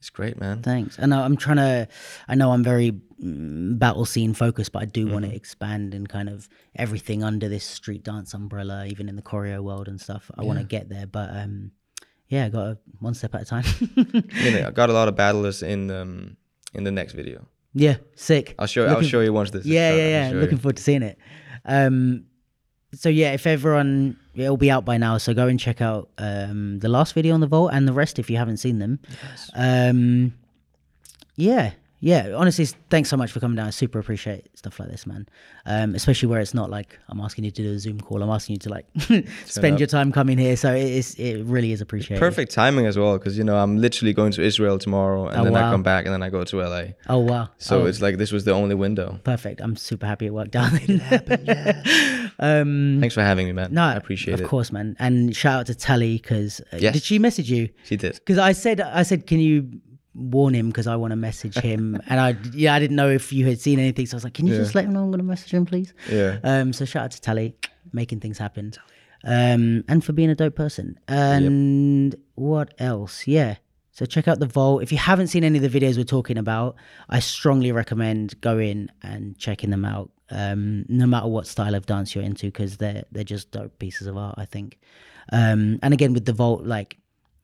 [0.01, 0.62] is great, man.
[0.62, 0.99] Thanks.
[0.99, 1.89] And I'm trying to.
[2.28, 5.12] I know I'm very mm, battle scene focused, but I do Mm-hmm.
[5.12, 9.23] want to expand and kind of everything under this street dance umbrella, even in the
[9.23, 10.31] choreo world and stuff.
[10.39, 11.73] I want to get there, but um,
[12.28, 13.65] yeah, I got to one step at a time.
[13.97, 16.36] I mean, I got a lot of battlers in um
[16.75, 17.47] in the next video.
[17.75, 18.55] yeah, sick.
[18.59, 18.86] I'll show.
[18.86, 19.65] I'll show you once this.
[19.67, 20.35] yeah, yeah, yeah.
[20.35, 20.62] Looking you.
[20.62, 21.18] forward to seeing it.
[21.65, 22.25] Um,
[22.94, 25.18] so yeah, if everyone, it'll be out by now.
[25.18, 28.18] So go and check out um the last video on the vault and the rest
[28.18, 28.99] if you haven't seen them.
[29.55, 30.34] Um,
[31.36, 32.33] yeah, yeah.
[32.36, 33.67] Honestly, thanks so much for coming down.
[33.67, 35.28] I super appreciate stuff like this, man.
[35.67, 38.23] Um, especially where it's not like I'm asking you to do a Zoom call.
[38.23, 38.86] I'm asking you to like
[39.47, 39.81] spend up.
[39.81, 40.57] your time coming here.
[40.57, 42.20] So it is, it really is appreciated.
[42.20, 45.44] Perfect timing as well, because you know I'm literally going to Israel tomorrow, and Oh,
[45.44, 45.68] then wow.
[45.68, 46.83] I come back, and then I go to LA.
[47.09, 47.49] Oh wow.
[47.59, 49.20] So Oh, it's like this was the only window.
[49.25, 49.60] perfect.
[49.60, 50.73] I'm super happy it worked out.
[52.39, 53.73] um, Thanks for having me, man.
[53.73, 54.44] No, I appreciate of it.
[54.44, 54.97] Of course, man.
[54.99, 56.94] And shout out to Tally because Yes.
[56.94, 57.68] did she message you?
[57.85, 58.15] She did.
[58.15, 59.81] Because I said, I said, can you
[60.19, 63.33] warn him because I want to message him, and I yeah, I didn't know if
[63.33, 64.61] you had seen anything, so I was like, can you Yeah.
[64.61, 65.95] just let him know I'm going to message him, please?
[66.11, 66.39] Yeah.
[66.45, 67.55] Um, so shout out to Tally,
[67.93, 68.73] making things happen,
[69.25, 70.99] um, and for being a dope person.
[71.09, 73.27] And what else?
[73.27, 73.57] Yeah.
[73.93, 74.83] So check out the vault.
[74.85, 76.77] If you haven't seen any of the videos we're talking about,
[77.09, 80.11] I strongly recommend going and checking them out.
[80.31, 84.07] Um, no matter what style of dance you're into, because they're they're just dope pieces
[84.07, 84.37] of art.
[84.39, 84.79] I think.
[85.33, 86.97] Um, and again with the vault, like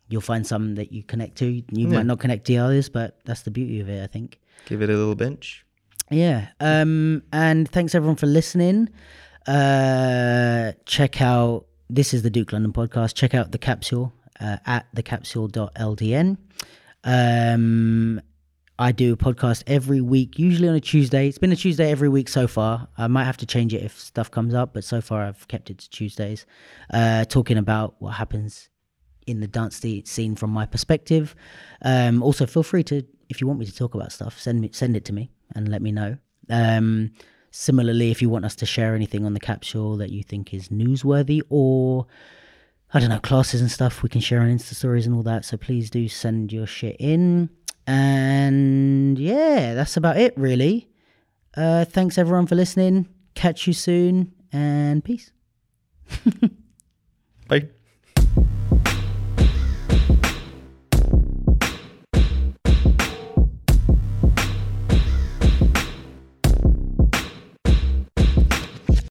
[0.08, 1.62] you'll find some that you connect to.
[1.70, 4.02] You might not connect to others, but that's the beauty of it.
[4.02, 4.41] I think.
[4.66, 5.65] Give it a little bench.
[6.10, 6.49] Yeah.
[6.60, 8.89] Um, and thanks everyone for listening.
[9.47, 13.15] Uh, check out this is the Duke London podcast.
[13.15, 16.39] Check out the capsule uh, at thecapsule.ldn.
[17.05, 18.20] Um,
[18.78, 21.28] I do a podcast every week, usually on a Tuesday.
[21.28, 22.89] It's been a Tuesday every week so far.
[22.99, 25.70] I might have to change it if stuff comes up, but so far I've kept
[25.70, 26.47] it to Tuesdays,
[26.92, 28.70] uh, talking about what happens
[29.27, 31.35] in the dance scene from my perspective.
[31.83, 34.70] Um, also, feel free to, if you want me to talk about stuff, send me
[34.73, 36.17] send it to me and let me know.
[36.51, 37.12] Um,
[37.51, 40.69] similarly, if you want us to share anything on the capsule that you think is
[40.69, 42.07] newsworthy or
[42.93, 45.44] I don't know classes and stuff, we can share on Insta stories and all that.
[45.44, 47.51] So please do send your shit in.
[47.86, 50.89] And yeah, that's about it, really.
[51.57, 53.09] Uh, thanks everyone for listening.
[53.35, 55.33] Catch you soon and peace.
[57.49, 57.69] Bye.